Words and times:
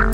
Hallo, 0.00 0.08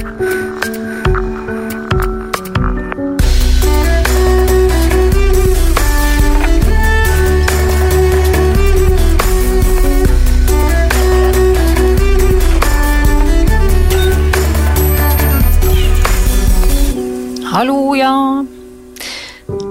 ja. 17.94 18.42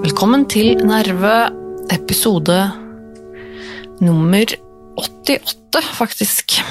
Velkommen 0.00 0.48
til 0.48 0.80
Nerve, 0.80 1.52
episode 1.92 2.72
nummer 4.00 4.56
88, 4.96 5.84
faktisk. 6.00 6.62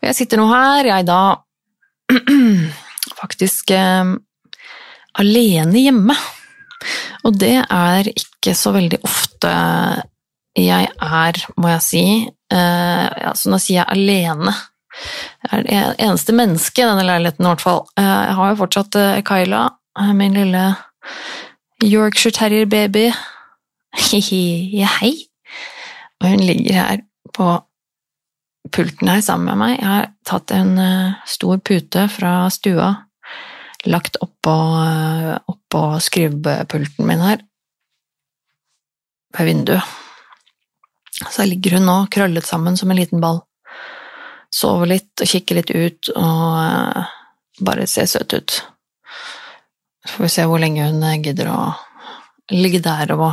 Og 0.00 0.08
jeg 0.08 0.16
sitter 0.16 0.40
nå 0.40 0.48
her, 0.48 0.88
jeg 0.96 1.12
da 1.12 1.45
faktisk 3.20 3.70
eh, 3.74 4.14
alene 5.20 5.82
hjemme. 5.82 6.16
Og 7.26 7.38
det 7.40 7.56
er 7.64 8.10
ikke 8.12 8.54
så 8.54 8.72
veldig 8.76 9.00
ofte 9.06 9.52
jeg 10.56 10.88
er, 11.02 11.38
må 11.60 11.68
jeg 11.72 11.82
si. 11.84 12.02
Altså, 12.52 13.50
nå 13.50 13.58
sier 13.60 13.82
jeg 13.82 13.92
alene. 13.92 14.52
Jeg 15.44 15.50
er 15.52 15.64
det 15.66 16.04
eneste 16.06 16.32
mennesket 16.36 16.84
i 16.84 16.88
denne 16.88 17.04
leiligheten, 17.04 17.44
i 17.44 17.50
hvert 17.50 17.64
fall. 17.64 17.82
Eh, 17.98 18.04
Jeg 18.28 18.36
har 18.38 18.52
jo 18.52 18.60
fortsatt 18.62 18.98
Kyla, 19.28 19.64
min 20.16 20.36
lille 20.36 20.64
Yorkshire 21.84 22.32
terrier-baby. 22.32 23.10
Hei. 25.00 25.12
Og 26.20 26.28
hun 26.30 26.40
ligger 26.40 26.72
her 26.80 27.02
på 27.36 27.50
pulten 28.72 29.10
her 29.10 29.20
sammen 29.24 29.50
med 29.50 29.60
meg. 29.60 29.74
Jeg 29.80 29.88
har 29.90 30.08
tatt 30.28 30.54
en 30.56 30.76
eh, 30.82 31.18
stor 31.28 31.60
pute 31.64 32.06
fra 32.12 32.32
stua, 32.52 32.92
lagt 33.86 34.18
oppå, 34.24 34.56
eh, 34.82 35.34
oppå 35.52 35.82
skrivepulten 36.02 37.06
min 37.08 37.24
her, 37.24 37.44
ved 39.36 39.50
vinduet. 39.50 39.96
Så 41.30 41.46
ligger 41.48 41.78
hun 41.78 41.86
nå 41.88 41.98
krøllet 42.12 42.46
sammen 42.46 42.76
som 42.76 42.90
en 42.92 42.98
liten 42.98 43.22
ball 43.22 43.38
Sover 44.52 44.86
litt 44.90 45.20
og 45.20 45.28
kikker 45.28 45.56
litt 45.58 45.70
ut 45.72 46.10
og 46.14 46.58
eh, 46.60 47.14
bare 47.66 47.86
ser 47.90 48.06
søt 48.08 48.32
ut. 48.32 48.56
Så 50.06 50.12
får 50.14 50.24
vi 50.24 50.32
se 50.32 50.44
hvor 50.48 50.62
lenge 50.62 50.86
hun 50.86 51.02
gidder 51.24 51.50
å 51.50 51.60
ligge 52.54 52.80
der 52.84 53.10
og 53.16 53.32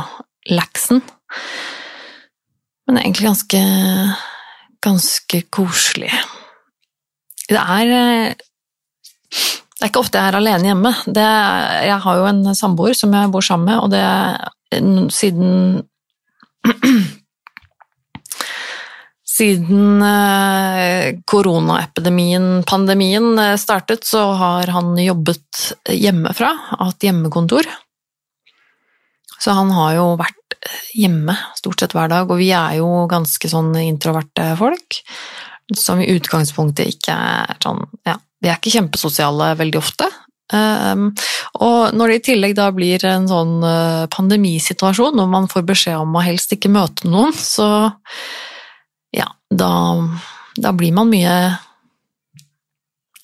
laksen. 0.50 1.00
Men 2.84 2.96
det 2.96 3.00
er 3.00 3.06
egentlig 3.06 3.28
ganske, 3.30 3.60
ganske 4.84 5.42
koselig. 5.52 6.12
Det 7.48 7.60
er 7.60 7.94
eh, 7.98 8.34
Det 9.74 9.82
er 9.82 9.90
ikke 9.90 10.04
ofte 10.04 10.20
jeg 10.20 10.30
er 10.30 10.38
alene 10.38 10.70
hjemme. 10.70 10.92
Det, 11.04 11.24
jeg 11.88 11.98
har 12.04 12.20
jo 12.20 12.28
en 12.30 12.54
samboer 12.56 12.94
som 12.96 13.12
jeg 13.12 13.32
bor 13.32 13.44
sammen 13.44 13.68
med, 13.68 13.78
og 13.82 13.90
det 13.92 14.04
siden 15.12 15.82
Siden 19.34 20.02
eh, 20.06 21.16
koronaepidemien, 21.26 22.62
pandemien, 22.70 23.32
eh, 23.42 23.56
startet, 23.58 24.06
så 24.06 24.28
har 24.38 24.70
han 24.70 24.94
jobbet 24.94 25.74
hjemmefra, 25.90 26.52
hatt 26.78 27.02
hjemmekontor. 27.02 27.66
Så 29.42 29.56
han 29.58 29.72
har 29.74 29.96
jo 29.96 30.04
vært 30.20 30.43
hjemme 30.96 31.36
stort 31.58 31.82
sett 31.82 31.94
hver 31.96 32.10
dag, 32.12 32.30
og 32.30 32.40
vi 32.40 32.50
er 32.56 32.78
jo 32.80 33.06
ganske 33.10 33.50
sånn 33.50 33.72
introverte 33.82 34.52
folk, 34.60 35.00
som 35.74 36.02
i 36.02 36.10
utgangspunktet 36.12 36.96
ikke 36.96 37.14
er 37.14 37.56
sånn 37.64 37.80
Ja, 38.04 38.18
vi 38.40 38.50
er 38.50 38.58
ikke 38.58 38.74
kjempesosiale 38.74 39.54
veldig 39.56 39.80
ofte. 39.80 40.10
Um, 40.52 41.08
og 41.64 41.94
når 41.96 42.10
det 42.10 42.16
i 42.18 42.24
tillegg 42.28 42.52
da 42.58 42.66
blir 42.74 43.00
en 43.08 43.24
sånn 43.30 43.56
uh, 43.64 44.04
pandemisituasjon, 44.12 45.20
og 45.22 45.30
man 45.32 45.48
får 45.50 45.64
beskjed 45.70 46.02
om 46.02 46.18
å 46.18 46.24
helst 46.24 46.52
ikke 46.52 46.72
møte 46.72 47.08
noen, 47.08 47.32
så 47.32 47.88
ja, 49.14 49.30
da, 49.48 49.72
da 50.60 50.74
blir 50.76 50.92
man 50.96 51.08
mye 51.08 51.34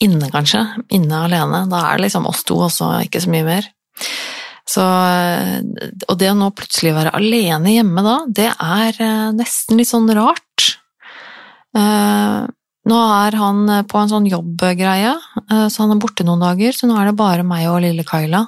inne, 0.01 0.31
kanskje. 0.33 0.65
Inne 0.97 1.25
alene. 1.27 1.67
Da 1.71 1.85
er 1.91 1.99
det 1.99 2.09
liksom 2.09 2.29
oss 2.31 2.45
to, 2.49 2.57
og 2.65 2.73
så 2.73 2.95
ikke 3.05 3.21
så 3.21 3.33
mye 3.33 3.47
mer. 3.47 3.69
Så, 4.71 4.85
og 6.07 6.17
det 6.21 6.31
å 6.31 6.37
nå 6.39 6.51
plutselig 6.55 6.95
være 6.95 7.15
alene 7.19 7.75
hjemme 7.75 8.05
da, 8.07 8.17
det 8.29 8.49
er 8.53 9.03
eh, 9.03 9.29
nesten 9.35 9.81
litt 9.81 9.91
sånn 9.91 10.07
rart. 10.15 10.67
Eh, 11.75 12.41
nå 12.91 12.99
er 13.17 13.39
han 13.41 13.65
på 13.91 14.01
en 14.01 14.13
sånn 14.13 14.29
jobbgreie, 14.31 15.15
eh, 15.17 15.67
så 15.67 15.85
han 15.85 15.97
er 15.97 16.03
borte 16.03 16.27
noen 16.27 16.45
dager, 16.45 16.77
så 16.77 16.87
nå 16.87 16.99
er 17.01 17.11
det 17.11 17.19
bare 17.19 17.47
meg 17.47 17.67
og 17.73 17.81
lille 17.85 18.07
Kyla 18.07 18.45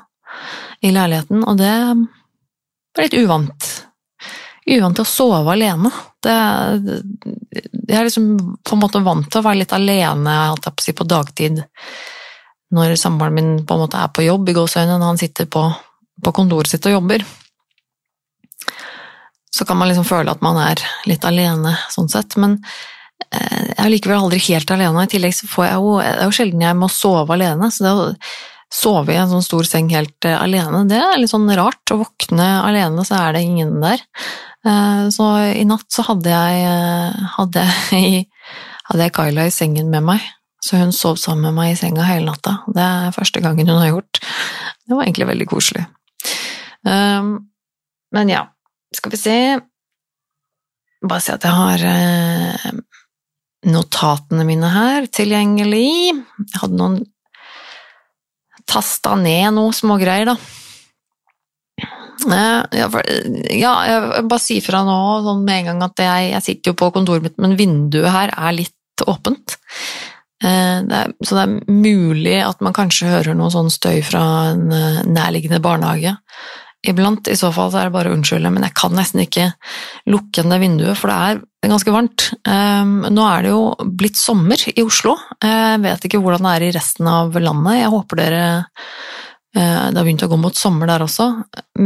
i 0.82 0.92
leiligheten, 0.94 1.42
og 1.46 1.58
det 1.58 1.72
er 1.72 3.02
litt 3.02 3.18
uvant. 3.18 3.72
Uvant 4.62 4.94
til 4.94 5.04
å 5.04 5.10
sove 5.10 5.56
alene. 5.56 5.90
Det, 6.22 6.34
jeg 7.88 7.98
er 7.98 8.06
liksom 8.06 8.32
på 8.62 8.76
en 8.76 8.82
måte 8.82 9.02
vant 9.02 9.26
til 9.26 9.40
å 9.40 9.46
være 9.46 9.64
litt 9.64 9.74
alene 9.74 10.36
på, 10.62 11.06
dagtid 11.08 11.64
når 12.72 12.94
samboeren 12.96 13.36
min 13.36 13.50
på 13.66 13.76
en 13.76 13.82
måte 13.84 14.00
er 14.00 14.12
på 14.14 14.24
jobb 14.24 14.48
i 14.48 14.54
gåseøynene, 14.56 15.04
han 15.04 15.20
sitter 15.20 15.48
på, 15.50 15.66
på 16.24 16.32
kontoret 16.36 16.70
sitt 16.70 16.86
og 16.88 16.96
jobber. 16.98 17.24
Så 19.52 19.66
kan 19.68 19.76
man 19.76 19.90
liksom 19.90 20.06
føle 20.08 20.32
at 20.32 20.42
man 20.44 20.56
er 20.62 20.80
litt 21.10 21.24
alene 21.28 21.74
sånn 21.92 22.08
sett, 22.10 22.38
men 22.40 22.56
eh, 23.28 23.66
jeg 23.74 23.82
er 23.84 23.92
likevel 23.92 24.22
aldri 24.22 24.40
helt 24.48 24.70
alene. 24.72 25.04
I 25.04 25.10
tillegg 25.12 25.34
så 25.36 25.48
får 25.50 25.66
jeg 25.66 25.82
jo, 25.82 25.92
det 26.00 26.14
er 26.14 26.24
jo 26.30 26.36
sjelden 26.38 26.64
jeg 26.64 26.78
må 26.80 26.88
sove 26.92 27.36
alene, 27.36 27.68
så 27.70 27.84
det 27.84 27.92
å 27.92 28.06
sove 28.72 29.12
i 29.12 29.18
en 29.20 29.28
sånn 29.28 29.44
stor 29.44 29.68
seng 29.68 29.90
helt 29.92 30.24
eh, 30.28 30.38
alene, 30.40 30.86
det 30.88 30.96
er 31.02 31.20
litt 31.20 31.32
sånn 31.34 31.50
rart. 31.58 31.82
Å 31.92 32.00
våkne 32.00 32.48
alene, 32.64 33.04
så 33.04 33.18
er 33.20 33.36
det 33.36 33.44
ingen 33.44 33.76
der. 33.84 34.00
Eh, 34.64 35.08
Så 35.12 35.28
i 35.52 35.66
natt 35.68 35.88
så 35.92 36.06
hadde 36.08 36.32
jeg, 36.32 37.26
hadde 37.36 37.66
jeg, 37.92 38.26
hadde 38.88 39.08
jeg 39.08 39.16
Kyla 39.18 39.48
i 39.50 39.52
sengen 39.54 39.92
med 39.92 40.06
meg, 40.08 40.24
så 40.64 40.80
hun 40.80 40.94
sov 40.96 41.18
sammen 41.20 41.50
med 41.50 41.58
meg 41.60 41.74
i 41.74 41.80
senga 41.82 42.06
hele 42.08 42.30
natta. 42.30 42.62
Det 42.72 42.82
er 42.88 43.16
første 43.18 43.42
gangen 43.44 43.68
hun 43.68 43.82
har 43.82 43.92
gjort. 43.92 44.22
Det 44.22 44.96
var 44.96 45.04
egentlig 45.04 45.28
veldig 45.34 45.50
koselig. 45.52 45.84
Um, 46.84 47.48
Men 48.12 48.28
ja, 48.28 48.46
skal 48.94 49.12
vi 49.14 49.18
se 49.20 49.36
Bare 51.02 51.20
se 51.22 51.32
at 51.34 51.44
jeg 51.46 51.54
har 51.54 51.82
eh, 51.86 52.66
notatene 53.70 54.44
mine 54.46 54.68
her 54.70 55.06
tilgjengelig. 55.10 56.14
Jeg 56.14 56.60
hadde 56.62 56.78
noen 56.78 57.00
Tasta 58.70 59.16
ned 59.18 59.50
noe 59.56 59.72
smågreier, 59.74 60.30
da. 60.30 60.36
Eh, 62.22 62.84
Ja, 63.58 63.72
jeg 63.88 64.24
bare 64.30 64.40
si 64.42 64.60
fra 64.62 64.84
nå 64.86 64.98
sånn 65.26 65.42
med 65.44 65.58
en 65.58 65.70
gang 65.72 65.82
at 65.88 66.02
jeg, 66.06 66.30
jeg 66.36 66.46
sitter 66.46 66.70
jo 66.72 66.78
på 66.78 66.92
kontoret 66.94 67.26
mitt, 67.26 67.38
men 67.42 67.58
vinduet 67.58 68.14
her 68.14 68.30
er 68.36 68.54
litt 68.60 69.06
åpent. 69.06 69.56
Eh, 70.42 70.78
Det 70.86 71.00
er, 71.02 71.14
så 71.26 71.38
det 71.40 71.42
er 71.42 71.72
mulig 71.82 72.38
at 72.46 72.62
man 72.62 72.76
kanskje 72.78 73.10
hører 73.10 73.34
noe 73.38 73.50
sånn 73.50 73.70
støy 73.74 73.98
fra 74.06 74.22
en 74.52 74.68
nærliggende 75.10 75.58
barnehage. 75.62 76.14
Iblant, 76.82 77.28
i 77.30 77.36
så 77.38 77.52
fall 77.54 77.70
så 77.70 77.78
er 77.78 77.88
det 77.88 77.94
bare 77.94 78.10
å 78.10 78.16
unnskylde, 78.16 78.50
men 78.50 78.64
jeg 78.66 78.74
kan 78.74 78.94
nesten 78.96 79.22
ikke 79.22 79.52
lukke 80.10 80.42
det 80.50 80.58
vinduet, 80.58 80.98
for 80.98 81.12
det 81.12 81.18
er 81.28 81.42
ganske 81.70 81.94
varmt. 81.94 82.24
Eh, 82.42 82.94
Nå 83.14 83.26
er 83.28 83.44
det 83.44 83.52
jo 83.52 83.60
blitt 83.86 84.18
sommer 84.18 84.58
i 84.72 84.82
Oslo. 84.82 85.14
Jeg 85.38 85.78
vet 85.84 86.08
ikke 86.08 86.18
hvordan 86.24 86.48
det 86.48 86.54
er 86.56 86.66
i 86.66 86.72
resten 86.74 87.06
av 87.06 87.38
landet. 87.38 87.78
Jeg 87.84 87.92
håper 87.94 88.18
dere 88.18 88.42
eh, 89.54 89.86
det 89.92 89.94
har 89.94 90.02
begynt 90.02 90.26
å 90.26 90.30
gå 90.32 90.40
mot 90.42 90.58
sommer 90.58 90.90
der 90.90 91.06
også. 91.06 91.28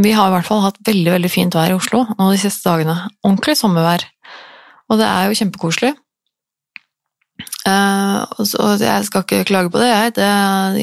Vi 0.01 0.17
har 0.17 0.31
i 0.31 0.37
hvert 0.39 0.49
fall 0.49 0.65
hatt 0.65 0.81
veldig 0.89 1.13
veldig 1.19 1.33
fint 1.33 1.59
vær 1.59 1.75
i 1.75 1.77
Oslo 1.77 2.07
nå 2.17 2.31
de 2.33 2.41
siste 2.41 2.65
dagene. 2.65 2.97
Ordentlig 3.27 3.59
sommervær. 3.61 4.07
Og 4.89 5.01
det 5.03 5.13
er 5.13 5.29
jo 5.29 5.39
kjempekoselig. 5.43 5.93
Eh, 7.67 8.19
og 8.39 8.83
jeg 8.83 9.07
skal 9.09 9.25
ikke 9.25 9.47
klage 9.49 9.73
på 9.75 9.81
det, 9.83 9.89
jeg. 9.91 10.15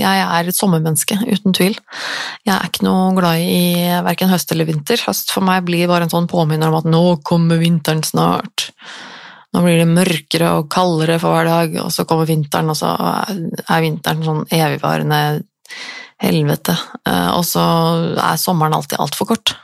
Jeg 0.01 0.23
er 0.25 0.49
et 0.49 0.57
sommermenneske, 0.57 1.15
uten 1.23 1.55
tvil. 1.55 1.77
Jeg 2.43 2.53
er 2.57 2.67
ikke 2.67 2.85
noe 2.87 3.13
glad 3.17 3.39
i 3.39 3.63
verken 4.05 4.31
høst 4.33 4.51
eller 4.51 4.67
vinter. 4.67 4.99
Høst 5.07 5.31
for 5.33 5.45
meg 5.47 5.63
blir 5.67 5.87
bare 5.91 6.07
en 6.07 6.13
sånn 6.13 6.29
påminner 6.31 6.71
om 6.71 6.79
at 6.81 6.89
nå 6.89 7.03
kommer 7.25 7.61
vinteren 7.61 8.03
snart. 8.05 8.69
Nå 9.53 9.61
blir 9.61 9.79
det 9.83 9.89
mørkere 9.89 10.55
og 10.57 10.69
kaldere 10.73 11.19
for 11.21 11.35
hver 11.35 11.47
dag, 11.47 11.75
og 11.85 11.91
så 11.93 12.07
kommer 12.09 12.27
vinteren, 12.27 12.71
og 12.73 12.77
så 12.79 12.95
er 12.97 13.83
vinteren 13.85 14.23
sånn 14.25 14.47
evigvarende 14.49 15.19
helvete. 16.23 16.75
Eh, 17.07 17.29
Og 17.37 17.45
så 17.47 17.63
er 18.17 18.41
sommeren 18.41 18.75
alltid 18.75 18.99
altfor 18.99 19.29
kort. 19.33 19.55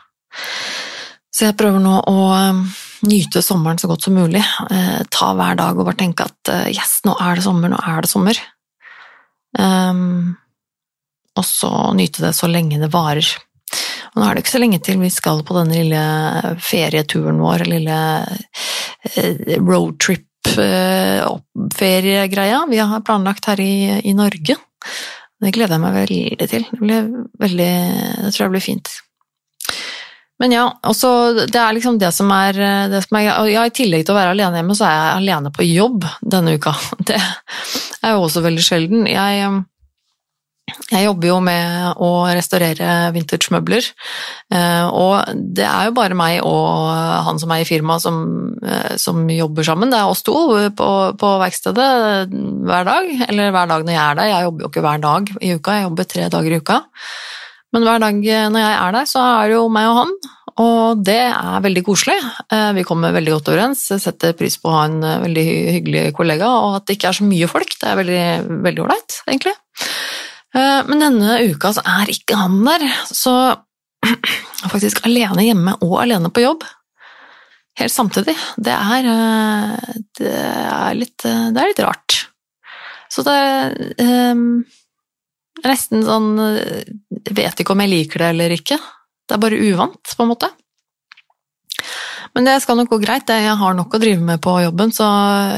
Så 1.33 1.48
jeg 1.48 1.57
prøver 1.57 1.81
nå 1.83 2.00
å 2.10 2.19
eh, 2.36 2.62
nyte 3.07 3.42
sommeren 3.46 3.80
så 3.81 3.90
godt 3.90 4.07
som 4.07 4.18
mulig. 4.18 4.44
Eh, 4.72 5.01
ta 5.13 5.31
hver 5.38 5.57
dag 5.60 5.78
og 5.78 5.88
bare 5.88 6.00
tenke 6.00 6.28
at 6.28 6.51
eh, 6.51 6.69
yes, 6.74 7.00
nå 7.07 7.16
er 7.22 7.40
det 7.40 7.46
sommer, 7.46 7.72
nå 7.72 7.80
er 7.80 8.06
det 8.06 8.12
sommer. 8.12 8.40
Um, 9.57 10.38
og 11.40 11.46
så 11.48 11.72
nyte 11.98 12.28
det 12.28 12.36
så 12.38 12.50
lenge 12.51 12.81
det 12.81 12.92
varer. 12.94 13.28
Og 14.13 14.22
nå 14.22 14.25
er 14.25 14.36
det 14.36 14.44
ikke 14.44 14.56
så 14.56 14.63
lenge 14.63 14.81
til 14.86 15.01
vi 15.01 15.12
skal 15.13 15.44
på 15.46 15.56
denne 15.57 15.78
lille 15.78 16.56
ferieturen 16.63 17.42
vår, 17.42 17.68
lille 17.69 18.00
eh, 19.13 19.60
roadtrip 19.60 20.25
feriegreia 20.50 22.63
vi 22.69 22.80
har 22.80 23.06
planlagt 23.06 23.51
her 23.51 23.60
i, 23.62 24.00
i 24.01 24.13
Norge. 24.18 24.56
Det 25.40 25.54
gleder 25.56 25.78
jeg 25.78 25.84
meg 25.84 25.96
veldig 25.96 26.48
til. 26.51 26.66
Det, 26.72 26.80
blir 26.81 27.06
veldig, 27.40 27.74
det 28.25 28.31
tror 28.34 28.46
jeg 28.46 28.54
blir 28.56 28.66
fint. 28.66 28.90
Men 30.39 30.56
ja, 30.56 30.65
også, 30.88 31.09
det 31.51 31.59
er 31.59 31.75
liksom 31.75 31.97
det 32.00 32.13
som 32.15 32.30
er, 32.31 32.59
det 32.91 33.01
som 33.03 33.18
er 33.19 33.25
ja, 33.51 33.65
I 33.68 33.74
tillegg 33.75 34.06
til 34.07 34.15
å 34.15 34.19
være 34.19 34.36
alene 34.38 34.62
hjemme, 34.62 34.77
så 34.77 34.88
er 34.88 34.95
jeg 34.95 35.18
alene 35.18 35.51
på 35.56 35.68
jobb 35.68 36.07
denne 36.24 36.56
uka. 36.56 36.75
Det 37.09 38.07
er 38.07 38.15
jo 38.15 38.24
også 38.24 38.39
veldig 38.45 38.63
sjelden. 38.63 39.01
Jeg, 39.12 39.47
jeg 40.89 41.03
jobber 41.03 41.27
jo 41.27 41.39
med 41.44 42.00
å 42.01 42.09
restaurere 42.31 43.09
vintage-møbler, 43.15 43.89
eh, 44.56 44.86
og 44.88 45.33
det 45.57 45.65
er 45.68 45.89
jo 45.89 45.95
bare 45.97 46.18
meg 46.18 46.39
og 46.47 46.88
han 47.27 47.41
som 47.41 47.51
er 47.53 47.63
i 47.63 47.68
firmaet 47.68 48.06
som, 48.06 48.21
eh, 48.63 48.95
som 49.01 49.25
jobber 49.33 49.68
sammen. 49.68 49.91
Det 49.91 50.00
er 50.00 50.13
oss 50.13 50.24
to 50.24 50.38
på, 50.80 50.89
på, 51.19 51.33
verkstedet 51.44 51.89
hver 52.31 52.88
dag, 52.88 53.12
eller 53.27 53.51
hver 53.56 53.74
dag 53.74 53.83
når 53.83 53.95
jeg 53.95 54.03
er 54.06 54.21
der. 54.21 54.31
Jeg 54.31 54.47
jobber 54.47 54.65
jo 54.65 54.71
ikke 54.71 54.86
hver 54.88 55.03
dag 55.03 55.33
i 55.36 55.51
uka, 55.57 55.75
jeg 55.75 55.89
jobber 55.89 56.09
tre 56.15 56.30
dager 56.38 56.56
i 56.56 56.62
uka. 56.63 56.80
Men 57.75 57.86
hver 57.86 58.01
dag 58.01 58.19
når 58.19 58.63
jeg 58.63 58.75
er 58.75 58.94
der, 58.95 59.07
så 59.10 59.24
er 59.24 59.50
det 59.50 59.57
jo 59.60 59.66
meg 59.74 59.89
og 59.92 59.98
han, 60.00 60.13
og 60.60 61.04
det 61.07 61.19
er 61.30 61.62
veldig 61.63 61.83
koselig. 61.88 62.18
Eh, 62.51 62.71
vi 62.75 62.86
kommer 62.88 63.13
veldig 63.16 63.36
godt 63.38 63.51
overens, 63.54 63.86
setter 64.04 64.36
pris 64.38 64.57
på 64.60 64.71
å 64.71 64.75
ha 64.75 64.81
en 64.89 64.98
eh, 65.06 65.21
veldig 65.24 65.45
hyggelig 65.48 66.01
kollega, 66.18 66.50
og 66.50 66.80
at 66.80 66.88
det 66.88 66.98
ikke 66.98 67.12
er 67.12 67.19
så 67.19 67.27
mye 67.27 67.50
folk. 67.51 67.77
Det 67.80 67.92
er 67.92 68.00
veldig 68.50 68.83
ålreit, 68.83 69.19
egentlig. 69.30 69.56
Eh, 70.57 70.81
men 70.89 71.06
denne 71.06 71.38
uka 71.48 71.71
så 71.77 71.86
er 71.88 72.12
ikke 72.12 72.39
han 72.42 72.60
der, 72.68 72.83
så 73.07 73.36
jeg 74.04 74.18
er 74.65 74.74
faktisk 74.74 75.06
alene 75.07 75.48
hjemme 75.48 75.77
og 75.86 75.95
alene 76.04 76.31
på 76.33 76.44
jobb. 76.44 76.68
Helt 77.80 77.94
samtidig. 77.94 78.36
Det 78.60 78.74
er, 78.75 79.06
det 80.19 80.33
er, 80.36 80.98
litt, 80.98 81.15
det 81.24 81.62
er 81.62 81.69
litt 81.69 81.80
rart. 81.86 82.18
Så 83.07 83.24
det 83.24 83.36
er 83.39 84.33
nesten 85.66 86.04
sånn 86.06 86.30
Jeg 86.40 87.36
vet 87.36 87.62
ikke 87.62 87.74
om 87.76 87.84
jeg 87.84 87.92
liker 87.92 88.24
det 88.24 88.32
eller 88.34 88.56
ikke. 88.56 88.78
Det 89.28 89.36
er 89.36 89.42
bare 89.44 89.60
uvant, 89.62 90.16
på 90.18 90.26
en 90.26 90.32
måte. 90.32 90.50
Men 92.34 92.48
det 92.48 92.60
skal 92.64 92.78
nok 92.80 92.92
gå 92.94 93.00
greit. 93.02 93.30
Jeg 93.30 93.58
har 93.62 93.76
nok 93.78 93.96
å 93.96 94.02
drive 94.02 94.22
med 94.26 94.42
på 94.44 94.56
jobben, 94.64 94.92
så 94.96 95.06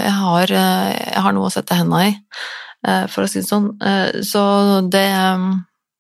jeg 0.02 0.14
har, 0.18 0.52
eh, 0.52 0.92
jeg 1.14 1.24
har 1.26 1.34
noe 1.36 1.50
å 1.50 1.54
sette 1.54 1.78
hendene 1.78 2.10
i, 2.10 2.14
eh, 2.88 3.08
for 3.08 3.24
å 3.24 3.30
si 3.30 3.40
det 3.40 3.48
sånn. 3.48 3.70
Eh, 3.82 4.22
så 4.28 4.44
det, 4.90 5.08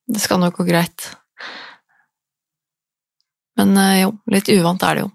det 0.08 0.22
skal 0.22 0.40
nok 0.40 0.58
gå 0.58 0.68
greit. 0.68 1.16
Men 3.58 3.76
jo, 4.00 4.14
litt 4.32 4.50
uvant 4.50 4.84
er 4.84 4.96
det 4.96 5.04
jo. 5.04 5.12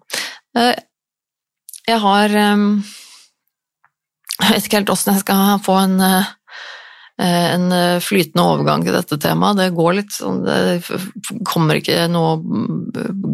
Jeg 1.86 1.98
har 2.00 2.28
Jeg 4.36 4.52
vet 4.52 4.66
ikke 4.66 4.78
helt 4.78 4.90
åssen 4.92 5.14
jeg 5.14 5.22
skal 5.24 5.58
få 5.64 5.78
en 5.80 6.00
Eh, 6.00 6.24
en 7.24 7.72
eh, 7.72 8.02
flytende 8.04 8.44
overgang 8.44 8.84
til 8.84 8.96
dette 8.96 9.16
temaet. 9.20 9.56
Det 9.60 9.70
går 9.76 9.96
litt 9.96 10.12
sånn 10.12 10.42
Det 10.44 10.82
kommer 11.48 11.78
ikke 11.80 12.04
noe 12.12 12.36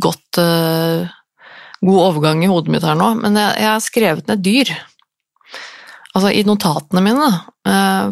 godt 0.03 0.39
eh, 0.39 1.11
god 1.83 2.01
overgang 2.05 2.45
i 2.45 2.51
hodet 2.51 2.71
mitt 2.71 2.87
her 2.87 2.99
nå, 2.99 3.09
men 3.19 3.35
jeg, 3.39 3.55
jeg 3.59 3.71
har 3.73 3.83
skrevet 3.83 4.29
ned 4.31 4.45
dyr. 4.47 4.71
Altså 6.13 6.31
i 6.31 6.45
notatene 6.45 7.01
mine, 7.01 7.27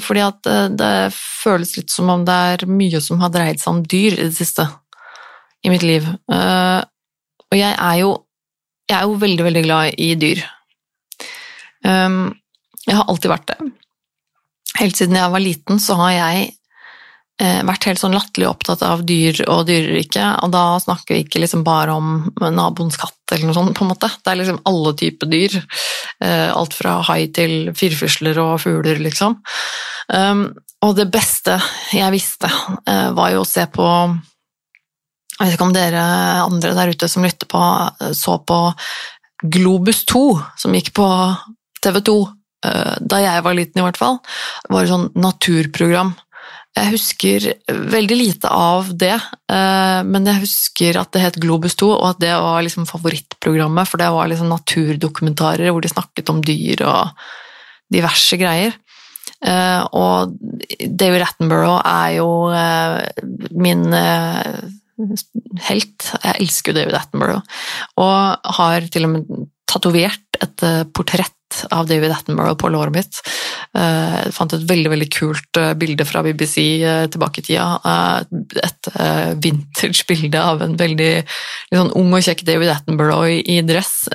fordi 0.01 0.23
at 0.25 0.49
det 0.73 1.13
føles 1.13 1.75
litt 1.77 1.93
som 1.93 2.09
om 2.09 2.23
det 2.25 2.37
er 2.55 2.65
mye 2.65 2.97
som 3.05 3.21
har 3.21 3.29
dreid 3.35 3.61
seg 3.61 3.75
om 3.75 3.83
dyr 3.85 4.17
i 4.17 4.25
det 4.25 4.33
siste 4.39 4.65
i 5.61 5.69
mitt 5.69 5.85
liv. 5.85 6.09
Og 6.09 7.59
jeg 7.59 7.75
er 7.77 7.99
jo, 8.01 8.15
jeg 8.89 8.97
er 8.97 9.05
jo 9.05 9.21
veldig, 9.21 9.47
veldig 9.51 9.65
glad 9.69 10.01
i 10.01 10.09
dyr. 10.25 10.41
Jeg 11.85 12.97
har 12.97 13.05
alltid 13.05 13.35
vært 13.37 13.53
det. 13.53 13.69
Helt 14.81 14.97
siden 14.97 15.19
jeg 15.19 15.33
var 15.33 15.43
liten, 15.45 15.81
så 15.83 15.97
har 15.99 16.13
jeg 16.15 16.47
eh, 17.43 17.61
vært 17.69 17.87
helt 17.89 18.01
sånn 18.01 18.15
latterlig 18.17 18.49
opptatt 18.49 18.85
av 18.87 19.03
dyr 19.09 19.43
og 19.47 19.67
dyreriket, 19.69 20.41
og 20.45 20.55
da 20.55 20.65
snakker 20.81 21.17
vi 21.17 21.25
ikke 21.27 21.43
liksom 21.43 21.65
bare 21.67 21.97
om 21.97 22.31
naboens 22.41 22.97
katt 23.01 23.35
eller 23.35 23.51
noe 23.51 23.59
sånt, 23.59 23.75
på 23.77 23.85
en 23.85 23.93
måte. 23.93 24.11
Det 24.21 24.33
er 24.33 24.41
liksom 24.41 24.63
alle 24.71 24.95
typer 25.01 25.31
dyr. 25.31 25.59
Eh, 26.25 26.49
alt 26.49 26.77
fra 26.77 26.99
hai 27.11 27.27
til 27.37 27.75
firfisler 27.77 28.41
og 28.43 28.57
fugler, 28.65 29.01
liksom. 29.05 29.39
Um, 30.11 30.49
og 30.83 30.97
det 30.97 31.07
beste 31.13 31.59
jeg 31.95 32.17
visste, 32.17 32.49
eh, 32.89 33.13
var 33.15 33.35
jo 33.35 33.45
å 33.45 33.49
se 33.49 33.67
på 33.71 33.87
Jeg 35.41 35.47
vet 35.47 35.55
ikke 35.55 35.65
om 35.71 35.73
dere 35.73 36.01
andre 36.43 36.75
der 36.77 36.91
ute 36.93 37.07
som 37.09 37.25
lytter 37.25 37.49
på, 37.49 37.61
så 38.13 38.35
på 38.45 38.59
Globus 39.41 40.03
2, 40.05 40.25
som 40.61 40.75
gikk 40.77 40.91
på 40.93 41.07
TV 41.81 42.03
2 42.05 42.17
Eh, 42.29 42.40
da 42.61 43.19
jeg 43.23 43.45
var 43.47 43.55
liten 43.57 43.81
i 43.81 43.85
hvert 43.87 43.97
fall, 43.97 44.19
var 44.69 44.85
et 44.85 44.91
sånn 44.91 45.07
naturprogram. 45.17 46.11
Jeg 46.71 46.93
husker 46.93 47.47
veldig 47.67 48.17
lite 48.17 48.51
av 48.55 48.93
det, 48.95 49.17
eh, 49.51 50.01
men 50.07 50.29
jeg 50.29 50.43
husker 50.45 51.01
at 51.01 51.11
det 51.13 51.25
het 51.25 51.39
Globus 51.43 51.75
2, 51.81 51.89
og 51.97 52.07
at 52.13 52.21
det 52.23 52.31
var 52.31 52.63
liksom 52.63 52.87
favorittprogrammet, 52.87 53.91
for 53.91 53.99
det 53.99 54.11
var 54.15 54.31
liksom 54.31 54.53
naturdokumentarer 54.53 55.75
hvor 55.75 55.83
de 55.83 55.91
snakket 55.91 56.31
om 56.31 56.39
dyr 56.47 56.85
og 56.87 57.27
diverse 57.91 58.39
greier. 58.39 58.79
Eh, 59.43 59.83
og 59.99 60.37
David 60.79 61.27
Attenborough 61.27 61.83
er 61.83 62.21
jo 62.21 62.31
min 63.51 63.89
helt. 65.67 66.11
Jeg 66.23 66.37
elsker 66.37 66.77
David 66.77 66.95
Attenborough, 67.01 67.43
og 67.99 68.55
har 68.61 68.87
til 68.95 69.09
og 69.09 69.15
med 69.17 69.51
tatovert 69.67 70.39
et 70.45 70.67
portrett 70.95 71.35
av 71.75 71.89
David 71.89 72.13
Attenborough 72.15 72.57
på 72.59 72.71
låret 72.73 72.95
mitt. 72.95 73.21
Eh, 73.77 74.17
jeg 74.25 74.35
fant 74.35 74.53
et 74.55 74.67
veldig 74.67 74.91
veldig 74.93 75.09
kult 75.15 75.59
eh, 75.61 75.73
bilde 75.79 76.07
fra 76.09 76.23
BBC 76.27 76.57
eh, 76.83 77.07
tilbake 77.13 77.43
i 77.43 77.47
tida. 77.47 77.67
Et 78.65 78.91
vintage 79.43 80.07
bilde 80.09 80.43
av 80.43 80.63
en 80.65 80.77
veldig 80.79 81.11
sånn 81.73 81.93
ung 81.99 82.15
og 82.17 82.25
kjekk 82.27 82.45
David 82.49 82.73
Attenborough 82.75 83.29
i 83.31 83.61
dress. 83.67 84.09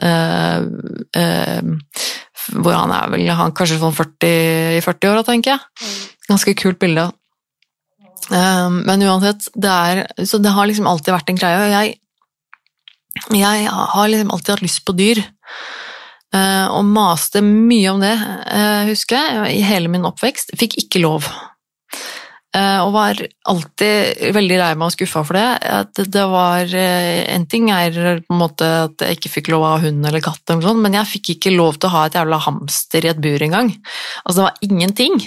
Hvor 2.55 2.75
han 2.77 2.93
er 2.93 3.13
vel 3.13 3.29
han 3.35 3.53
kanskje 3.57 3.81
sånn 3.81 3.95
40, 3.95 4.79
i 4.79 4.81
40-åra, 4.85 5.23
tenker 5.27 5.55
jeg. 5.55 5.93
Ganske 6.29 6.55
kult 6.59 6.81
bilde. 6.81 7.07
Men 8.29 9.05
uansett, 9.05 9.47
det, 9.53 9.69
er, 9.71 10.25
så 10.25 10.39
det 10.41 10.53
har 10.53 10.67
liksom 10.67 10.87
alltid 10.89 11.13
vært 11.13 11.31
en 11.31 11.39
greie. 11.39 11.71
Jeg, 11.71 11.97
jeg 13.37 13.69
har 13.69 14.11
liksom 14.11 14.33
alltid 14.33 14.55
hatt 14.55 14.65
lyst 14.65 14.85
på 14.85 14.95
dyr. 14.97 15.21
Eh, 16.35 16.67
og 16.73 16.85
maste 16.89 17.43
mye 17.45 17.93
om 17.93 18.03
det, 18.03 18.15
eh, 18.51 18.85
husker 18.91 19.17
jeg, 19.17 19.57
i 19.59 19.65
hele 19.65 19.91
min 19.91 20.07
oppvekst. 20.07 20.55
Fikk 20.59 20.79
ikke 20.83 21.03
lov. 21.03 21.27
Eh, 22.55 22.79
og 22.79 22.93
var 22.95 23.19
alltid 23.51 24.31
veldig 24.31 24.57
lei 24.61 24.69
meg 24.79 24.87
og 24.87 24.93
skuffa 24.95 25.25
for 25.27 25.35
det. 25.35 25.47
At 25.67 25.93
det 25.93 26.23
var 26.31 26.71
En 26.71 27.45
ting 27.51 27.69
er 27.69 27.91
på 28.23 28.31
en 28.31 28.39
måte 28.39 28.63
at 28.63 29.03
jeg 29.03 29.17
ikke 29.17 29.31
fikk 29.33 29.49
lov 29.51 29.63
av 29.63 29.81
hund 29.83 30.05
eller 30.05 30.21
katt, 30.23 30.41
eller 30.49 30.61
sånt, 30.61 30.79
men 30.79 30.93
jeg 30.93 31.11
fikk 31.11 31.29
ikke 31.35 31.55
lov 31.55 31.75
til 31.77 31.89
å 31.89 31.95
ha 31.95 32.05
et 32.05 32.15
jævla 32.15 32.39
hamster 32.39 33.05
i 33.05 33.11
et 33.11 33.19
bur 33.19 33.43
engang. 33.43 33.75
Altså, 34.23 34.39
det 34.39 34.47
var 34.47 34.57
ingenting. 34.61 35.19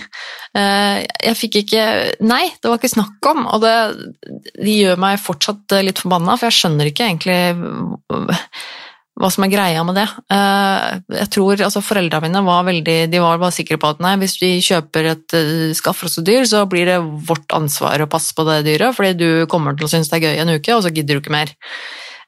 Jeg 0.54 1.36
fikk 1.36 1.60
ikke 1.62 1.84
Nei, 2.24 2.48
det 2.48 2.64
var 2.64 2.80
ikke 2.80 2.96
snakk 2.96 3.28
om. 3.28 3.46
Og 3.46 3.60
det, 3.60 3.76
det 4.56 4.80
gjør 4.80 4.96
meg 4.96 5.20
fortsatt 5.20 5.78
litt 5.84 6.00
forbanna, 6.00 6.36
for 6.36 6.48
jeg 6.48 6.60
skjønner 6.62 6.88
ikke 6.88 7.12
egentlig 7.12 7.40
hva 9.18 9.30
som 9.34 9.44
er 9.44 9.50
greia 9.52 9.82
med 9.86 9.98
det. 9.98 10.06
Eh, 10.34 11.00
jeg 11.18 11.30
tror 11.34 11.64
altså 11.66 11.82
Foreldrene 11.82 12.28
mine 12.28 12.44
var 12.46 12.66
veldig, 12.68 12.98
de 13.10 13.22
var 13.22 13.40
bare 13.42 13.54
sikre 13.54 13.78
på 13.80 13.90
at 13.90 14.02
nei, 14.04 14.14
hvis 14.20 14.36
vi 14.42 14.52
kjøper 14.64 15.10
et 15.14 15.34
uh, 15.34 15.74
skaffer 15.76 16.08
oss 16.08 16.20
et 16.20 16.28
dyr, 16.28 16.46
så 16.48 16.62
blir 16.70 16.86
det 16.88 17.00
vårt 17.28 17.50
ansvar 17.56 18.04
å 18.04 18.10
passe 18.10 18.36
på 18.36 18.46
det 18.48 18.62
dyret, 18.68 18.94
fordi 18.96 19.16
du 19.18 19.28
kommer 19.50 19.76
til 19.76 19.88
å 19.88 19.90
synes 19.90 20.10
det 20.12 20.20
er 20.20 20.28
gøy 20.28 20.42
en 20.44 20.54
uke, 20.54 20.76
og 20.76 20.84
så 20.86 20.94
gidder 20.94 21.18
du 21.18 21.22
ikke 21.22 21.34
mer. 21.34 21.52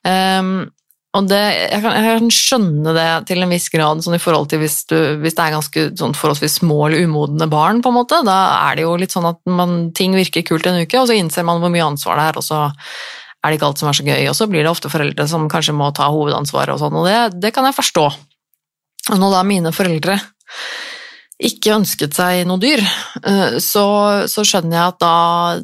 Um, 0.03 0.71
og 1.19 1.27
det, 1.27 1.39
jeg, 1.43 1.83
kan, 1.83 1.95
jeg, 1.97 2.19
kan, 2.21 2.29
skjønne 2.35 2.93
det 2.95 3.07
til 3.27 3.43
en 3.43 3.51
viss 3.51 3.67
grad, 3.73 4.03
sånn 4.05 4.15
i 4.15 4.23
forhold 4.23 4.51
til 4.51 4.61
hvis, 4.63 4.77
du, 4.91 4.97
hvis 5.23 5.35
det 5.35 5.43
er 5.43 5.57
ganske 5.57 5.87
sånn 5.99 6.15
forholdsvis 6.15 6.61
små 6.61 6.85
eller 6.87 7.03
umodne 7.07 7.49
barn, 7.51 7.81
på 7.83 7.91
en 7.91 7.99
måte. 7.99 8.21
Da 8.27 8.37
er 8.69 8.79
det 8.79 8.85
jo 8.87 8.93
litt 8.99 9.15
sånn 9.15 9.27
at 9.31 9.41
man, 9.51 9.91
ting 9.97 10.15
virker 10.15 10.47
kult 10.47 10.69
en 10.71 10.79
uke, 10.79 11.01
og 11.01 11.11
så 11.11 11.19
innser 11.19 11.47
man 11.47 11.63
hvor 11.63 11.73
mye 11.75 11.89
ansvar 11.89 12.19
det 12.21 12.29
er, 12.31 12.39
og 12.39 12.47
så 12.47 12.61
er 13.41 13.53
det 13.53 13.59
ikke 13.59 13.71
alt 13.71 13.81
som 13.81 13.91
er 13.91 13.97
så 13.97 14.07
gøy. 14.07 14.23
Og 14.29 14.37
så 14.37 14.47
blir 14.51 14.65
det 14.65 14.73
ofte 14.73 14.93
foreldre 14.93 15.27
som 15.31 15.49
kanskje 15.51 15.77
må 15.77 15.91
ta 15.97 16.11
hovedansvaret 16.13 16.75
og 16.75 16.83
sånn, 16.83 17.01
og 17.01 17.09
det, 17.09 17.41
det, 17.41 17.55
kan 17.57 17.67
jeg 17.69 17.79
forstå. 17.79 18.07
Og 19.11 19.21
når 19.21 19.37
da 19.37 19.43
mine 19.49 19.73
foreldre 19.75 20.19
ikke 21.41 21.73
ønsket 21.73 22.13
seg 22.19 22.43
noe 22.45 22.61
dyr, 22.61 22.83
eh, 23.25 23.57
så, 23.65 23.85
så 24.29 24.45
skjønner 24.45 24.77
jeg 24.77 24.93
at 24.93 24.99
da, 25.01 25.15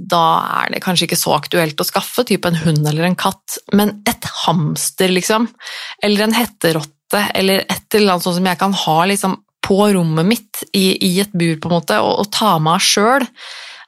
da, 0.00 0.24
er 0.62 0.72
det 0.72 0.80
kanskje 0.84 1.04
ikke 1.04 1.20
så 1.20 1.34
aktuelt 1.36 1.82
å 1.82 1.84
skaffe 1.84 2.24
type 2.24 2.48
en 2.48 2.56
hund 2.62 2.80
eller 2.88 3.10
en 3.10 3.18
katt, 3.18 3.58
men 3.76 3.98
et 4.08 4.24
hamster, 4.46 5.12
liksom, 5.12 5.50
eller 6.00 6.24
en 6.24 6.36
hetterotte, 6.38 7.26
eller 7.36 7.66
et 7.68 7.98
eller 7.98 8.14
annet 8.14 8.24
sånt 8.24 8.38
som 8.38 8.48
jeg 8.48 8.60
kan 8.62 8.78
ha 8.86 8.96
liksom, 9.12 9.36
på 9.66 9.78
rommet 9.98 10.28
mitt 10.30 10.64
i, 10.72 10.94
i 11.02 11.18
et 11.20 11.36
bur, 11.36 11.58
på 11.60 11.68
en 11.68 11.76
måte, 11.76 12.00
og, 12.00 12.22
og 12.24 12.32
ta 12.32 12.56
med 12.62 12.80
sjøl, 12.80 13.28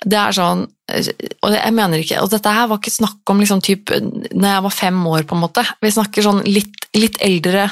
det 0.04 0.18
er 0.18 0.36
sånn 0.36 0.66
og 0.88 1.52
jeg 1.52 1.72
mener 1.76 2.00
ikke, 2.00 2.20
og 2.24 2.30
dette 2.32 2.52
her 2.52 2.68
var 2.70 2.78
ikke 2.80 2.94
snakk 2.94 3.28
om 3.28 3.42
liksom 3.42 3.60
typ, 3.64 3.90
når 3.92 4.46
jeg 4.48 4.64
var 4.64 4.72
fem 4.72 5.00
år, 5.10 5.24
på 5.28 5.36
en 5.36 5.42
måte. 5.42 5.64
Vi 5.84 5.90
snakker 5.92 6.24
sånn 6.24 6.40
litt, 6.48 6.86
litt, 6.96 7.18
eldre, 7.24 7.66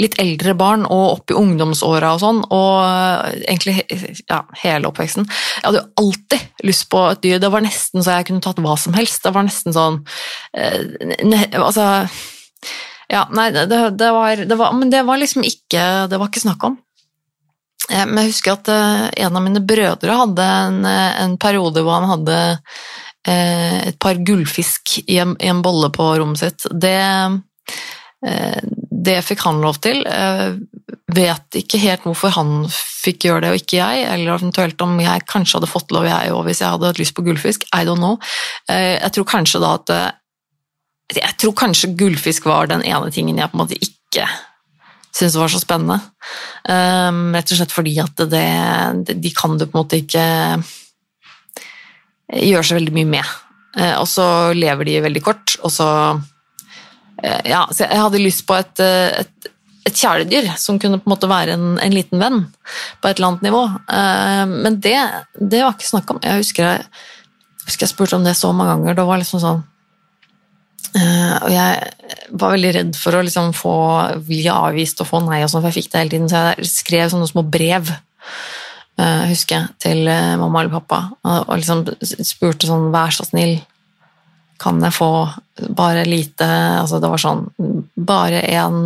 litt 0.00 0.16
eldre 0.22 0.54
barn 0.56 0.86
og 0.88 1.18
opp 1.18 1.34
i 1.34 1.36
ungdomsåra 1.36 2.14
og 2.16 2.22
sånn, 2.22 2.40
og 2.48 3.34
egentlig 3.42 3.82
ja, 4.30 4.40
hele 4.62 4.88
oppveksten. 4.88 5.28
Jeg 5.28 5.66
hadde 5.66 5.82
jo 5.82 6.06
alltid 6.06 6.64
lyst 6.70 6.88
på 6.94 7.02
et 7.10 7.20
dyr. 7.26 7.42
Det 7.44 7.52
var 7.52 7.66
nesten 7.66 8.00
så 8.00 8.16
jeg 8.16 8.30
kunne 8.30 8.44
tatt 8.46 8.64
hva 8.64 8.78
som 8.80 8.96
helst. 8.96 9.20
Det 9.26 9.34
var 9.36 9.44
nesten 9.44 9.76
sånn 9.76 10.00
ne, 10.54 11.44
Altså 11.60 11.84
Ja, 13.12 13.26
nei, 13.36 13.50
det, 13.52 13.66
det, 13.68 14.08
var, 14.16 14.40
det, 14.40 14.56
var, 14.56 14.72
Men 14.72 14.88
det 14.92 15.02
var 15.04 15.20
liksom 15.20 15.44
ikke 15.44 15.82
Det 16.08 16.18
var 16.20 16.30
ikke 16.30 16.46
snakk 16.46 16.64
om. 16.64 16.78
Eh, 17.90 18.04
men 18.06 18.22
jeg 18.22 18.32
husker 18.32 18.56
at 18.56 18.70
eh, 18.72 19.06
en 19.26 19.36
av 19.36 19.44
mine 19.44 19.62
brødre 19.64 20.18
hadde 20.20 20.44
en, 20.44 20.80
eh, 20.88 21.16
en 21.24 21.36
periode 21.40 21.84
hvor 21.84 22.00
han 22.00 22.10
hadde 22.16 22.40
et 23.24 23.96
par 24.04 24.18
gullfisk 24.20 24.98
i 25.08 25.14
en, 25.22 25.30
i 25.40 25.48
en, 25.48 25.62
bolle 25.64 25.88
på 25.96 26.10
rommet 26.20 26.42
sitt. 26.42 26.66
Det, 26.68 26.98
det 29.08 29.14
fikk 29.24 29.46
han 29.46 29.62
lov 29.62 29.78
til. 29.80 30.02
Vet 31.16 31.56
ikke 31.56 31.80
helt 31.80 32.04
hvorfor 32.04 32.34
han 32.36 32.52
fikk 32.68 33.24
gjøre 33.24 33.46
det 33.46 33.54
og 33.54 33.62
ikke 33.62 33.78
jeg, 33.78 34.04
eller 34.10 34.34
eventuelt 34.34 34.84
om 34.84 35.00
jeg 35.00 35.24
kanskje 35.32 35.56
hadde 35.56 35.72
fått 35.72 35.96
lov 35.96 36.04
jeg 36.04 36.36
òg 36.36 36.44
hvis 36.50 36.60
jeg 36.60 36.76
hadde 36.76 36.90
hatt 36.92 37.00
lyst 37.00 37.16
på 37.16 37.24
gullfisk. 37.24 37.64
I 37.72 37.88
don't 37.88 38.04
know. 38.04 38.20
Jeg 38.68 39.08
tror 39.16 39.30
kanskje 39.32 39.64
da 39.64 39.72
at 39.80 39.96
Jeg 41.16 41.38
tror 41.40 41.56
kanskje 41.64 41.94
gullfisk 41.96 42.44
var 42.52 42.68
den 42.68 42.84
ene 42.84 43.08
tingen 43.08 43.40
jeg 43.40 43.48
på 43.48 43.56
en 43.56 43.64
måte 43.64 43.80
ikke 43.80 44.28
syntes 45.14 45.38
var 45.38 45.52
så 45.52 45.60
spennende. 45.62 46.00
Um, 46.66 47.34
rett 47.36 47.52
og 47.52 47.60
slett 47.60 47.74
fordi 47.74 47.94
at 48.02 48.24
det, 48.30 49.14
de 49.22 49.32
kan 49.36 49.56
du 49.58 49.66
på 49.66 49.76
en 49.76 49.82
måte 49.84 50.00
ikke 50.02 50.26
gjøre 52.34 52.66
så 52.66 52.78
veldig 52.78 52.94
mye 52.96 53.10
med. 53.16 53.34
Uh, 53.78 53.96
og 54.00 54.06
så 54.10 54.26
lever 54.56 54.88
de 54.88 55.02
veldig 55.06 55.24
kort, 55.24 55.56
og 55.62 55.72
så 55.74 55.88
uh, 56.14 57.42
Ja, 57.46 57.64
så 57.70 57.86
jeg 57.86 58.00
hadde 58.00 58.22
lyst 58.22 58.44
på 58.48 58.56
et, 58.58 58.82
et, 58.82 59.50
et 59.86 59.98
kjæledyr 59.98 60.50
som 60.60 60.80
kunne 60.82 60.98
på 61.00 61.08
en 61.08 61.14
måte 61.14 61.30
være 61.30 61.56
en, 61.56 61.74
en, 61.78 61.94
liten 61.94 62.22
venn 62.22 62.42
på 63.00 63.10
et 63.10 63.18
eller 63.18 63.32
annet 63.32 63.46
nivå. 63.48 63.66
Uh, 63.86 64.44
men 64.50 64.80
det, 64.82 64.98
det, 65.38 65.62
var 65.62 65.76
ikke 65.76 65.92
snakk 65.92 66.10
om. 66.14 66.22
Jeg 66.26 66.42
husker 66.42 66.66
jeg, 66.66 66.88
jeg 67.62 67.70
husker 67.70 67.86
jeg 67.86 67.94
spurte 67.94 68.18
om 68.18 68.26
det 68.26 68.34
så 68.38 68.50
mange 68.52 68.74
ganger. 68.74 68.98
Det 68.98 69.06
var 69.12 69.22
liksom 69.22 69.42
sånn 69.42 69.62
og 70.94 71.50
jeg 71.50 72.28
var 72.38 72.52
veldig 72.52 72.72
redd 72.76 72.98
for 72.98 73.16
å 73.16 73.22
liksom 73.26 73.50
få 73.56 73.76
bli 74.28 74.44
avvist 74.52 75.00
og 75.02 75.08
få 75.08 75.22
nei, 75.24 75.40
og 75.42 75.50
sånn, 75.50 75.64
for 75.64 75.72
jeg 75.72 75.82
fikk 75.82 75.92
det 75.92 76.02
hele 76.02 76.12
tiden, 76.12 76.28
så 76.30 76.42
jeg 76.52 76.68
skrev 76.70 77.10
sånne 77.10 77.30
små 77.30 77.42
brev 77.50 77.90
uh, 77.90 79.24
husker 79.30 79.56
jeg, 79.56 79.74
til 79.82 80.08
uh, 80.08 80.34
mamma 80.40 80.62
eller 80.62 80.74
pappa 80.74 81.00
og, 81.22 81.38
og, 81.48 81.54
liksom 81.58 81.84
spurte 82.26 82.70
sånn 82.70 82.90
Vær 82.94 83.14
så 83.14 83.26
snill, 83.26 83.56
kan 84.62 84.82
jeg 84.84 84.94
få 84.94 85.10
bare 85.74 86.04
lite 86.06 86.46
altså 86.80 87.00
Det 87.02 87.10
var 87.10 87.22
sånn 87.22 87.46
Bare 87.94 88.42
en 88.54 88.78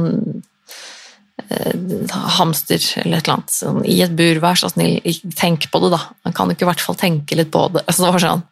hamster 2.39 2.83
eller 3.01 3.21
et 3.21 3.29
eller 3.29 3.35
annet 3.39 3.53
sånn, 3.55 3.79
i 3.89 4.01
et 4.05 4.17
bur, 4.17 4.41
vær 4.43 4.59
så 4.59 4.69
snill, 4.69 4.99
tenk 5.39 5.69
på 5.73 5.81
det, 5.81 5.93
da. 5.95 6.01
Man 6.27 6.35
kan 6.37 6.51
ikke 6.53 6.67
i 6.67 6.69
hvert 6.69 6.83
fall 6.85 6.99
tenke 6.99 7.39
litt 7.39 7.53
på 7.55 7.63
det. 7.73 7.85
Altså, 7.89 8.05
det 8.05 8.11
var 8.13 8.25
sånn 8.25 8.43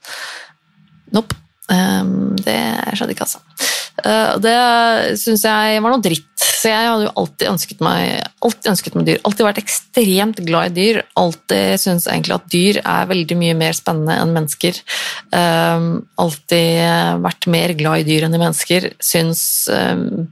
Nope. 1.13 1.37
Um, 1.67 2.37
det 2.39 2.61
skjedde 2.95 3.17
ikke, 3.17 3.27
altså. 3.27 3.43
Uh, 4.05 4.37
det 4.45 4.57
syns 5.19 5.45
jeg 5.47 5.83
var 5.83 5.93
noe 5.93 6.05
dritt. 6.05 6.29
Så 6.57 6.71
jeg 6.71 6.89
hadde 6.89 7.07
jo 7.07 7.13
alltid 7.21 7.49
ønsket 7.51 7.83
meg, 7.85 8.29
alltid 8.45 8.71
ønsket 8.73 8.95
meg 8.97 9.07
dyr. 9.09 9.19
Alltid 9.29 9.47
vært 9.47 9.61
ekstremt 9.61 10.41
glad 10.47 10.71
i 10.71 10.77
dyr. 10.77 11.01
Alltid 11.21 11.83
syns 11.83 12.07
egentlig 12.11 12.37
at 12.37 12.49
dyr 12.53 12.81
er 12.81 13.11
veldig 13.11 13.37
mye 13.39 13.57
mer 13.59 13.77
spennende 13.77 14.17
enn 14.23 14.33
mennesker. 14.35 14.81
Um, 15.31 15.89
alltid 16.23 17.21
vært 17.27 17.49
mer 17.53 17.77
glad 17.79 18.03
i 18.03 18.09
dyr 18.09 18.27
enn 18.27 18.37
i 18.37 18.41
mennesker. 18.41 18.89
Syns 19.05 19.45
um, 19.73 20.27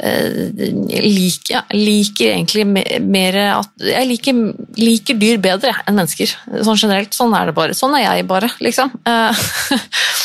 uh, 0.00 0.42
lik, 0.90 1.48
ja, 1.54 1.64
liker 1.72 2.34
egentlig 2.34 2.66
mer 2.68 3.40
at 3.54 3.88
Jeg 3.94 4.10
liker, 4.10 4.44
liker, 4.80 5.18
dyr 5.22 5.42
bedre 5.44 5.76
enn 5.84 6.00
mennesker. 6.00 6.34
Sånn 6.66 6.80
generelt. 6.82 7.14
Sånn 7.16 7.34
er 7.36 7.50
det 7.50 7.56
bare. 7.56 7.78
Sånn 7.78 7.94
er 7.98 8.08
jeg 8.08 8.28
bare, 8.30 8.50
liksom. 8.64 8.92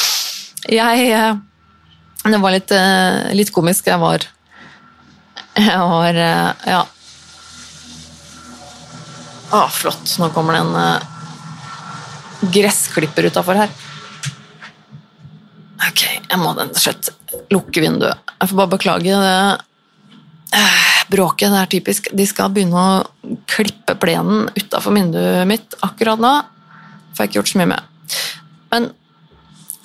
Jeg 0.67 1.11
eh, 1.15 1.35
Det 2.25 2.39
var 2.41 2.51
litt, 2.51 2.71
eh, 2.75 3.31
litt 3.37 3.51
komisk. 3.55 3.87
Jeg 3.87 3.99
var 4.01 4.25
Jeg 5.55 5.79
var 5.79 6.15
eh, 6.15 6.71
Ja. 6.73 6.85
Å, 9.49 9.63
flott. 9.73 10.11
Nå 10.21 10.29
kommer 10.29 10.53
det 10.53 10.61
en 10.61 12.51
gressklipper 12.53 13.25
utafor 13.31 13.57
her. 13.57 13.71
Ok, 15.87 16.03
jeg 16.05 16.37
må 16.37 16.51
rett 16.53 16.75
og 16.75 16.83
slett 16.83 17.09
lukke 17.49 17.81
vinduet. 17.81 18.29
Jeg 18.35 18.51
får 18.51 18.59
bare 18.59 18.73
beklage 18.75 19.15
det 19.23 20.59
bråket. 21.09 21.49
Det 21.49 21.63
er 21.63 21.71
typisk. 21.73 22.11
De 22.13 22.29
skal 22.29 22.53
begynne 22.53 22.77
å 22.77 23.33
klippe 23.49 23.97
plenen 23.97 24.51
utafor 24.53 24.93
vinduet 24.93 25.49
mitt 25.49 25.73
akkurat 25.81 26.21
nå. 26.21 26.35
Får 27.17 27.25
jeg 27.25 27.31
ikke 27.31 27.39
gjort 27.41 27.53
så 27.55 27.61
mye 27.63 27.71
med. 27.73 27.81
Men 28.69 28.91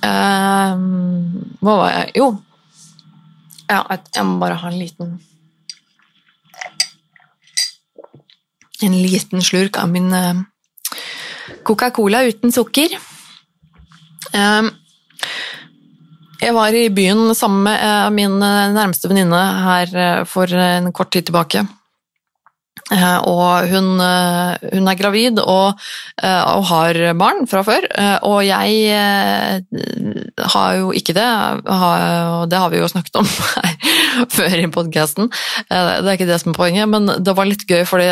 Uh, 0.05 0.75
hva 1.65 1.75
var 1.79 1.93
jeg 1.95 2.11
Jo, 2.19 2.27
ja, 3.71 3.79
jeg 3.89 4.25
må 4.29 4.37
bare 4.43 4.59
ha 4.61 4.69
en 4.69 4.77
liten 4.77 5.15
En 8.85 8.97
liten 9.01 9.41
slurk 9.41 9.79
av 9.81 9.89
min 9.89 10.11
uh, 10.13 10.43
Coca-Cola 11.65 12.21
uten 12.29 12.53
sukker. 12.53 12.93
Uh, 14.35 14.69
jeg 16.43 16.53
var 16.53 16.77
i 16.77 16.91
byen 16.93 17.31
sammen 17.33 17.63
med 17.65 17.79
eh, 17.81 18.09
min 18.13 18.35
nærmeste 18.43 19.09
venninne 19.09 19.39
her 19.65 20.27
for 20.29 20.51
en 20.53 20.91
kort 20.93 21.15
tid 21.15 21.31
tilbake. 21.31 21.63
Eh, 22.93 23.19
og 23.31 23.71
hun, 23.71 23.95
eh, 24.03 24.65
hun, 24.75 24.89
er 24.91 24.99
gravid 24.99 25.39
og, 25.41 25.81
eh, 26.21 26.43
og, 26.43 26.67
har 26.69 26.99
barn 27.17 27.47
fra 27.49 27.63
før. 27.65 27.87
Og 28.29 28.43
jeg 28.45 29.63
har 30.53 30.77
jo 30.77 30.93
ikke 30.93 31.17
det, 31.17 31.31
og 31.65 32.51
det 32.51 32.61
har 32.61 32.71
vi 32.73 32.83
jo 32.83 32.91
snakket 32.91 33.23
om 33.23 33.31
før 34.37 34.59
i 34.59 34.69
podkasten. 34.69 35.31
Det 35.71 36.05
er 36.05 36.13
ikke 36.13 36.29
det 36.29 36.41
som 36.43 36.53
er 36.53 36.61
poenget, 36.61 36.91
men 36.91 37.09
det 37.25 37.37
var 37.37 37.49
litt 37.49 37.67
gøy 37.69 37.85
fordi 37.89 38.11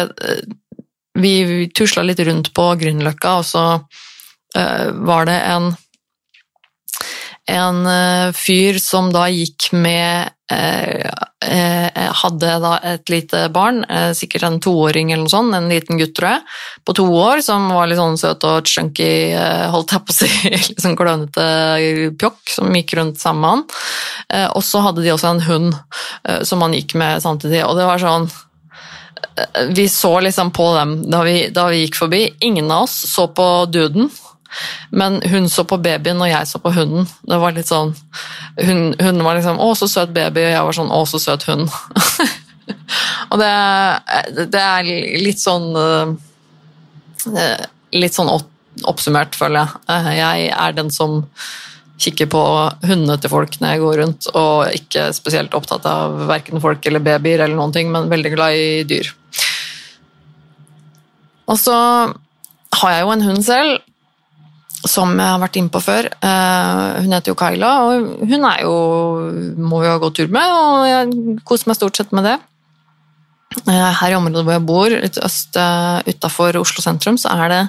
vi 1.21 1.69
tusla 1.77 2.07
litt 2.07 2.23
rundt 2.25 2.55
på 2.57 2.71
Grünerløkka, 2.81 3.39
og 3.43 3.45
så 3.45 3.65
var 4.53 5.29
det 5.29 5.39
en 5.49 5.73
en 7.53 7.81
fyr 8.37 8.77
som 8.79 9.09
da 9.13 9.25
gikk 9.33 9.73
med 9.75 10.31
hadde 12.23 12.53
da 12.63 12.73
et 12.93 13.11
lite 13.13 13.47
barn, 13.53 13.85
eh, 13.89 14.13
sikkert 14.17 14.47
en 14.47 14.61
toåring 14.61 15.13
eller 15.13 15.25
noe 15.25 15.33
sånt, 15.33 15.55
en 15.55 15.69
liten 15.71 15.99
gutt, 16.01 16.15
tror 16.17 16.37
jeg, 16.37 16.43
på 16.87 16.95
to 16.97 17.07
år, 17.07 17.43
som 17.45 17.69
var 17.73 17.89
litt 17.89 18.01
sånn 18.01 18.19
søt 18.21 18.45
og 18.49 18.69
chunky, 18.69 19.33
eh, 19.33 19.67
holdt 19.73 19.95
jeg 19.95 20.07
på 20.07 20.15
å 20.15 20.19
si, 20.21 20.31
litt 20.69 20.83
sånn 20.83 20.97
klønete 20.99 21.49
pjokk, 22.21 22.41
som 22.57 22.73
gikk 22.79 22.97
rundt 22.99 23.21
sammen 23.23 23.43
med 23.43 23.51
han. 23.53 24.49
Og 24.55 24.63
så 24.65 24.81
hadde 24.85 25.03
de 25.05 25.13
også 25.13 25.33
en 25.33 25.45
hund 25.45 25.75
som 26.47 26.63
han 26.63 26.75
gikk 26.77 26.95
med 26.99 27.23
samtidig, 27.25 27.63
og 27.67 27.77
det 27.77 27.87
var 27.89 28.01
sånn 28.01 28.29
vi 29.73 29.87
så 29.89 30.13
liksom 30.21 30.51
på 30.55 30.67
dem 30.77 30.95
da 31.11 31.23
vi, 31.25 31.37
da 31.55 31.67
vi 31.71 31.85
gikk 31.85 31.97
forbi. 32.01 32.23
Ingen 32.45 32.71
av 32.71 32.85
oss 32.87 32.95
så 33.13 33.29
på 33.33 33.47
duden. 33.73 34.11
Men 34.91 35.21
hun 35.33 35.49
så 35.51 35.65
på 35.69 35.79
babyen, 35.83 36.21
og 36.21 36.29
jeg 36.31 36.47
så 36.51 36.61
på 36.63 36.73
hunden. 36.75 37.09
Det 37.29 37.39
var 37.41 37.57
litt 37.57 37.71
sånn 37.71 37.95
Hun, 38.61 38.95
hun 39.01 39.25
var 39.25 39.39
liksom 39.39 39.59
'Å, 39.59 39.69
så 39.79 39.89
søt 39.89 40.13
baby', 40.13 40.45
og 40.45 40.53
jeg 40.53 40.65
var 40.69 40.73
sånn 40.79 40.93
'Å, 40.93 41.03
så 41.09 41.19
søt 41.23 41.47
hund'. 41.49 41.71
og 43.31 43.39
det, 43.41 43.53
det, 44.53 44.61
er 44.61 44.83
litt 45.25 45.41
sånn 45.41 45.69
eh, 47.33 47.65
Litt 47.97 48.15
sånn 48.15 48.31
oppsummert, 48.89 49.37
føler 49.37 49.65
jeg. 49.65 49.69
Eh, 49.93 50.11
jeg 50.19 50.49
er 50.53 50.73
den 50.77 50.91
som 50.93 51.23
kikker 52.03 52.29
på 52.33 52.43
hundene 52.83 53.19
til 53.21 53.31
folk 53.31 53.59
når 53.61 53.75
jeg 53.75 53.83
går 53.83 53.99
rundt, 54.01 54.29
og 54.35 54.75
ikke 54.75 55.13
spesielt 55.15 55.55
opptatt 55.55 55.87
av 55.87 56.17
verken 56.31 56.63
folk 56.63 56.87
eller 56.89 57.05
babyer, 57.05 57.45
eller 57.45 57.59
noen 57.59 57.75
ting, 57.75 57.93
men 57.93 58.11
veldig 58.11 58.33
glad 58.35 58.59
i 58.59 58.83
dyr. 58.89 59.13
Og 61.53 61.59
så 61.61 61.77
har 62.81 62.95
jeg 62.95 63.05
jo 63.05 63.15
en 63.15 63.27
hund 63.29 63.45
selv, 63.47 63.83
som 64.89 65.13
jeg 65.15 65.29
har 65.29 65.41
vært 65.43 65.59
inne 65.61 65.73
på 65.73 65.83
før. 65.83 66.09
Eh, 66.11 67.03
hun 67.05 67.15
heter 67.15 67.33
jo 67.33 67.39
Kyla, 67.39 67.73
og 67.87 68.25
hun 68.29 68.47
er 68.49 68.63
jo 68.65 68.77
må 69.63 69.83
vi 69.83 69.91
ha 69.91 69.99
gått 70.03 70.19
tur 70.21 70.33
med, 70.33 70.55
og 70.55 70.87
jeg 70.91 71.37
koser 71.49 71.71
meg 71.71 71.79
stort 71.79 72.01
sett 72.01 72.15
med 72.17 72.27
det. 72.29 72.39
Eh, 73.67 73.91
her 74.01 74.15
i 74.15 74.17
området 74.17 74.47
hvor 74.47 74.57
jeg 74.57 74.69
bor, 74.69 74.97
litt 75.05 75.21
øst 75.21 75.59
uh, 75.61 76.01
utafor 76.09 76.57
Oslo 76.61 76.83
sentrum, 76.85 77.19
så 77.21 77.35
er 77.37 77.53
det 77.53 77.63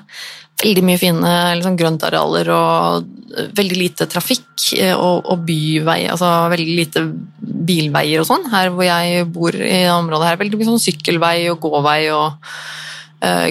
veldig 0.64 0.84
mye 0.86 1.02
fine 1.02 1.32
liksom, 1.60 1.76
grøntarealer 1.80 2.50
og 2.54 3.10
veldig 3.58 3.78
lite 3.80 4.06
trafikk 4.08 4.68
og, 4.94 5.26
og 5.34 5.42
byvei, 5.48 6.04
altså 6.14 6.30
veldig 6.54 6.76
lite 6.78 7.04
bilveier 7.42 8.22
og 8.22 8.30
sånn. 8.30 8.46
Her 8.52 8.70
hvor 8.72 8.86
jeg 8.88 9.26
bor 9.34 9.58
i 9.58 9.82
området 9.92 10.30
her, 10.30 10.40
veldig 10.40 10.60
mye 10.60 10.70
sånn 10.70 10.86
sykkelvei 10.86 11.38
og 11.52 11.60
gåvei 11.66 12.00
og 12.14 12.30
eh, 12.30 12.54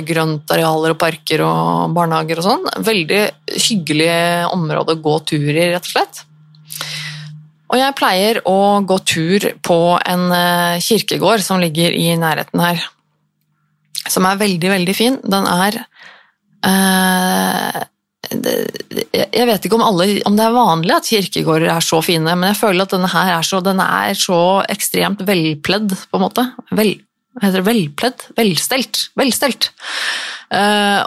grøntarealer 0.05 0.93
og 0.93 0.99
parker 1.00 1.43
og 1.47 1.95
barnehager 1.97 2.43
og 2.43 2.47
sånn. 2.47 2.67
Veldig 2.85 3.23
hyggelig 3.55 4.12
område 4.52 4.97
å 4.97 5.02
gå 5.05 5.17
tur 5.33 5.49
i, 5.49 5.71
rett 5.73 5.88
og 5.88 5.95
slett. 5.95 6.23
Og 7.73 7.81
jeg 7.81 7.97
pleier 7.97 8.43
å 8.49 8.57
gå 8.85 8.99
tur 9.09 9.47
på 9.64 9.79
en 9.97 10.26
eh, 10.37 10.83
kirkegård 10.85 11.41
som 11.45 11.62
ligger 11.62 11.95
i 11.97 12.11
nærheten 12.21 12.61
her. 12.61 12.83
Som 14.12 14.26
er 14.29 14.41
veldig, 14.41 14.69
veldig 14.75 14.97
fin. 14.97 15.17
Den 15.25 15.49
er 15.49 15.79
eh, 16.69 17.81
jeg 18.33 19.47
vet 19.49 19.67
ikke 19.67 19.76
om, 19.79 19.85
alle, 19.85 20.07
om, 20.29 20.37
det 20.37 20.45
er 20.45 20.55
vanlig 20.55 20.95
at 20.95 21.09
kirkegårder 21.11 21.73
er 21.75 21.85
så 21.85 21.99
fine, 22.05 22.37
men 22.37 22.52
jeg 22.52 22.61
føler 22.61 22.85
at 22.85 22.95
denne 22.95 23.11
her 23.12 23.33
er 23.35 23.47
så, 23.47 23.61
den 23.64 23.81
er 23.83 24.17
så 24.19 24.38
ekstremt 24.73 25.25
velpledd, 25.29 25.97
på 26.09 26.21
en 26.21 26.25
måte. 26.25 26.47
Vel, 26.76 26.95
velpledd? 27.40 28.28
Velstelt. 28.36 29.08
Velstelt. 29.18 29.72
Uh, 30.52 31.02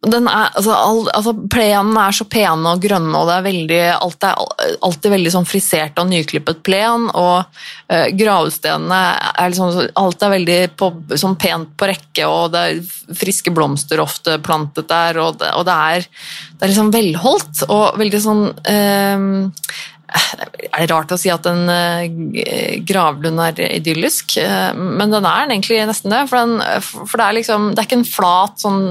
er, 0.00 0.46
altså, 0.56 0.72
all, 0.72 1.02
altså, 1.12 1.34
plenen 1.52 1.96
er 2.00 2.14
så 2.16 2.24
pene 2.24 2.70
og 2.72 2.80
grønne, 2.80 3.12
og 3.18 3.26
det 3.28 3.34
er 3.34 3.44
veldig, 3.44 3.80
alt 4.00 4.24
er 4.24 4.38
alltid 4.80 5.12
veldig 5.12 5.32
sånn 5.34 5.48
frisert 5.48 6.00
og 6.00 6.08
nyklippet 6.08 6.62
plen. 6.64 7.04
Og 7.12 7.44
uh, 7.44 8.06
gravstenene 8.16 9.00
er 9.34 9.52
liksom, 9.52 9.90
Alt 10.00 10.24
er 10.24 10.34
veldig 10.36 10.58
på, 10.80 10.90
sånn 11.20 11.36
pent 11.40 11.74
på 11.76 11.90
rekke, 11.90 12.24
og 12.28 12.54
det 12.54 12.64
er 12.64 13.14
friske 13.20 13.52
blomster 13.52 14.00
ofte 14.00 14.38
plantet 14.44 14.88
der. 14.88 15.20
Og 15.20 15.40
det, 15.42 15.52
og 15.58 15.68
det, 15.68 15.76
er, 15.76 16.08
det 16.56 16.64
er, 16.64 16.72
liksom 16.72 16.92
velholdt 16.96 17.64
og 17.68 18.00
veldig 18.00 18.24
sånn 18.24 18.44
uh, 18.56 19.72
er 20.10 20.82
det 20.82 20.90
rart 20.90 21.14
å 21.14 21.18
si 21.20 21.30
at 21.32 21.46
en 21.50 21.70
uh, 21.70 22.80
gravlund 22.86 23.42
er 23.46 23.62
idyllisk, 23.68 24.36
uh, 24.42 24.74
men 24.74 25.14
den 25.14 25.28
er 25.28 25.46
egentlig 25.46 25.80
nesten 25.88 26.14
det. 26.14 26.26
For, 26.30 26.42
den, 26.42 26.60
for 27.06 27.16
det, 27.16 27.26
er 27.26 27.38
liksom, 27.40 27.72
det 27.72 27.82
er 27.82 27.90
ikke 27.90 28.02
en 28.02 28.12
flat 28.18 28.62
sånn 28.62 28.84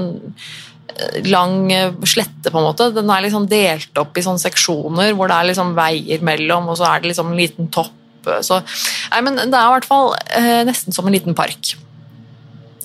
lang 1.28 1.72
eh, 1.72 1.92
slette, 2.04 2.50
på 2.50 2.58
en 2.58 2.66
måte. 2.66 2.90
Den 2.94 3.10
er 3.10 3.24
liksom 3.24 3.48
delt 3.50 4.00
opp 4.00 4.18
i 4.18 4.24
sånne 4.24 4.42
seksjoner 4.42 5.14
hvor 5.16 5.30
det 5.30 5.38
er 5.38 5.50
liksom 5.50 5.74
veier 5.78 6.24
mellom, 6.26 6.70
og 6.70 6.78
så 6.80 6.88
er 6.90 7.02
det 7.02 7.12
liksom 7.12 7.32
en 7.32 7.40
liten 7.40 7.70
topp. 7.74 7.96
Så, 8.44 8.58
nei, 9.14 9.22
men 9.24 9.38
det 9.38 9.56
er 9.56 9.70
i 9.70 9.76
hvert 9.78 9.88
fall 9.88 10.12
eh, 10.36 10.60
nesten 10.68 10.92
som 10.92 11.06
en 11.08 11.16
liten 11.16 11.36
park. 11.36 11.72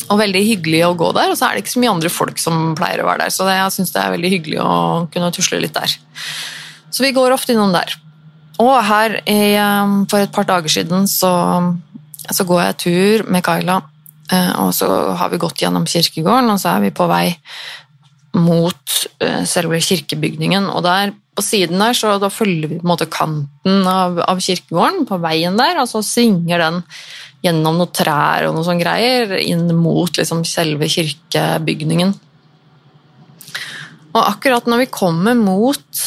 Og 0.06 0.20
veldig 0.22 0.44
hyggelig 0.46 0.84
å 0.86 0.96
gå 0.98 1.10
der, 1.18 1.34
og 1.34 1.40
så 1.40 1.50
er 1.50 1.56
det 1.56 1.66
ikke 1.66 1.76
så 1.76 1.82
mye 1.84 1.96
andre 1.96 2.14
folk 2.14 2.40
som 2.40 2.72
pleier 2.78 3.02
å 3.04 3.10
være 3.10 3.26
der, 3.26 3.34
så 3.34 3.48
det, 3.48 3.58
jeg 3.58 3.76
syns 3.76 3.94
det 3.96 4.04
er 4.04 4.16
veldig 4.16 4.32
hyggelig 4.38 4.62
å 4.64 4.74
kunne 5.12 5.34
tusle 5.36 5.60
litt 5.60 5.76
der. 5.76 5.98
Så 6.94 7.04
vi 7.04 7.12
går 7.16 7.36
ofte 7.36 7.56
innom 7.56 7.74
der. 7.76 7.98
Og 8.62 8.76
her 8.88 9.18
i, 9.28 9.56
eh, 9.60 9.96
for 10.10 10.24
et 10.24 10.32
par 10.32 10.48
dager 10.48 10.72
siden 10.72 11.08
så, 11.12 11.34
så 12.32 12.48
går 12.48 12.62
jeg 12.62 12.80
tur 12.86 13.26
med 13.32 13.44
Kaila, 13.44 13.82
eh, 14.32 14.54
og 14.64 14.72
så 14.74 14.88
har 15.20 15.30
vi 15.34 15.42
gått 15.42 15.60
gjennom 15.64 15.88
kirkegården, 15.90 16.54
og 16.54 16.62
så 16.62 16.76
er 16.76 16.88
vi 16.88 16.96
på 16.96 17.08
vei 17.12 17.28
mot 18.36 18.98
eh, 19.24 19.44
selve 19.48 19.80
kirkebygningen. 19.84 20.70
Og 20.72 20.84
der 20.86 21.14
på 21.36 21.44
siden 21.44 21.82
der 21.84 21.96
så 21.98 22.16
da 22.20 22.32
følger 22.32 22.70
vi 22.72 22.80
på 22.80 22.86
en 22.86 22.94
måte 22.94 23.12
kanten 23.12 23.88
av, 23.92 24.22
av 24.24 24.40
kirkegården 24.40 25.08
på 25.10 25.20
veien 25.24 25.60
der, 25.60 25.82
og 25.82 25.90
så 25.92 26.04
svinger 26.06 26.64
den 26.64 26.84
gjennom 27.46 27.78
noen 27.78 27.92
trær 27.94 28.48
og 28.48 28.56
noe 28.56 28.66
sånne 28.66 28.82
greier 28.82 29.36
inn 29.42 29.68
mot 29.78 30.16
liksom 30.16 30.46
selve 30.48 30.88
kirkebygningen. 30.90 32.16
Og 34.16 34.22
akkurat 34.24 34.68
når 34.72 34.86
vi 34.86 34.94
kommer 34.96 35.36
mot 35.36 36.06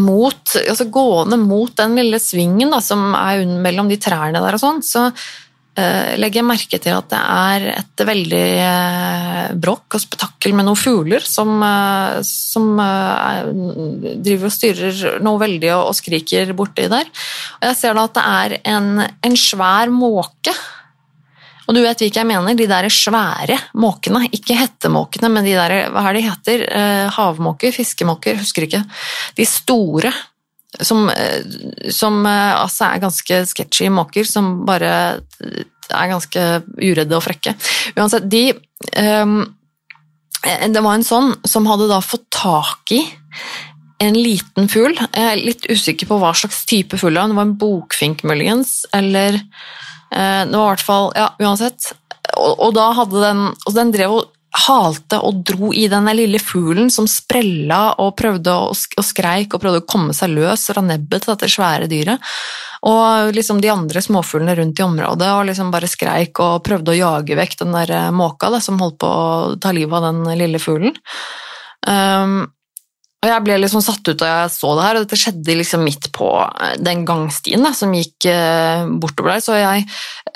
mot, 0.00 0.56
altså 0.62 0.88
gående 0.92 1.38
mot 1.40 1.74
den 1.78 1.98
lille 1.98 2.20
svingen 2.22 2.72
da, 2.74 2.80
som 2.84 3.10
er 3.18 3.44
mellom 3.66 3.90
de 3.90 4.00
trærne 4.00 4.40
der, 4.40 4.56
og 4.56 4.62
sånn, 4.62 4.82
så 4.86 5.08
Eh, 5.78 6.16
legger 6.18 6.40
jeg 6.40 6.48
merke 6.48 6.78
til 6.82 6.94
at 6.96 7.06
det 7.12 7.18
er 7.22 7.66
et 7.70 8.02
veldig 8.08 8.46
eh, 8.64 9.50
bråk 9.62 9.94
og 9.94 10.02
spetakkel 10.02 10.56
med 10.56 10.66
noen 10.66 10.78
fugler 10.78 11.22
som, 11.22 11.52
eh, 11.62 12.16
som 12.26 12.72
driver 12.80 14.48
og 14.48 14.54
styrer 14.54 15.20
noe 15.22 15.38
veldig 15.44 15.70
og 15.76 15.94
skriker 15.94 16.50
borti 16.58 16.88
der. 16.90 17.06
Og 17.60 17.68
jeg 17.70 17.78
ser 17.78 17.94
da 17.94 18.08
at 18.08 18.16
det 18.16 18.26
er 18.40 18.56
en, 18.74 18.90
en 19.06 19.38
svær 19.38 19.92
måke. 19.94 20.56
Og 21.68 21.76
du 21.76 21.82
vet 21.84 22.00
hvilke 22.00 22.22
jeg 22.22 22.28
mener, 22.28 22.56
de 22.56 22.66
der 22.70 22.88
svære 22.88 23.58
måkene. 23.76 24.24
Ikke 24.32 24.56
hettemåkene, 24.56 25.28
men 25.32 25.44
de 25.44 25.52
der, 25.52 25.76
hva 25.92 26.06
er 26.08 26.16
de 26.16 26.24
heter? 26.24 26.64
Havmåker? 27.12 27.74
Fiskemåker? 27.76 28.40
Husker 28.40 28.64
ikke. 28.64 28.82
De 29.36 29.46
store 29.48 30.14
som, 30.80 31.08
eh, 31.10 31.90
som 31.90 32.26
eh, 32.26 32.54
altså 32.60 32.88
er 32.88 33.02
ganske 33.02 33.40
sketchy 33.48 33.88
måker, 33.92 34.26
som 34.28 34.66
bare 34.68 34.90
er 35.88 36.10
ganske 36.10 36.44
uredde 36.76 37.16
og 37.16 37.24
frekke. 37.24 37.54
Uansett, 37.96 38.28
de 38.28 38.50
um, 39.24 39.40
Det 40.44 40.82
var 40.84 40.94
en 40.94 41.06
sånn 41.06 41.32
som 41.48 41.66
hadde 41.66 41.88
da 41.90 41.98
fått 42.04 42.28
tak 42.30 42.92
i 42.94 43.00
en 43.98 44.14
liten 44.14 44.68
fugl. 44.70 44.94
Jeg 44.94 45.24
er 45.24 45.40
litt 45.40 45.64
usikker 45.66 46.06
på 46.06 46.18
hva 46.20 46.30
slags 46.36 46.60
type 46.68 47.00
fugl 47.00 47.16
det 47.16 47.22
var. 47.24 47.32
Det 47.32 47.38
var 47.40 47.48
en 47.48 47.56
bokfink, 47.58 48.22
muligens, 48.28 48.84
eller 48.94 49.40
Det 50.08 50.56
var 50.56 50.70
i 50.70 50.72
hvert 50.72 50.84
fall 50.84 51.10
Ja, 51.16 51.28
uansett. 51.42 51.92
Og, 52.38 52.54
og 52.68 52.70
da 52.76 52.86
hadde 52.96 53.20
den 53.20 53.40
Og 53.52 53.74
den 53.76 53.90
drev 53.92 54.14
og 54.16 54.34
halte 54.56 55.20
og 55.24 55.42
dro 55.46 55.72
i 55.76 55.86
den 55.90 56.08
lille 56.16 56.40
fuglen 56.40 56.88
som 56.90 57.06
sprella 57.10 57.98
og 58.00 58.14
prøvde 58.18 58.54
å, 58.54 58.72
skreik 59.04 59.54
og 59.54 59.62
prøvde 59.62 59.82
å 59.82 59.88
komme 59.88 60.16
seg 60.16 60.32
løs 60.34 60.68
fra 60.70 60.82
nebbet 60.84 61.24
til 61.24 61.34
dette 61.34 61.50
svære 61.52 61.88
dyret. 61.90 62.32
Og 62.88 63.32
liksom 63.34 63.60
de 63.62 63.70
andre 63.72 64.02
småfuglene 64.02 64.56
rundt 64.58 64.80
i 64.80 64.86
området 64.86 65.30
og 65.34 65.48
liksom 65.50 65.72
bare 65.74 65.90
skreik 65.90 66.40
og 66.42 66.62
prøvde 66.66 66.94
å 66.94 66.98
jage 66.98 67.38
vekk 67.38 67.58
den 67.64 67.74
der 67.74 67.94
eh, 67.94 68.10
måka 68.14 68.52
da, 68.54 68.62
som 68.62 68.78
holdt 68.80 69.00
på 69.02 69.10
å 69.10 69.56
ta 69.60 69.74
livet 69.74 69.98
av 69.98 70.08
den 70.08 70.38
lille 70.38 70.60
fuglen. 70.62 70.96
Um, 71.86 72.46
og 73.18 73.26
Jeg 73.26 73.42
ble 73.42 73.56
liksom 73.58 73.82
satt 73.82 74.06
ut 74.06 74.20
da 74.20 74.28
jeg 74.28 74.50
så 74.54 74.68
det 74.78 74.84
her, 74.84 74.96
og 74.98 75.04
dette 75.04 75.18
skjedde 75.18 75.56
liksom 75.58 75.82
midt 75.82 76.06
på 76.14 76.28
eh, 76.46 76.76
den 76.78 77.02
gangstien 77.08 77.64
da, 77.66 77.72
som 77.74 77.94
gikk 77.96 78.28
eh, 78.30 78.84
bortover 79.02 79.34
der. 79.34 79.42
Så 79.42 79.56
jeg, 79.58 79.88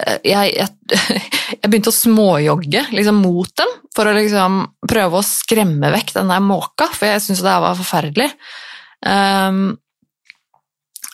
eh, 0.03 0.19
jeg, 0.27 0.57
jeg, 0.59 1.21
jeg 1.61 1.69
begynte 1.69 1.93
å 1.93 1.95
småjogge 1.95 2.83
liksom, 2.91 3.23
mot 3.23 3.53
dem 3.63 3.77
for 3.95 4.11
å 4.11 4.17
liksom 4.17 4.59
prøve 4.91 5.21
å 5.21 5.27
skremme 5.27 5.93
vekk 5.95 6.11
den 6.17 6.35
der 6.35 6.43
måka, 6.43 6.91
for 6.91 7.07
jeg 7.07 7.23
syntes 7.23 7.45
det 7.47 7.55
var 7.69 7.79
forferdelig. 7.79 8.29
Um, 9.07 9.63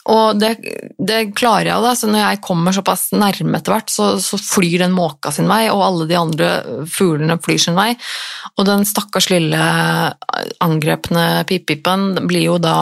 og 0.08 0.38
det, 0.40 0.54
det, 0.96 1.18
klarer 1.36 1.72
jeg, 1.72 1.84
da. 1.84 1.92
Så 1.96 2.08
når 2.08 2.22
jeg 2.22 2.42
kommer 2.44 2.74
såpass 2.74 3.08
nærme 3.12 3.58
etter 3.58 3.74
hvert, 3.74 3.92
så, 3.92 4.10
så, 4.24 4.40
flyr 4.40 4.84
den 4.86 4.96
måka 4.96 5.32
sin 5.34 5.50
vei, 5.50 5.66
og 5.72 5.84
alle 5.84 6.08
de 6.08 6.16
andre 6.18 6.48
fuglene 6.88 7.36
flyr 7.44 7.60
sin 7.66 7.76
vei. 7.76 7.90
Og 8.56 8.68
den 8.68 8.86
stakkars 8.88 9.28
lille 9.32 9.60
angrepne 10.64 11.26
pipipen 11.48 12.14
blir 12.28 12.48
jo 12.48 12.56
da 12.62 12.78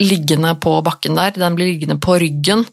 liggende 0.00 0.54
på 0.56 0.78
bakken 0.84 1.18
der. 1.18 1.36
Den 1.36 1.58
blir 1.58 1.68
liggende 1.74 1.98
på 2.00 2.16
ryggen 2.22 2.64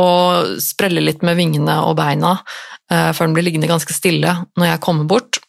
og 0.00 0.56
spreller 0.64 1.04
litt 1.04 1.24
med 1.26 1.36
vingene 1.36 1.76
og 1.84 1.98
beina 1.98 2.38
uh, 2.40 3.10
før 3.12 3.26
den 3.26 3.36
blir 3.36 3.44
liggende 3.50 3.68
ganske 3.68 3.92
stille 3.92 4.32
når 4.56 4.72
jeg 4.72 4.82
kommer 4.86 5.08
bort. 5.10 5.39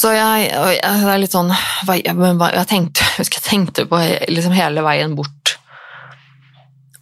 Så 0.00 0.12
jeg, 0.14 0.48
jeg, 0.48 0.80
det 0.80 1.12
er 1.12 1.20
litt 1.20 1.34
sånn 1.34 1.50
Jeg 1.52 2.66
tenkte, 2.70 3.06
jeg 3.20 3.42
tenkte 3.44 3.86
på 3.90 4.00
liksom 4.32 4.54
hele 4.56 4.84
veien 4.86 5.16
bort 5.18 5.56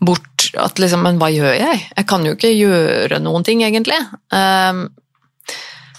Bort 0.02 0.48
at 0.58 0.80
liksom 0.80 1.04
Men 1.06 1.18
hva 1.20 1.28
gjør 1.30 1.54
jeg? 1.58 1.82
Jeg 1.92 2.08
kan 2.08 2.24
jo 2.26 2.34
ikke 2.36 2.50
gjøre 2.54 3.18
noen 3.20 3.44
ting, 3.44 3.60
egentlig. 3.66 3.98
Um, 4.32 4.86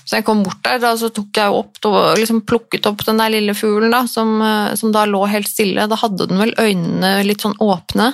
så 0.09 0.17
jeg 0.17 0.25
kom 0.25 0.39
bort 0.41 0.63
der, 0.65 0.79
da, 0.81 0.95
så 0.97 1.11
tok 1.13 1.37
jeg 1.37 1.53
opp 1.53 1.85
og 1.85 1.97
liksom 2.17 2.39
plukket 2.49 2.87
opp 2.89 3.03
den 3.05 3.19
der 3.21 3.29
lille 3.29 3.53
fuglen 3.53 3.93
da, 3.93 3.99
som, 4.09 4.39
eh, 4.41 4.71
som, 4.79 4.89
da 4.95 5.03
lå 5.05 5.19
helt 5.29 5.45
stille. 5.51 5.85
Da 5.85 5.99
hadde 6.01 6.25
den 6.31 6.41
vel 6.41 6.55
øynene 6.57 7.11
litt 7.27 7.45
sånn 7.45 7.53
åpne, 7.61 8.07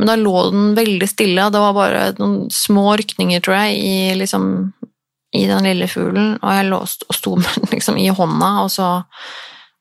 men 0.00 0.10
da 0.10 0.16
lå 0.18 0.32
den 0.50 0.72
veldig 0.74 1.06
stille. 1.06 1.46
Det 1.54 1.62
var 1.62 1.76
bare 1.76 2.02
noen 2.18 2.48
små 2.50 2.96
rykninger, 2.98 3.44
tror 3.44 3.60
jeg, 3.60 3.78
i 3.78 4.18
liksom 4.18 4.48
i 5.36 5.46
den 5.50 5.68
lille 5.68 5.88
fuglen, 5.90 6.34
og 6.40 6.56
jeg 6.56 6.70
låste 6.70 7.08
og 7.10 7.18
sto 7.18 7.36
med 7.40 7.70
liksom 7.74 8.00
i 8.00 8.08
hånda, 8.08 8.50
og 8.64 8.72
så 8.72 8.90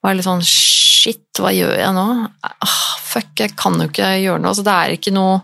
var 0.06 0.14
jeg 0.14 0.22
litt 0.22 0.30
sånn 0.30 0.46
Shit, 0.46 1.42
hva 1.42 1.52
gjør 1.54 1.76
jeg 1.78 1.94
nå? 1.94 2.06
Ah, 2.42 2.80
fuck, 3.06 3.34
jeg 3.38 3.54
kan 3.60 3.78
jo 3.78 3.90
ikke 3.90 4.16
gjøre 4.24 4.42
noe. 4.42 4.54
Altså, 4.54 4.64
det 4.66 4.74
er 4.74 4.96
ikke 4.96 5.14
noe 5.14 5.44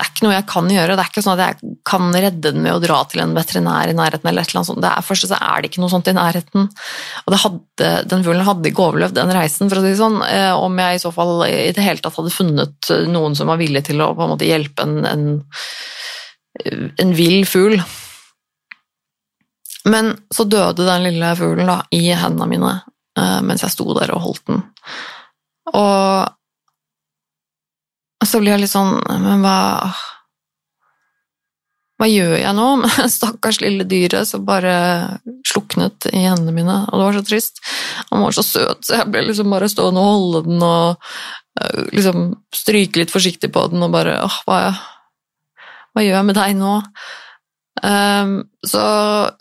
det 0.00 0.04
er 0.06 0.10
ikke 0.14 0.24
noe 0.24 0.32
jeg 0.36 0.46
kan 0.48 0.68
gjøre. 0.70 0.94
Det 0.96 1.02
er 1.02 1.10
ikke 1.10 1.22
sånn 1.24 1.34
at 1.34 1.42
jeg 1.42 1.74
kan 1.84 2.06
redde 2.14 2.52
den 2.54 2.62
med 2.64 2.72
å 2.72 2.80
dra 2.80 3.00
til 3.10 3.20
en 3.20 3.34
veterinær 3.36 3.90
i 3.90 3.96
nærheten. 3.96 4.28
eller 4.30 4.46
et 4.46 4.52
eller 4.52 4.60
annet 4.60 4.68
sånt. 4.70 4.80
Det 4.80 4.90
er, 4.90 5.04
først 5.04 5.26
så 5.28 5.36
er 5.36 5.60
det 5.60 5.70
ikke 5.70 5.82
noe 5.82 5.92
sånt 5.92 6.08
i 6.08 6.14
nærheten. 6.16 6.68
Og 7.26 7.36
hadde, 7.42 7.90
Den 8.08 8.24
fuglen 8.24 8.46
hadde 8.46 8.70
ikke 8.70 8.86
overlevd 8.86 9.18
den 9.18 9.34
reisen, 9.34 9.68
for 9.68 9.80
å 9.80 9.82
si 9.84 9.90
det 9.90 10.00
sånn, 10.00 10.20
eh, 10.24 10.52
om 10.56 10.78
jeg 10.80 10.96
i 10.96 11.02
så 11.02 11.12
fall 11.12 11.34
i 11.48 11.72
det 11.76 11.84
hele 11.84 12.00
tatt 12.00 12.16
hadde 12.16 12.32
funnet 12.32 12.92
noen 13.12 13.36
som 13.36 13.50
var 13.52 13.60
villig 13.60 13.84
til 13.90 14.00
å 14.00 14.14
på 14.14 14.24
en 14.24 14.32
måte 14.32 14.48
hjelpe 14.48 14.86
en, 14.86 15.04
en, 15.10 15.26
en 16.96 17.12
vill 17.18 17.44
fugl. 17.44 17.76
Men 19.88 20.12
så 20.34 20.44
døde 20.44 20.84
den 20.84 21.06
lille 21.06 21.36
fuglen 21.38 21.70
da, 21.70 21.78
i 21.94 22.12
hendene 22.12 22.48
mine 22.50 22.72
uh, 23.18 23.40
mens 23.46 23.64
jeg 23.64 23.72
sto 23.72 23.86
der 23.96 24.12
og 24.14 24.24
holdt 24.26 24.44
den. 24.50 24.62
Og 25.76 26.28
så 28.26 28.40
blir 28.40 28.52
jeg 28.52 28.64
litt 28.64 28.72
sånn 28.72 28.96
Men 29.22 29.40
hva 29.44 29.60
hva 32.00 32.06
gjør 32.08 32.38
jeg 32.40 32.56
nå 32.56 32.66
med 32.80 33.00
stakkars 33.12 33.58
lille 33.60 33.84
dyret 33.84 34.28
som 34.28 34.46
bare 34.48 34.72
sluknet 35.44 36.08
i 36.08 36.24
hendene 36.24 36.54
mine? 36.56 36.76
Og 36.88 36.96
det 36.96 37.04
var 37.04 37.18
så 37.18 37.24
trist. 37.28 37.60
Han 38.08 38.24
var 38.24 38.36
så 38.36 38.44
søt, 38.46 38.86
så 38.86 39.02
jeg 39.02 39.10
ble 39.12 39.26
liksom 39.26 39.52
bare 39.52 39.68
stående 39.68 40.00
og 40.00 40.14
holde 40.14 40.40
den 40.48 40.64
og 40.64 41.10
uh, 41.60 41.82
liksom 41.92 42.30
stryke 42.56 43.02
litt 43.02 43.12
forsiktig 43.12 43.52
på 43.52 43.66
den 43.72 43.84
og 43.84 43.92
bare 43.92 44.16
åh, 44.24 44.38
hva, 44.48 44.62
hva, 45.92 46.06
gjør 46.06 46.16
jeg 46.16 46.28
med 46.30 46.40
deg 46.40 46.56
nå? 46.56 46.78
Um, 47.80 48.34
så 48.66 48.82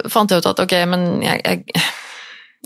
fant 0.07 0.31
jeg 0.31 0.39
ut 0.39 0.47
at 0.47 0.61
ok, 0.63 0.75
men 0.87 1.01
jeg, 1.25 1.41
jeg, 1.43 1.81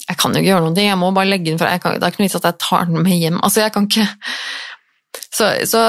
jeg, 0.03 0.17
kan 0.19 0.33
jo 0.33 0.41
ikke 0.41 0.51
gjøre 0.51 0.65
noen 0.67 0.77
ting, 0.77 0.89
jeg 0.91 0.99
må 1.01 1.09
bare 1.15 1.31
legge 1.31 1.49
den 1.49 1.57
fra 1.61 1.71
Det 1.73 1.97
er 1.97 2.11
ikke 2.13 2.21
noe 2.21 2.27
vits 2.27 2.37
at 2.37 2.49
jeg 2.51 2.61
tar 2.61 2.85
den 2.91 3.01
med 3.01 3.17
hjem. 3.17 3.39
Altså, 3.41 3.63
jeg 3.63 3.73
kan 3.73 3.89
ikke 3.89 4.07
så, 5.33 5.49
så, 5.65 5.81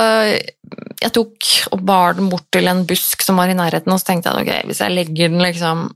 jeg 1.03 1.13
tok 1.13 1.51
og 1.77 1.85
bar 1.85 2.17
den 2.17 2.31
bort 2.33 2.47
til 2.53 2.69
en 2.71 2.85
busk 2.89 3.25
som 3.25 3.41
var 3.41 3.53
i 3.53 3.57
nærheten, 3.57 3.93
og 3.93 4.01
så 4.01 4.09
tenkte 4.11 4.33
jeg 4.33 4.45
ok, 4.45 4.69
hvis 4.71 4.81
jeg 4.81 4.95
legger 4.95 5.33
den 5.33 5.45
liksom 5.45 5.87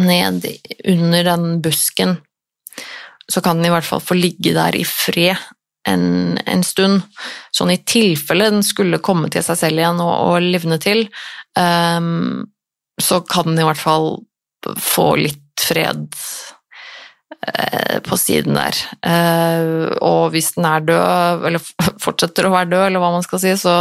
ned 0.00 0.46
under 0.88 1.26
den 1.26 1.58
busken, 1.64 2.16
så 3.28 3.42
kan 3.44 3.60
den 3.60 3.68
i 3.68 3.72
hvert 3.74 3.86
fall 3.86 4.00
få 4.00 4.16
ligge 4.16 4.54
der 4.56 4.76
i 4.76 4.86
fred 4.88 5.36
en, 5.88 6.38
en 6.46 6.64
stund. 6.66 7.02
Sånn 7.54 7.72
i 7.74 7.80
tilfelle 7.88 8.50
den 8.52 8.64
skulle 8.66 9.02
komme 9.04 9.30
til 9.32 9.44
seg 9.46 9.60
selv 9.60 9.82
igjen 9.82 10.02
og, 10.04 10.12
og 10.12 10.46
livne 10.46 10.78
til, 10.82 11.06
um, 11.58 12.44
så 13.00 13.22
kan 13.26 13.50
den 13.50 13.62
i 13.62 13.66
hvert 13.66 13.80
fall 13.80 14.10
få 14.78 15.08
litt 15.18 15.62
fred 15.62 16.06
uh, 16.14 17.98
på 18.06 18.18
siden 18.20 18.58
der. 18.58 18.82
Uh, 19.02 19.90
og 19.98 20.32
hvis 20.34 20.52
den 20.56 20.68
er 20.68 20.86
død, 20.86 21.48
eller 21.50 21.72
fortsetter 22.02 22.48
å 22.48 22.54
være 22.54 22.72
død, 22.74 22.86
eller 22.88 23.02
hva 23.02 23.14
man 23.16 23.26
skal 23.26 23.42
si, 23.42 23.56
så 23.58 23.76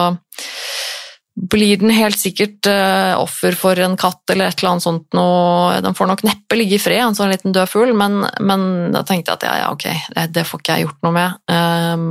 blir 1.50 1.78
den 1.82 1.90
helt 1.90 2.20
sikkert 2.20 2.68
eh, 2.70 3.14
offer 3.18 3.56
for 3.58 3.80
en 3.82 3.96
katt 4.00 4.30
eller 4.30 4.52
et 4.52 4.60
eller 4.60 4.76
annet 4.76 4.86
sånt 4.86 5.08
noe. 5.18 5.80
Den 5.82 5.98
får 5.98 6.10
nok 6.12 6.24
neppe 6.28 6.58
ligge 6.60 6.78
i 6.78 6.82
fred, 6.82 7.02
en 7.02 7.18
sånn 7.18 7.32
liten 7.34 7.56
død 7.56 7.70
fugl, 7.72 7.94
men, 7.98 8.20
men, 8.44 8.68
da 8.94 9.02
tenkte 9.08 9.34
jeg 9.34 9.40
at 9.40 9.48
ja, 9.48 9.56
ja, 9.64 9.72
ok, 9.74 9.88
det, 10.16 10.28
det, 10.36 10.46
får 10.48 10.62
ikke 10.62 10.78
jeg 10.78 10.86
gjort 10.86 11.08
noe 11.08 11.16
med. 11.18 11.40
Um, 11.50 12.06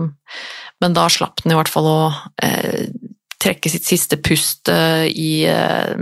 men 0.83 0.97
da 0.97 1.07
slapp 1.13 1.45
den 1.45 1.55
i 1.55 1.59
hvert 1.61 1.71
fall 1.71 1.87
å 1.87 2.01
uh, 2.11 2.85
trekke 3.41 3.73
sitt 3.73 3.87
siste 3.87 4.19
pust 4.19 4.73
uh, 4.73 5.07
i, 5.07 5.47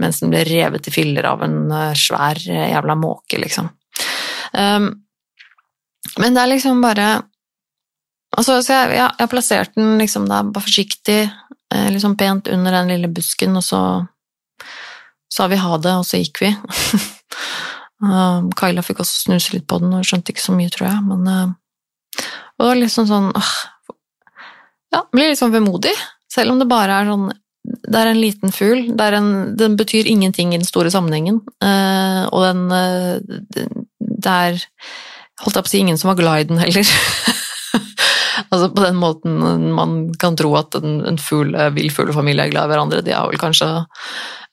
mens 0.00 0.22
den 0.22 0.32
ble 0.32 0.46
revet 0.48 0.88
i 0.88 0.94
filler 0.94 1.28
av 1.28 1.44
en 1.44 1.60
svær 1.98 2.40
jævla 2.40 2.96
måke, 2.98 3.42
liksom. 3.42 3.68
Um, 4.56 4.88
men 6.18 6.32
det 6.32 6.42
er 6.42 6.54
liksom 6.54 6.80
bare 6.80 7.10
altså, 8.36 8.58
Så 8.62 8.74
jeg, 8.74 8.96
jeg, 8.98 9.10
jeg 9.20 9.32
plasserte 9.32 9.80
den 9.80 9.98
liksom 10.00 10.28
da 10.30 10.42
bare 10.46 10.66
forsiktig, 10.66 11.20
eh, 11.74 11.88
liksom 11.94 12.16
pent 12.20 12.50
under 12.52 12.78
den 12.80 12.92
lille 12.94 13.10
busken, 13.12 13.56
og 13.58 13.64
så 13.64 13.82
sa 15.32 15.48
vi 15.50 15.60
ha 15.60 15.78
det, 15.78 15.94
og 15.94 16.06
så 16.08 16.20
gikk 16.20 16.42
vi. 16.42 16.52
Kyla 18.58 18.84
fikk 18.86 19.02
også 19.02 19.24
snuse 19.26 19.56
litt 19.56 19.66
på 19.70 19.80
den 19.82 19.96
og 19.96 20.06
skjønte 20.06 20.32
ikke 20.32 20.44
så 20.44 20.54
mye, 20.54 20.70
tror 20.70 20.86
jeg, 20.86 21.00
men 21.08 21.26
uh, 21.26 21.48
Og 22.54 22.62
det 22.62 22.68
var 22.68 22.78
liksom 22.78 23.08
sånn 23.10 23.26
åh, 23.34 23.50
Ja, 24.94 25.02
blir 25.10 25.32
litt 25.32 25.40
sånn 25.40 25.54
vemodig, 25.54 25.94
selv 26.30 26.54
om 26.54 26.62
det 26.62 26.70
bare 26.70 27.00
er 27.00 27.10
sånn 27.10 27.28
det 27.68 27.98
er 28.00 28.08
en 28.08 28.20
liten 28.20 28.52
fugl. 28.54 28.86
Den 28.96 29.74
betyr 29.76 30.06
ingenting 30.08 30.54
i 30.54 30.60
den 30.60 30.64
store 30.64 30.88
sammenhengen. 30.88 31.42
Uh, 31.60 32.24
og 32.32 32.46
den 32.46 32.62
uh, 32.72 33.18
Det 33.98 34.32
er 34.32 34.62
holdt 35.42 35.58
jeg 35.58 35.66
på 35.66 35.68
å 35.68 35.72
si, 35.72 35.82
ingen 35.82 36.00
som 36.00 36.10
var 36.12 36.18
glad 36.18 36.40
i 36.40 36.48
den 36.48 36.62
heller. 36.62 36.88
altså 38.52 38.70
På 38.74 38.84
den 38.84 38.98
måten 39.00 39.38
man 39.74 39.98
kan 40.20 40.36
tro 40.38 40.54
at 40.58 40.74
en, 40.78 41.00
en 41.08 41.18
fugl, 41.20 41.54
fuglefamilie 41.94 42.48
er 42.48 42.52
glad 42.52 42.68
i 42.68 42.72
hverandre. 42.72 43.04
De 43.04 43.14
har 43.16 43.28
vel 43.30 43.40
kanskje 43.40 43.68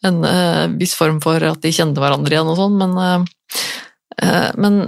en 0.05 0.21
uh, 0.25 0.65
viss 0.79 0.95
form 0.97 1.21
for 1.23 1.41
at 1.43 1.61
de 1.63 1.73
kjente 1.73 2.01
hverandre 2.01 2.35
igjen 2.35 2.51
og 2.51 2.59
sånn, 2.59 2.75
men, 2.81 2.91
uh, 2.99 3.23
uh, 4.21 4.51
men 4.59 4.85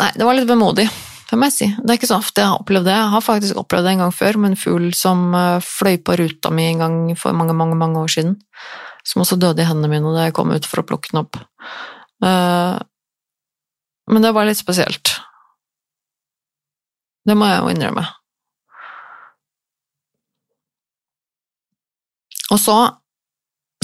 Nei, 0.00 0.14
det 0.16 0.24
var 0.24 0.32
litt 0.32 0.48
vemodig, 0.48 0.86
det 1.28 1.36
må 1.36 1.44
jeg 1.50 1.52
si. 1.52 1.66
Det 1.76 1.92
er 1.92 1.98
ikke 1.98 2.08
så 2.08 2.16
ofte 2.22 2.40
jeg 2.40 2.48
har 2.48 2.62
opplevd 2.62 2.86
det. 2.88 2.94
Jeg 2.96 3.10
har 3.12 3.20
faktisk 3.20 3.58
opplevd 3.60 3.84
det 3.84 3.90
en 3.92 4.00
gang 4.00 4.14
før 4.16 4.38
med 4.40 4.54
en 4.54 4.56
fugl 4.56 4.86
som 4.96 5.34
fløy 5.60 5.98
på 6.00 6.14
ruta 6.16 6.48
mi 6.56 6.64
en 6.70 6.80
gang 6.80 6.94
for 7.20 7.36
mange, 7.36 7.52
mange, 7.58 7.76
mange 7.76 8.00
år 8.00 8.08
siden. 8.14 8.38
Som 9.04 9.20
også 9.26 9.36
døde 9.36 9.60
i 9.60 9.68
hendene 9.68 9.92
mine 9.92 10.14
da 10.16 10.24
jeg 10.24 10.36
kom 10.38 10.54
ut 10.56 10.64
for 10.64 10.80
å 10.80 10.86
plukke 10.88 11.12
den 11.12 11.20
opp. 11.20 11.36
Men 14.08 14.24
det 14.24 14.32
var 14.32 14.48
litt 14.48 14.62
spesielt. 14.64 15.19
Det 17.30 17.36
må 17.38 17.46
jeg 17.46 17.60
jo 17.62 17.70
innrømme. 17.70 18.02
Og 22.50 22.58
så 22.58 22.78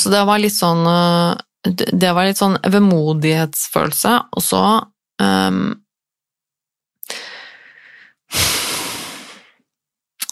Så 0.01 0.11
det 0.13 0.25
var 0.29 0.43
litt 0.43 0.57
sånn 0.57 0.83
eh, 0.91 1.39
Det 1.71 2.11
var 2.13 2.27
litt 2.27 2.41
sånn 2.41 2.59
vemodighetsfølelse, 2.63 4.13
og 4.37 4.43
så 4.45 4.63
um, 5.23 5.63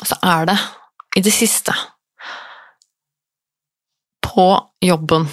Så 0.05 0.19
er 0.21 0.51
det, 0.51 0.59
i 1.17 1.23
det 1.25 1.33
siste, 1.33 1.73
på 4.27 4.47
jobben 4.85 5.25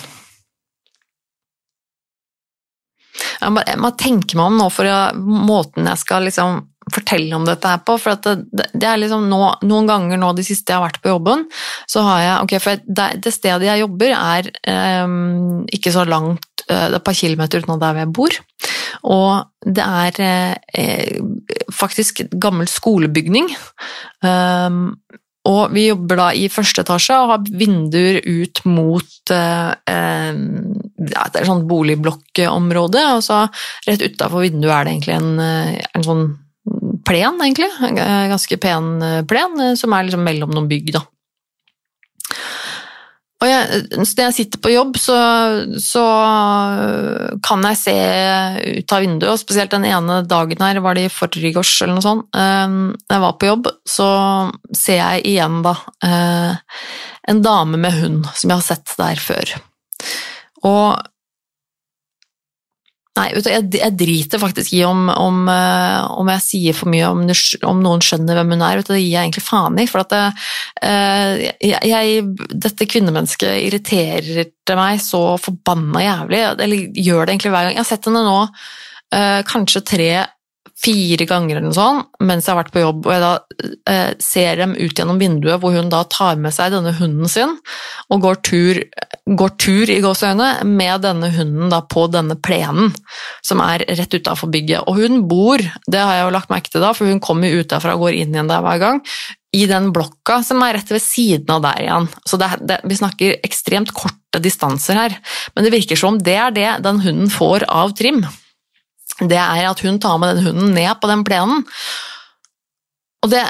Jeg 3.41 3.51
må, 3.51 3.63
jeg 3.67 3.81
må 3.81 3.91
tenke 3.99 4.37
meg 4.37 4.47
om 4.47 4.59
nå 4.61 4.69
for 4.71 4.87
jeg, 4.87 5.17
måten 5.19 5.89
jeg 5.89 5.99
skal 5.99 6.29
liksom 6.29 6.61
fortelle 6.89 7.35
om 7.37 7.45
dette 7.45 7.69
her 7.69 7.81
på. 7.85 7.97
For 8.01 8.17
det, 8.25 8.65
det, 8.73 8.87
er 8.87 8.99
liksom 9.01 9.27
nå, 9.29 9.41
noen 9.67 9.89
ganger 9.89 10.21
nå 10.21 10.31
de 10.37 10.45
siste 10.45 10.73
jeg 10.73 10.79
har 10.79 10.87
vært 10.87 11.01
på 11.03 11.13
jobben, 11.13 11.45
så 11.89 12.05
har 12.07 12.23
jeg 12.23 12.37
Ok, 12.41 12.55
for 12.63 12.81
det, 12.99 13.07
det 13.21 13.33
stedet 13.35 13.67
jeg 13.67 13.83
jobber 13.83 14.15
er 14.17 14.49
um, 15.05 15.63
ikke 15.69 15.93
så 15.93 16.05
langt, 16.07 16.65
uh, 16.67 16.87
det 16.87 16.95
er 16.95 16.99
et 16.99 17.07
par 17.07 17.17
kilometer 17.17 17.61
utenom 17.61 17.81
der 17.81 18.01
jeg 18.01 18.13
bor. 18.17 18.37
Og 19.11 19.71
det 19.77 19.87
er 19.87 20.21
uh, 20.79 21.65
faktisk 21.75 22.25
gammel 22.33 22.69
skolebygning. 22.71 23.51
Um, 24.25 24.95
og 25.49 25.71
vi 25.73 25.87
jobber 25.87 26.19
da 26.19 26.27
i 26.37 26.45
første 26.53 26.83
etasje 26.83 27.15
og 27.17 27.31
har 27.31 27.47
vinduer 27.57 28.19
ut 28.21 28.61
mot 28.69 29.31
eh, 29.33 29.71
ja, 31.01 31.23
det 31.33 31.39
er 31.39 31.47
sånn 31.49 31.65
boligblokkområde, 31.69 33.05
og 33.15 33.23
så 33.25 33.39
rett 33.87 34.05
utafor 34.05 34.45
vinduet 34.45 34.75
er 34.75 34.85
det 34.85 34.93
egentlig 34.93 35.15
en, 35.15 35.31
eh, 35.41 35.79
en, 35.95 36.05
sånn 36.05 36.23
plen, 37.11 37.39
egentlig. 37.43 37.69
En 37.83 38.01
ganske 38.31 38.59
pen 38.61 38.93
eh, 39.05 39.21
plen 39.27 39.59
eh, 39.59 39.77
som 39.79 39.93
er 39.95 40.07
liksom 40.07 40.23
mellom 40.25 40.53
noen 40.55 40.69
bygg, 40.71 40.93
da. 40.95 41.03
Og 43.41 43.49
jeg, 43.49 43.85
når 43.97 44.09
jeg 44.19 44.35
sitter 44.35 44.61
på 44.61 44.69
jobb, 44.69 44.97
så, 45.01 45.15
så, 45.81 46.03
kan 47.41 47.65
jeg 47.65 47.79
se 47.79 47.95
ut 48.77 48.93
av 48.93 49.01
vinduet, 49.01 49.31
og 49.31 49.41
spesielt 49.41 49.73
den 49.73 49.87
ene 49.89 50.19
dagen 50.29 50.61
her, 50.61 50.77
var 50.85 50.97
det 50.97 51.07
i 51.07 51.13
forgårs 51.13 51.71
eller 51.81 51.97
noe 51.97 52.05
sånt, 52.05 52.27
da 52.29 53.17
jeg 53.17 53.23
var 53.23 53.39
på 53.41 53.49
jobb, 53.49 53.71
så 53.81 54.11
ser 54.77 54.99
jeg 54.99 55.25
igjen 55.33 55.57
da 55.65 55.73
eh, 56.05 56.77
en 57.33 57.41
dame 57.41 57.81
med 57.81 57.97
hund 57.97 58.29
som 58.29 58.53
jeg 58.53 58.59
har 58.59 58.67
sett 58.67 58.93
der 59.01 59.25
før. 59.25 59.55
Og 60.69 61.10
Nei, 63.19 63.25
vet 63.35 63.43
du, 63.43 63.49
jeg, 63.51 63.65
jeg, 63.75 63.95
driter 63.99 64.39
faktisk 64.39 64.71
i 64.77 64.85
om, 64.87 65.09
om, 65.11 65.41
eh, 65.51 66.11
om, 66.15 66.29
jeg 66.31 66.43
sier 66.45 66.77
for 66.77 66.87
mye 66.93 67.09
om, 67.11 67.25
om, 67.67 67.81
noen 67.83 68.03
skjønner 68.05 68.39
hvem 68.39 68.53
hun 68.55 68.63
er. 68.63 68.79
Vet 68.79 68.87
du, 68.87 68.93
det 68.93 69.01
gir 69.01 69.09
jeg 69.09 69.25
egentlig 69.25 69.43
faen 69.43 69.81
i. 69.83 69.87
For 69.91 70.05
at 70.05 70.13
det, 70.13 70.21
uh, 70.85 71.33
jeg, 71.59 71.81
jeg, 71.91 72.21
dette 72.55 72.87
kvinnemennesket 72.87 73.65
irriterer 73.65 74.77
meg 74.79 75.03
så 75.03 75.35
forbanna 75.43 76.05
jævlig. 76.05 76.43
Eller 76.63 77.01
gjør 77.03 77.25
det 77.25 77.35
egentlig 77.35 77.51
hver 77.51 77.67
gang. 77.67 77.75
Jeg 77.75 77.83
har 77.83 77.91
sett 77.91 78.07
henne 78.07 78.23
nå 78.27 78.39
kanskje 79.43 79.81
tre 79.83 80.11
fire 80.81 81.25
ganger 81.29 81.57
eller 81.57 81.67
noe 81.67 81.77
sånt, 81.77 82.07
mens 82.25 82.47
jeg 82.47 82.53
har 82.53 82.59
vært 82.63 82.73
på 82.73 82.81
jobb, 82.81 83.05
og 83.05 83.13
jeg 83.13 83.21
da 83.21 83.31
eh, 83.91 84.13
ser 84.23 84.61
dem 84.63 84.73
ut 84.77 84.97
gjennom 84.97 85.19
vinduet, 85.21 85.59
hvor 85.61 85.75
hun 85.75 85.91
da 85.93 86.01
tar 86.09 86.39
med 86.41 86.55
seg 86.55 86.73
denne 86.73 86.93
hunden 86.97 87.29
sin 87.29 87.53
og 88.11 88.23
går 88.23 88.39
tur, 88.47 88.79
går 89.29 89.53
tur 89.61 89.91
i 89.93 89.99
gåseøyne 90.03 90.49
med 90.69 91.05
denne 91.05 91.29
hunden 91.35 91.69
da 91.73 91.83
på 91.85 92.07
denne 92.13 92.37
plenen 92.41 92.89
som 93.45 93.61
er 93.63 93.85
rett 93.99 94.17
utafor 94.17 94.49
bygget. 94.53 94.87
Og 94.89 95.03
hun 95.03 95.27
bor, 95.29 95.61
det 95.61 96.01
har 96.01 96.17
jeg 96.17 96.25
jo 96.25 96.33
lagt 96.37 96.53
merke 96.53 96.73
til 96.73 96.83
da, 96.83 96.95
for 96.97 97.09
hun 97.11 97.21
kommer 97.23 97.53
ut 97.53 97.69
derfra 97.69 97.95
og 97.97 98.07
går 98.07 98.17
inn 98.23 98.33
igjen 98.33 98.49
der 98.49 98.65
hver 98.65 98.81
gang, 98.81 99.05
i 99.51 99.65
den 99.67 99.91
blokka 99.93 100.39
som 100.47 100.63
er 100.63 100.79
rett 100.79 100.89
ved 100.93 101.03
siden 101.03 101.49
av 101.51 101.65
der 101.65 101.81
igjen. 101.83 102.07
Så 102.25 102.39
det, 102.41 102.53
det, 102.65 102.81
vi 102.87 102.97
snakker 102.97 103.41
ekstremt 103.45 103.91
korte 103.93 104.41
distanser 104.41 104.97
her, 104.97 105.17
men 105.53 105.67
det 105.67 105.75
virker 105.75 105.99
som 105.99 106.17
det 106.17 106.37
er 106.39 106.55
det 106.55 106.69
den 106.85 107.03
hunden 107.03 107.29
får 107.29 107.67
av 107.69 107.93
trim 107.99 108.23
det 109.19 109.39
er 109.39 109.67
at 109.69 109.83
hun 109.85 109.99
tar 110.01 110.17
med 110.21 110.37
den 110.37 110.47
hunden 110.49 110.73
ned 110.77 110.93
på 111.01 111.09
den 111.11 111.25
plenen. 111.27 111.65
Og 113.21 113.29
det 113.33 113.43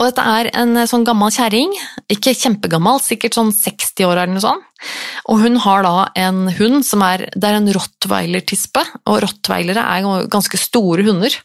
Og 0.00 0.06
dette 0.08 0.22
er 0.24 0.48
en 0.56 0.78
eh, 0.80 0.88
sånn 0.88 1.04
gammel 1.04 1.28
kjerring, 1.34 1.74
ikke 2.08 2.32
kjempegammel, 2.32 3.02
sikkert 3.04 3.36
sånn 3.36 3.50
60 3.52 4.06
år 4.08 4.16
eller 4.16 4.32
noe 4.32 4.40
sånt. 4.40 4.64
Og 5.28 5.42
hun 5.42 5.58
har 5.60 5.84
da 5.84 6.06
en 6.16 6.46
hund 6.56 6.86
som 6.88 7.02
er 7.04 7.26
Det 7.34 7.44
er 7.44 7.58
en 7.58 7.68
rottweiler-tispe, 7.74 8.80
og 9.04 9.20
rottweilere 9.26 9.82
er 9.84 10.28
ganske 10.32 10.56
store 10.56 11.04
hunder. 11.04 11.36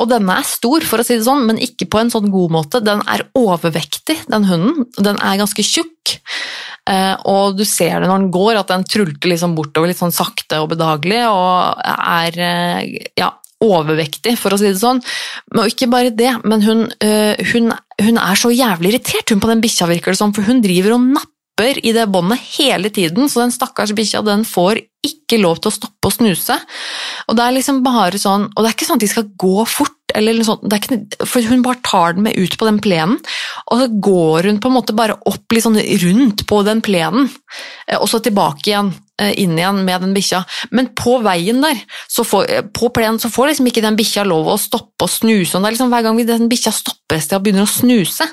Og 0.00 0.08
denne 0.08 0.38
er 0.40 0.48
stor, 0.48 0.80
for 0.88 1.02
å 1.02 1.04
si 1.04 1.18
det 1.18 1.26
sånn, 1.28 1.44
men 1.50 1.60
ikke 1.60 1.90
på 1.92 2.00
en 2.00 2.12
sånn 2.14 2.32
god 2.32 2.56
måte. 2.56 2.80
Den 2.80 3.04
er 3.04 3.26
overvektig, 3.36 4.16
den 4.32 4.48
hunden. 4.48 4.88
Den 4.96 5.20
er 5.20 5.42
ganske 5.42 5.60
tjukk. 5.66 6.16
Eh, 6.90 7.14
og 7.30 7.58
du 7.58 7.64
ser 7.68 8.00
det 8.00 8.08
når 8.10 8.24
den 8.24 8.32
går, 8.34 8.58
at 8.60 8.72
den 8.72 8.86
trulter 8.88 9.30
liksom 9.30 9.54
bortover 9.58 9.90
litt 9.90 10.00
sånn 10.00 10.14
sakte 10.14 10.58
og 10.62 10.72
bedagelig, 10.72 11.22
og 11.30 11.84
er 11.86 12.40
eh, 12.46 13.10
ja, 13.20 13.30
overvektig, 13.60 14.36
for 14.40 14.54
å 14.54 14.60
si 14.60 14.70
det 14.70 14.80
sånn. 14.80 15.02
Men 15.54 15.70
ikke 15.70 15.90
bare 15.92 16.14
det, 16.16 16.32
men 16.48 16.64
hun, 16.64 16.86
eh, 17.04 17.38
hun, 17.52 17.70
hun 18.00 18.22
er 18.22 18.40
så 18.40 18.52
jævlig 18.54 18.94
irritert 18.94 19.32
hun 19.32 19.42
på 19.42 19.50
den 19.52 19.62
bikkja, 19.62 19.90
virker 19.90 20.14
det 20.14 20.22
som, 20.22 20.34
for 20.34 20.48
hun 20.48 20.62
driver 20.64 20.96
og 20.96 21.12
napper 21.12 21.78
i 21.84 21.92
det 21.92 22.06
båndet 22.08 22.40
hele 22.56 22.88
tiden, 22.88 23.28
så 23.28 23.44
den 23.44 23.52
stakkars 23.52 23.92
bikkja 23.96 24.24
den 24.24 24.46
får 24.48 24.80
ikke 25.04 25.38
lov 25.40 25.60
til 25.60 25.70
å 25.70 25.76
stoppe 25.76 26.08
å 26.08 26.14
snuse. 26.14 26.56
Og 27.28 27.36
det 27.36 27.44
er 27.44 27.56
liksom 27.56 27.82
bare 27.84 28.20
sånn, 28.20 28.48
og 28.50 28.64
det 28.64 28.70
er 28.70 28.76
ikke 28.76 28.88
sånn 28.88 29.00
at 29.00 29.04
de 29.04 29.12
skal 29.12 29.28
gå 29.40 29.66
fort, 29.68 29.99
eller 30.16 30.40
sånt, 30.46 30.64
ikke, 30.74 30.98
for 31.28 31.44
hun 31.50 31.62
bare 31.64 31.80
tar 31.86 32.16
den 32.16 32.24
med 32.26 32.38
ut 32.38 32.56
på 32.58 32.68
den 32.68 32.80
plenen, 32.82 33.18
og 33.70 33.82
så 33.82 33.88
går 34.02 34.50
hun 34.50 34.60
på 34.62 34.70
en 34.70 34.76
måte 34.76 34.96
bare 34.96 35.18
opp 35.28 35.54
litt 35.54 35.66
sånn 35.66 35.78
rundt 36.04 36.44
på 36.50 36.60
den 36.66 36.82
plenen, 36.84 37.30
eh, 37.86 37.98
og 37.98 38.08
så 38.10 38.22
tilbake 38.24 38.70
igjen, 38.70 38.92
eh, 39.20 39.32
inn 39.42 39.56
igjen 39.58 39.82
med 39.86 40.06
den 40.06 40.14
bikkja. 40.16 40.42
Men 40.76 40.92
på 40.98 41.18
veien 41.24 41.62
der, 41.64 41.80
får, 42.16 42.50
eh, 42.50 42.62
på 42.62 42.92
plenen, 42.94 43.20
så 43.22 43.32
får 43.32 43.52
liksom 43.52 43.70
ikke 43.70 43.84
den 43.86 43.98
bikkja 43.98 44.26
lov 44.26 44.52
å 44.52 44.60
stoppe 44.60 45.06
og 45.06 45.10
snuse. 45.10 45.56
og 45.56 45.62
liksom 45.68 45.90
Hver 45.90 46.02
gang 46.02 46.20
den 46.26 46.48
bikkja 46.48 46.72
stopper 46.72 47.16
et 47.16 47.22
sted 47.22 47.36
og 47.38 47.44
begynner 47.44 47.66
å 47.66 47.70
snuse, 47.70 48.26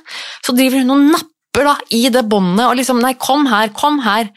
så 0.44 0.56
driver 0.56 0.80
hun 0.80 0.92
og 0.92 1.12
napper 1.12 1.63
da, 1.66 1.76
i 1.92 2.08
det 2.10 2.24
båndet 2.30 2.68
og 2.68 2.78
liksom 2.78 3.02
Nei, 3.02 3.13
kom 3.13 3.48
her, 3.48 3.70
kom 3.70 4.00
her 4.00 4.30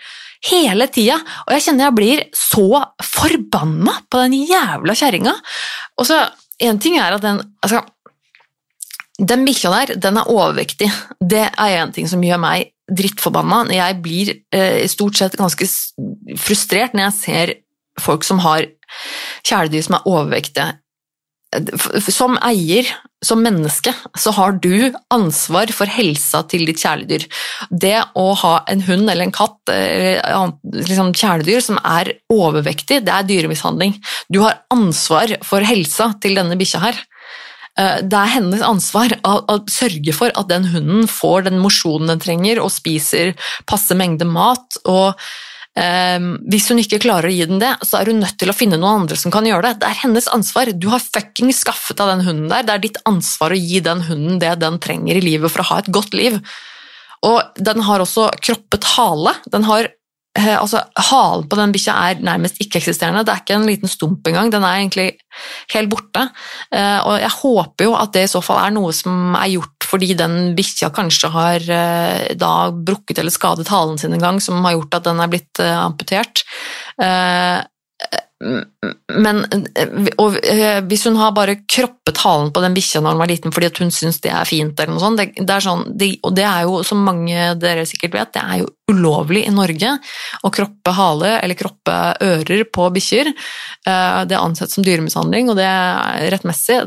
hele 0.49 0.89
tida. 0.93 1.19
Og 1.47 1.55
jeg 1.55 1.67
kjenner 1.67 1.89
jeg 1.89 1.97
blir 1.99 2.23
så 2.37 2.85
forbanna 3.05 3.99
på 4.09 4.23
den 4.25 4.39
jævla 4.49 4.97
kjerringa. 4.97 5.35
Og 5.99 6.09
så 6.09 6.21
en 6.61 6.79
ting 6.83 6.99
er 7.01 7.17
at 7.17 7.25
den 7.25 7.41
altså, 7.65 7.83
Den 9.21 9.45
bikkja 9.45 9.71
der, 9.73 9.95
den 10.01 10.17
er 10.17 10.29
overvektig. 10.33 10.87
Det 11.21 11.43
er 11.53 11.75
en 11.83 11.91
ting 11.93 12.07
som 12.09 12.23
gjør 12.25 12.39
meg 12.41 12.71
drittforbanna. 12.89 13.67
Jeg 13.69 13.99
blir 14.01 14.31
eh, 14.57 14.87
stort 14.89 15.19
sett 15.19 15.37
ganske 15.37 15.67
frustrert 16.41 16.97
når 16.97 17.05
jeg 17.05 17.17
ser 17.19 17.53
folk 18.01 18.25
som 18.25 18.41
har 18.41 18.65
kjæledyr 19.45 19.85
som 19.85 19.99
er 19.99 20.09
overvektige. 20.09 20.71
Som 22.09 22.39
eier, 22.41 22.89
som 23.25 23.43
menneske, 23.45 23.93
så 24.17 24.33
har 24.33 24.57
du 24.65 24.93
ansvar 25.13 25.71
for 25.77 25.91
helsa 25.93 26.41
til 26.49 26.65
ditt 26.69 26.81
kjæledyr. 26.81 27.27
Det 27.69 27.99
å 28.17 28.31
ha 28.41 28.55
en 28.71 28.81
hund 28.87 29.05
eller 29.05 29.27
en 29.27 29.35
katt 29.35 29.73
eller 29.73 30.55
liksom 30.89 31.13
kjæledyr 31.13 31.61
som 31.65 31.81
er 31.85 32.15
overvektig, 32.33 33.03
det 33.05 33.13
er 33.13 33.29
dyremishandling. 33.29 33.99
Du 34.33 34.41
har 34.45 34.63
ansvar 34.73 35.37
for 35.45 35.67
helsa 35.69 36.15
til 36.23 36.39
denne 36.41 36.57
bikkja 36.61 36.81
her. 36.87 37.03
Eh, 37.79 38.01
det 38.03 38.17
er 38.17 38.35
hennes 38.37 38.65
ansvar 38.65 39.15
å, 39.25 39.61
sørge 39.71 40.15
for 40.17 40.33
at 40.35 40.51
den 40.51 40.71
hunden 40.73 41.07
får 41.11 41.47
den 41.49 41.61
mosjonen 41.63 42.11
den 42.15 42.23
trenger 42.23 42.63
og 42.65 42.73
spiser 42.75 43.35
passe 43.71 43.97
mengde 43.99 44.29
mat. 44.29 44.81
og 44.85 45.15
hvis 45.71 46.67
hun 46.69 46.81
ikke 46.83 46.99
klarer 47.05 47.31
å 47.31 47.33
gi 47.33 47.47
den 47.47 47.61
det, 47.63 47.71
så 47.87 48.01
er 48.01 48.11
hun 48.11 48.19
nødt 48.21 48.37
til 48.41 48.51
å 48.51 48.57
finne 48.57 48.79
noen 48.81 49.05
andre 49.05 49.17
som 49.17 49.33
kan 49.33 49.47
gjøre 49.47 49.69
det. 49.69 49.81
Det 49.81 49.91
er 49.91 50.01
hennes 50.03 50.27
ansvar. 50.35 50.73
Du 50.75 50.89
har 50.91 51.05
fucking 51.05 51.53
skaffet 51.55 52.03
av 52.03 52.11
den 52.11 52.25
hunden 52.27 52.51
der. 52.51 52.67
Det 52.67 52.75
er 52.75 52.83
ditt 52.83 52.99
ansvar 53.09 53.55
å 53.55 53.61
gi 53.61 53.81
den 53.85 54.03
hunden 54.09 54.41
det 54.43 54.57
den 54.61 54.81
trenger 54.83 55.17
i 55.17 55.25
livet 55.25 55.53
for 55.53 55.63
å 55.63 55.69
ha 55.71 55.79
et 55.81 55.93
godt 55.95 56.17
liv. 56.19 56.41
Og 57.27 57.39
den 57.61 57.85
har 57.87 58.03
også 58.03 58.31
kroppet 58.43 58.89
hale. 58.97 59.37
Den 59.53 59.67
har 59.69 59.89
altså, 60.39 60.83
Halen 61.11 61.49
på 61.51 61.59
den 61.59 61.73
bikkja 61.75 61.95
er 62.07 62.21
nærmest 62.23 62.61
ikke-eksisterende. 62.63 63.25
Det 63.27 63.33
er 63.33 63.43
ikke 63.43 63.57
en 63.59 63.67
liten 63.67 63.91
stump 63.91 64.27
engang. 64.29 64.53
Den 64.53 64.63
er 64.63 64.79
egentlig 64.79 65.09
helt 65.75 65.91
borte. 65.91 66.29
Eh, 66.73 67.01
og 67.03 67.19
jeg 67.19 67.33
håper 67.41 67.89
jo 67.89 67.97
at 67.99 68.13
det 68.15 68.25
i 68.29 68.31
så 68.31 68.43
fall 68.45 68.63
er 68.63 68.75
noe 68.75 68.95
som 68.95 69.35
er 69.35 69.51
gjort 69.57 69.89
fordi 69.91 70.13
den 70.15 70.53
bikkja 70.55 70.93
kanskje 70.95 71.33
har 71.35 71.65
eh, 71.67 72.31
da 72.39 72.71
brukket 72.71 73.19
eller 73.19 73.35
skadet 73.35 73.67
halen 73.73 73.99
sin 73.99 74.15
en 74.15 74.23
gang, 74.23 74.39
som 74.43 74.63
har 74.65 74.77
gjort 74.77 75.01
at 75.01 75.09
den 75.11 75.23
er 75.23 75.33
blitt 75.33 75.61
amputert. 75.61 76.45
Men 78.41 79.43
og 80.17 80.37
hvis 80.89 81.03
hun 81.05 81.19
har 81.21 81.35
bare 81.37 81.59
kroppet 81.69 82.23
halen 82.23 82.49
på 82.55 82.63
den 82.65 82.77
bikkja 82.77 83.03
når 83.05 83.13
hun 83.13 83.21
var 83.21 83.29
liten 83.29 83.53
fordi 83.53 83.69
hun 83.83 83.93
syns 83.93 84.21
det 84.25 84.33
er 84.33 84.49
fint, 84.49 84.81
eller 84.81 84.95
noe 84.95 85.03
sånt, 85.03 85.21
det, 85.21 85.45
det 85.45 85.57
er 85.57 85.65
sånn, 85.67 85.83
det, 86.01 86.09
og 86.25 86.33
det 86.39 86.47
er 86.49 86.65
jo, 86.65 86.79
som 86.87 87.03
mange 87.05 87.51
dere 87.61 87.85
sikkert 87.89 88.17
vet, 88.17 88.33
det 88.39 88.41
er 88.41 88.63
jo 88.63 88.71
ulovlig 88.91 89.45
i 89.45 89.53
Norge 89.53 89.93
å 90.41 90.53
kroppe 90.55 90.95
hale 90.97 91.35
eller 91.43 91.59
kroppe 91.59 91.99
ører 92.25 92.65
på 92.73 92.89
bikkjer. 92.97 93.29
Eh, 93.29 94.21
det 94.31 94.39
er 94.39 94.41
ansett 94.41 94.73
som 94.73 94.87
dyremishandling, 94.87 95.53
og 95.53 95.61
det 95.61 95.69
er 95.69 96.31
rettmessig, 96.33 96.81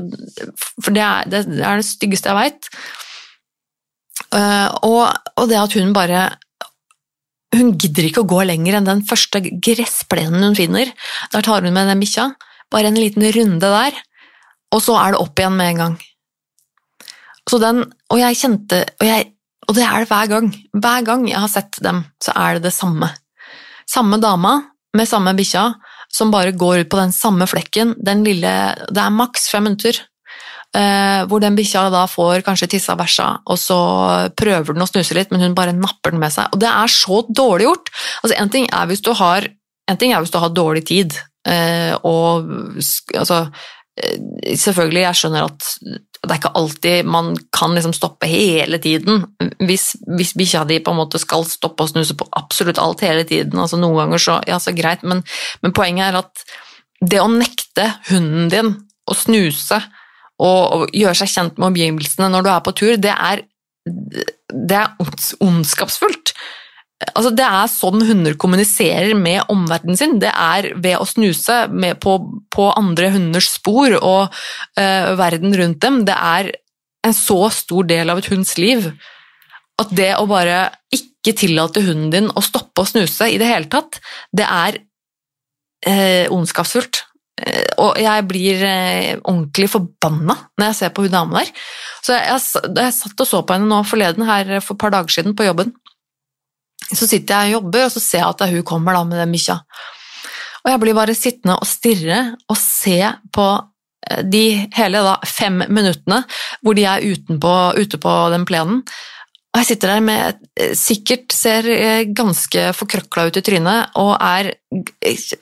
for 0.81 0.89
det 0.95 1.05
er 1.05 1.29
det, 1.29 1.45
er 1.61 1.79
det 1.79 1.87
styggeste 1.87 2.33
jeg 2.33 2.39
veit. 2.39 2.71
Eh, 4.33 4.69
og, 4.89 5.05
og 5.37 5.53
det 5.53 5.61
at 5.61 5.77
hun 5.77 5.93
bare 5.93 6.31
hun 7.53 7.75
gidder 7.77 8.07
ikke 8.07 8.23
å 8.23 8.29
gå 8.29 8.41
lenger 8.49 8.77
enn 8.77 8.87
den 8.87 9.03
første 9.07 9.41
gressplenen 9.43 10.47
hun 10.47 10.57
finner. 10.57 10.89
Der 11.33 11.45
tar 11.45 11.61
hun 11.61 11.75
med 11.75 11.89
den 11.89 12.01
bikkja. 12.01 12.31
Bare 12.73 12.89
en 12.89 12.97
liten 12.97 13.25
runde 13.35 13.69
der, 13.69 13.97
og 14.73 14.81
så 14.81 14.97
er 14.97 15.13
det 15.13 15.21
opp 15.21 15.37
igjen 15.37 15.57
med 15.59 15.73
en 15.73 15.81
gang. 15.83 15.95
Den, 17.61 17.83
og 18.09 18.17
jeg 18.17 18.37
kjente 18.39 18.77
og, 18.87 19.03
jeg, 19.05 19.25
og 19.67 19.75
det 19.77 19.83
er 19.85 20.01
det 20.01 20.09
hver 20.09 20.29
gang. 20.31 20.47
Hver 20.73 21.03
gang 21.05 21.25
jeg 21.29 21.41
har 21.43 21.51
sett 21.51 21.77
dem, 21.85 22.01
så 22.23 22.33
er 22.39 22.57
det 22.57 22.69
det 22.69 22.73
samme. 22.73 23.11
Samme 23.89 24.17
dama 24.23 24.55
med 24.97 25.09
samme 25.09 25.35
bikkja 25.37 25.67
som 26.13 26.31
bare 26.33 26.55
går 26.55 26.83
ut 26.83 26.89
på 26.93 26.99
den 27.01 27.13
samme 27.13 27.45
flekken. 27.49 27.93
Den 28.01 28.23
lille 28.25 28.49
Det 28.89 29.01
er 29.01 29.13
maks 29.13 29.49
fem 29.51 29.67
minutter. 29.67 29.99
Eh, 30.73 31.23
hvor 31.29 31.37
den 31.37 31.53
bikkja 31.53 31.83
da 31.93 32.07
får 32.09 32.41
kanskje 32.47 32.71
tissa 32.73 32.95
bæsja, 32.97 33.27
og 33.45 33.59
så 33.61 33.77
prøver 34.33 34.73
den 34.73 34.81
å 34.81 34.87
snuse 34.89 35.13
litt, 35.13 35.29
men 35.29 35.43
hun 35.45 35.57
bare 35.57 35.75
napper 35.77 36.15
den 36.15 36.23
med 36.23 36.33
seg. 36.33 36.49
Og 36.49 36.63
det 36.63 36.71
er 36.71 36.89
så 36.89 37.19
dårlig 37.29 37.67
gjort! 37.67 37.91
Altså, 38.23 38.37
en 38.41 38.49
ting 38.55 38.65
er 38.73 38.89
hvis 38.89 39.05
du 39.05 39.11
har, 39.19 39.45
hvis 39.91 40.33
du 40.33 40.39
har 40.41 40.55
dårlig 40.57 40.83
tid, 40.89 41.13
eh, 41.45 41.93
og 42.01 42.49
altså 43.13 43.43
eh, 44.01 44.17
Selvfølgelig, 44.57 45.05
jeg 45.05 45.21
skjønner 45.21 45.45
at 45.45 45.69
det 46.23 46.31
er 46.31 46.39
ikke 46.39 46.55
alltid 46.57 47.13
man 47.13 47.33
kan 47.53 47.75
liksom 47.75 47.93
stoppe 47.93 48.25
hele 48.31 48.79
tiden. 48.81 49.27
Hvis, 49.61 49.91
hvis 50.17 50.33
bikkja 50.39 50.63
di 50.65 50.79
på 50.81 50.93
en 50.93 51.01
måte 51.03 51.21
skal 51.21 51.45
stoppe 51.45 51.85
å 51.85 51.91
snuse 51.91 52.15
på 52.17 52.31
absolutt 52.39 52.81
alt 52.81 53.03
hele 53.05 53.27
tiden, 53.29 53.59
altså 53.59 53.77
noen 53.77 53.99
ganger 54.05 54.25
så 54.25 54.41
ja, 54.49 54.57
så 54.63 54.73
greit, 54.73 55.03
men, 55.05 55.21
men 55.61 55.75
poenget 55.75 56.09
er 56.09 56.23
at 56.23 56.47
det 57.03 57.19
å 57.21 57.29
nekte 57.29 57.91
hunden 58.07 58.49
din 58.49 58.79
å 59.03 59.17
snuse 59.19 59.83
og, 60.43 60.89
gjøre 60.95 61.17
seg 61.21 61.31
kjent 61.31 61.59
med 61.59 61.71
omgivelsene 61.71 62.29
når 62.31 62.45
du 62.45 62.51
er 62.53 62.65
på 62.65 62.75
tur, 62.79 62.97
det 63.01 63.13
er, 63.13 63.45
det 63.87 64.81
er 64.81 65.39
ondskapsfullt. 65.43 66.33
Altså, 67.11 67.33
det 67.35 67.45
er 67.45 67.71
sånn 67.71 68.03
hunder 68.07 68.35
kommuniserer 68.39 69.11
med 69.17 69.49
omverdenen 69.51 69.99
sin. 69.99 70.17
Det 70.23 70.31
er 70.31 70.69
ved 70.79 71.01
å 71.01 71.07
snuse 71.07 71.65
på, 72.03 72.13
på, 72.53 72.67
andre 72.79 73.09
hunders 73.15 73.49
spor 73.57 73.97
og 73.97 74.31
uh, 74.79 75.09
verden 75.19 75.55
rundt 75.59 75.81
dem. 75.83 76.03
Det 76.07 76.15
er 76.15 76.53
en 77.03 77.15
så 77.17 77.39
stor 77.51 77.89
del 77.89 78.13
av 78.13 78.21
et 78.21 78.29
hunds 78.31 78.55
liv 78.61 78.87
at 79.81 79.91
det 79.95 80.13
å 80.15 80.27
bare 80.29 80.67
ikke 80.93 81.33
tillate 81.35 81.81
hunden 81.83 82.11
din 82.13 82.29
å 82.31 82.43
stoppe 82.45 82.83
å 82.83 82.87
snuse 82.87 83.27
i 83.31 83.39
det 83.41 83.49
hele 83.49 83.67
tatt, 83.71 83.99
det 84.31 84.45
er 84.47 84.79
uh, 85.89 86.25
ondskapsfullt. 86.31 87.03
Eh, 87.43 87.71
og 87.81 87.97
jeg 87.99 88.27
blir 88.29 88.61
eh, 88.67 89.15
ordentlig 89.19 89.69
forbanna 89.71 90.35
når 90.57 90.69
jeg 90.69 90.79
ser 90.79 90.93
på 90.95 91.05
hun 91.05 91.15
dama 91.15 91.41
der. 91.41 91.51
Så 92.03 92.15
jeg, 92.15 92.29
jeg, 92.29 92.71
jeg, 92.79 92.95
satt 92.99 93.25
og 93.25 93.29
så 93.29 93.41
på 93.43 93.57
henne 93.57 93.69
nå 93.71 93.81
forleden 93.87 94.27
her 94.27 94.55
for 94.61 94.75
et 94.75 94.83
par 94.83 94.93
dager 94.95 95.17
siden 95.17 95.35
på 95.37 95.47
jobben. 95.47 95.73
Så 96.93 97.07
sitter 97.07 97.43
jeg 97.43 97.53
og 97.53 97.61
jobber, 97.61 97.85
og 97.87 97.93
så 97.93 98.03
ser 98.03 98.21
jeg 98.21 98.29
at 98.29 98.47
hun 98.51 98.65
kommer 98.67 98.95
da 98.95 99.03
med 99.07 99.21
den 99.21 99.35
bikkja. 99.35 99.59
Og 100.63 100.71
jeg 100.71 100.81
blir 100.83 100.95
bare 100.95 101.15
sittende 101.17 101.59
og 101.59 101.67
stirre 101.67 102.19
og 102.51 102.59
se 102.59 102.99
på 103.35 103.47
eh, 104.09 104.21
de 104.23 104.45
hele 104.77 105.03
da, 105.03 105.17
fem 105.27 105.65
minuttene 105.67 106.23
hvor 106.61 106.77
de 106.77 106.87
er 106.87 107.07
utenpå, 107.07 107.55
ute 107.79 107.99
på 107.99 108.19
den 108.35 108.47
plenen. 108.47 108.85
Og 109.53 109.61
jeg 109.61 109.67
sitter 109.69 109.91
der 109.91 110.01
med 110.01 110.39
Sikkert 110.73 111.33
ser 111.35 111.67
ganske 112.17 112.71
forkrøkla 112.73 113.27
ut 113.27 113.37
i 113.37 113.43
trynet 113.45 113.91
og 114.01 114.15
er 114.17 114.49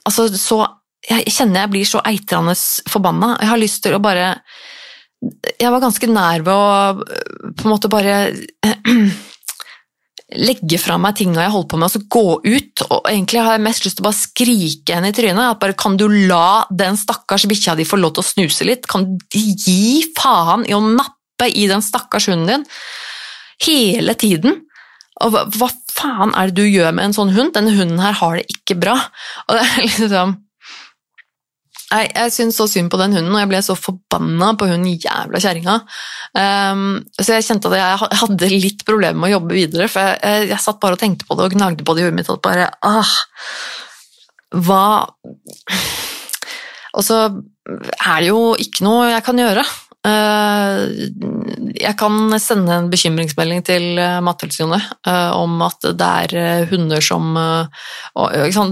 altså 0.03 0.25
så 0.35 0.57
jeg 1.07 1.33
kjenner 1.33 1.65
jeg 1.65 1.73
blir 1.73 1.89
så 1.89 2.03
eitrende 2.05 2.55
forbanna. 2.89 3.35
Jeg 3.41 3.51
har 3.51 3.61
lyst 3.61 3.81
til 3.85 3.97
å 3.97 4.03
bare 4.03 4.35
Jeg 5.59 5.69
var 5.69 5.83
ganske 5.83 6.07
nær 6.09 6.45
ved 6.45 6.53
å 6.53 7.03
på 7.57 7.67
en 7.67 7.73
måte 7.73 7.89
bare 7.91 8.15
legge 10.47 10.79
fra 10.79 10.95
meg 11.01 11.17
tinga 11.19 11.43
jeg 11.43 11.53
holdt 11.53 11.69
på 11.73 11.77
med, 11.77 11.89
og 11.89 11.93
så 11.93 12.01
gå 12.15 12.25
ut. 12.45 12.83
Og 12.87 13.09
egentlig 13.09 13.41
har 13.43 13.57
jeg 13.57 13.65
mest 13.65 13.85
lyst 13.85 13.99
til 13.99 14.05
å 14.05 14.09
bare 14.09 14.21
skrike 14.21 14.95
henne 14.97 15.11
i 15.11 15.15
trynet. 15.15 15.43
at 15.43 15.61
bare 15.61 15.77
Kan 15.77 15.97
du 15.99 16.07
la 16.07 16.65
den 16.69 16.97
stakkars 16.97 17.45
bikkja 17.51 17.75
di 17.77 17.85
få 17.85 17.99
lov 17.99 18.15
til 18.15 18.23
å 18.23 18.29
snuse 18.29 18.67
litt? 18.67 18.87
Kan 18.89 19.09
du 19.17 19.17
gi 19.37 20.05
faen 20.17 20.65
i 20.69 20.77
å 20.77 20.81
nappe 20.85 21.49
i 21.49 21.67
den 21.67 21.83
stakkars 21.83 22.29
hunden 22.31 22.47
din 22.47 22.67
hele 23.65 24.15
tiden. 24.17 24.61
Og 25.21 25.33
hva, 25.33 25.43
hva 25.53 25.69
faen 25.91 26.33
er 26.37 26.49
det 26.49 26.63
du 26.63 26.69
gjør 26.69 26.95
med 26.95 27.09
en 27.09 27.17
sånn 27.17 27.33
hund? 27.35 27.53
Denne 27.57 27.75
hunden 27.75 27.99
her 28.01 28.15
har 28.17 28.39
det 28.39 28.47
ikke 28.55 28.79
bra. 28.81 28.95
Og 29.47 29.57
det 29.57 29.65
er 29.67 29.85
liksom 29.89 30.37
jeg, 31.91 32.11
jeg 32.15 32.33
syns 32.33 32.57
så 32.59 32.67
synd 32.71 32.91
på 32.91 32.99
den 33.01 33.15
hunden, 33.17 33.33
og 33.33 33.41
jeg 33.41 33.49
ble 33.51 33.61
så 33.65 33.75
forbanna 33.77 34.51
på 34.59 34.67
hun 34.71 34.87
jævla 34.89 35.41
kjerringa. 35.43 35.77
Um, 36.37 36.85
så 37.19 37.35
jeg 37.35 37.47
kjente 37.47 37.71
at 37.71 37.77
jeg 37.79 38.19
hadde 38.21 38.51
litt 38.53 38.85
problemer 38.87 39.19
med 39.19 39.31
å 39.31 39.33
jobbe 39.35 39.57
videre, 39.57 39.89
for 39.91 40.07
jeg, 40.07 40.19
jeg, 40.23 40.49
jeg, 40.53 40.63
satt 40.63 40.81
bare 40.83 40.97
og 40.97 41.03
tenkte 41.03 41.27
på 41.27 41.37
det 41.37 41.47
og 41.47 41.57
gnagde 41.57 41.87
på 41.87 41.95
det 41.95 42.03
i 42.03 42.07
hodet 42.07 42.19
mitt. 42.19 42.31
Og 42.31 42.41
bare 42.43 42.69
ah, 42.87 43.13
Hva 44.51 44.83
Og 46.91 47.05
så 47.07 47.21
er 47.23 48.17
det 48.19 48.27
jo 48.27 48.41
ikke 48.59 48.83
noe 48.83 49.11
jeg 49.13 49.23
kan 49.23 49.39
gjøre. 49.39 49.63
Uh, 50.01 50.89
jeg 51.77 51.93
kan 51.99 52.33
sende 52.41 52.73
en 52.73 52.87
bekymringsmelding 52.89 53.59
til 53.67 53.99
eh, 54.01 54.15
Mattilsynet 54.25 54.87
uh, 55.05 55.29
om 55.37 55.59
at 55.61 55.85
det 55.93 56.07
er 56.25 56.65
hunder 56.71 57.03
som 57.05 57.37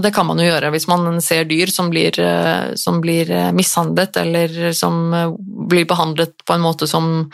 Det 0.02 0.10
kan 0.10 0.26
man 0.26 0.42
jo 0.42 0.48
gjøre 0.48 0.72
hvis 0.74 0.88
man 0.90 1.20
ser 1.22 1.46
dyr 1.46 1.70
som 1.70 1.92
blir, 1.92 2.18
som 2.74 2.98
blir 3.00 3.30
mishandlet, 3.54 4.16
eller 4.16 4.72
som 4.74 5.14
blir 5.70 5.86
behandlet 5.86 6.34
på 6.44 6.56
en 6.56 6.66
måte 6.66 6.90
som 6.90 7.30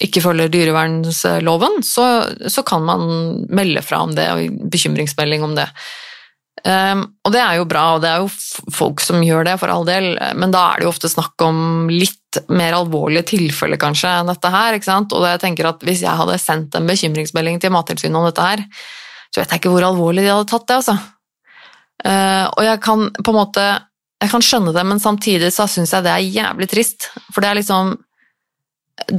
ikke 0.00 0.22
følger 0.24 0.50
dyrevernloven, 0.50 1.82
så, 1.84 2.06
så 2.48 2.62
kan 2.66 2.84
man 2.84 3.02
melde 3.52 3.82
fra 3.84 4.00
om 4.02 4.14
det, 4.16 4.26
og 4.32 4.70
bekymringsmelding 4.72 5.44
om 5.44 5.54
det. 5.58 5.68
Um, 6.60 7.06
og 7.24 7.32
det 7.32 7.40
er 7.40 7.56
jo 7.56 7.66
bra, 7.68 7.84
og 7.94 8.02
det 8.02 8.10
er 8.10 8.20
jo 8.20 8.72
folk 8.76 9.00
som 9.00 9.22
gjør 9.24 9.46
det, 9.48 9.56
for 9.62 9.72
all 9.72 9.86
del, 9.88 10.12
men 10.36 10.52
da 10.52 10.66
er 10.68 10.80
det 10.80 10.86
jo 10.86 10.92
ofte 10.92 11.08
snakk 11.08 11.40
om 11.46 11.88
litt 11.88 12.40
mer 12.52 12.76
alvorlige 12.76 13.30
tilfeller 13.32 13.80
kanskje 13.80 14.10
enn 14.20 14.28
dette 14.30 14.50
her. 14.52 14.76
ikke 14.76 14.90
sant? 14.90 15.14
Og 15.16 15.24
jeg 15.26 15.40
tenker 15.42 15.70
at 15.70 15.80
hvis 15.86 16.04
jeg 16.04 16.20
hadde 16.20 16.40
sendt 16.42 16.76
en 16.76 16.90
bekymringsmelding 16.90 17.62
til 17.62 17.72
Mattilsynet 17.74 18.20
om 18.20 18.28
dette 18.28 18.44
her, 18.44 18.64
så 19.30 19.40
vet 19.40 19.54
jeg 19.54 19.62
ikke 19.62 19.72
hvor 19.72 19.86
alvorlig 19.88 20.26
de 20.26 20.32
hadde 20.34 20.50
tatt 20.50 20.68
det, 20.68 20.78
altså. 20.82 20.98
Uh, 22.00 22.46
og 22.56 22.62
jeg 22.64 22.80
kan 22.80 23.10
på 23.12 23.28
en 23.28 23.36
måte 23.36 23.64
Jeg 24.22 24.30
kan 24.32 24.44
skjønne 24.44 24.72
det, 24.72 24.84
men 24.88 25.00
samtidig 25.00 25.50
så 25.52 25.66
syns 25.68 25.92
jeg 25.92 26.04
det 26.04 26.12
er 26.12 26.30
jævlig 26.32 26.68
trist, 26.72 27.10
for 27.28 27.44
det 27.44 27.50
er 27.50 27.58
liksom 27.58 27.90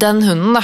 Den 0.02 0.22
hunden, 0.26 0.58
da, 0.58 0.64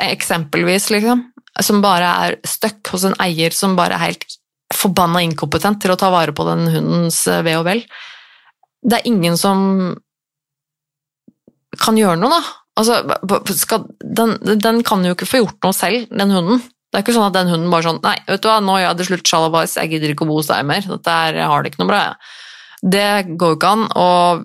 eksempelvis, 0.00 0.88
liksom, 0.92 1.26
som 1.60 1.82
bare 1.84 2.12
er 2.26 2.38
stuck 2.48 2.88
hos 2.92 3.04
en 3.08 3.16
eier 3.20 3.52
som 3.56 3.76
bare 3.76 3.96
er 3.96 4.06
helt 4.06 4.24
forbanna 4.76 5.22
inkompetent 5.24 5.82
til 5.82 5.92
å 5.94 5.98
ta 6.00 6.10
vare 6.12 6.34
på 6.36 6.46
den 6.48 6.66
hundens 6.72 7.22
eh, 7.30 7.42
ve 7.46 7.56
og 7.60 7.66
vel. 7.68 7.84
Det 8.82 8.98
er 8.98 9.08
ingen 9.10 9.38
som 9.38 9.94
kan 11.80 11.96
gjøre 11.96 12.18
noe, 12.20 12.32
da. 12.32 12.42
Altså, 12.80 12.98
skal, 13.56 13.84
den, 14.00 14.38
den, 14.40 14.80
kan 14.86 15.04
jo 15.04 15.12
ikke 15.16 15.28
få 15.28 15.42
gjort 15.42 15.58
noe 15.64 15.76
selv, 15.76 16.08
den 16.12 16.32
hunden. 16.32 16.62
Det 16.92 16.98
er 16.98 17.04
ikke 17.04 17.14
sånn 17.16 17.28
at 17.28 17.36
den 17.36 17.48
hunden 17.48 17.72
bare 17.72 17.86
sånn 17.86 18.00
Nei, 18.04 18.16
vet 18.28 18.42
du 18.44 18.48
hva, 18.50 18.58
nå 18.60 18.76
gjør 18.76 18.90
jeg 18.90 18.98
det 18.98 19.06
slutt, 19.08 19.28
sjalabais, 19.28 19.76
jeg 19.78 19.92
gidder 19.92 20.12
ikke 20.12 20.26
å 20.26 20.30
bo 20.32 20.40
hos 20.40 20.50
deg 20.50 20.66
mer. 20.68 20.84
Dette 20.88 21.18
er, 21.26 21.38
jeg 21.40 21.50
har 21.52 21.62
det 21.62 21.72
ikke 21.72 21.82
noe 21.82 21.92
bra, 21.92 22.00
jeg. 22.08 22.34
Det 22.92 23.36
går 23.38 23.52
jo 23.52 23.58
ikke 23.60 23.70
an, 23.76 23.84
og 23.96 24.42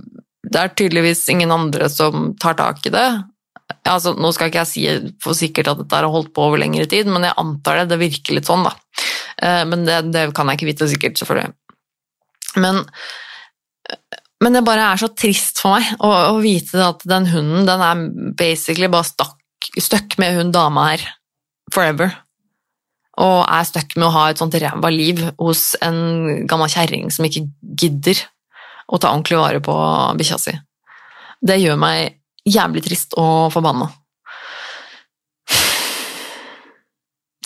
det 0.47 0.61
er 0.61 0.75
tydeligvis 0.77 1.25
ingen 1.33 1.51
andre 1.51 1.89
som 1.91 2.29
tar 2.39 2.55
tak 2.59 2.85
i 2.87 2.93
det. 2.93 3.07
Altså, 3.87 4.13
nå 4.15 4.31
skal 4.35 4.51
ikke 4.51 4.63
jeg 4.63 4.71
si 4.71 5.13
for 5.23 5.35
sikkert 5.35 5.71
at 5.71 5.81
dette 5.81 5.97
har 5.97 6.07
holdt 6.11 6.31
på 6.35 6.45
over 6.47 6.61
lengre 6.61 6.87
tid, 6.89 7.09
men 7.11 7.25
jeg 7.27 7.35
antar 7.39 7.81
det. 7.81 7.89
Det 7.91 7.99
virker 8.03 8.37
litt 8.37 8.47
sånn, 8.47 8.63
da. 8.67 8.75
Eh, 9.41 9.63
men 9.69 9.85
det, 9.87 10.01
det, 10.13 10.27
kan 10.35 10.49
jeg 10.49 10.59
ikke 10.59 10.69
vite 10.71 10.89
sikkert, 10.89 11.17
selvfølgelig. 11.19 11.53
Men, 12.57 12.83
men, 14.43 14.55
det 14.55 14.65
bare 14.65 14.91
er 14.91 15.01
så 15.01 15.11
trist 15.13 15.61
for 15.61 15.77
meg 15.77 15.89
å, 16.01 16.11
å 16.33 16.37
vite 16.43 16.81
at 16.83 17.03
den 17.09 17.27
hunden 17.31 17.67
den 17.67 17.83
er 17.85 18.05
basically 18.39 18.89
bare 18.91 19.07
stuck 19.77 20.17
med 20.21 20.37
hun 20.37 20.53
dama 20.55 20.91
her 20.91 21.05
forever. 21.73 22.15
Og 23.17 23.39
er 23.49 23.65
stuck 23.65 23.95
med 23.97 24.09
å 24.09 24.13
ha 24.13 24.27
et 24.29 24.41
sånt 24.41 24.57
ræva 24.61 24.89
liv 24.93 25.23
hos 25.41 25.71
en 25.85 26.45
gammel 26.49 26.69
kjerring 26.69 27.09
som 27.13 27.25
ikke 27.25 27.47
gidder 27.77 28.21
å 28.87 28.99
ta 29.01 29.11
ordentlig 29.11 29.39
vare 29.39 29.61
på 29.63 29.75
bikkja 30.19 30.37
si. 30.41 30.53
Det 31.41 31.57
gjør 31.59 31.79
meg 31.81 32.21
jævlig 32.47 32.85
trist 32.85 33.17
og 33.19 33.49
forbanna. 33.53 33.89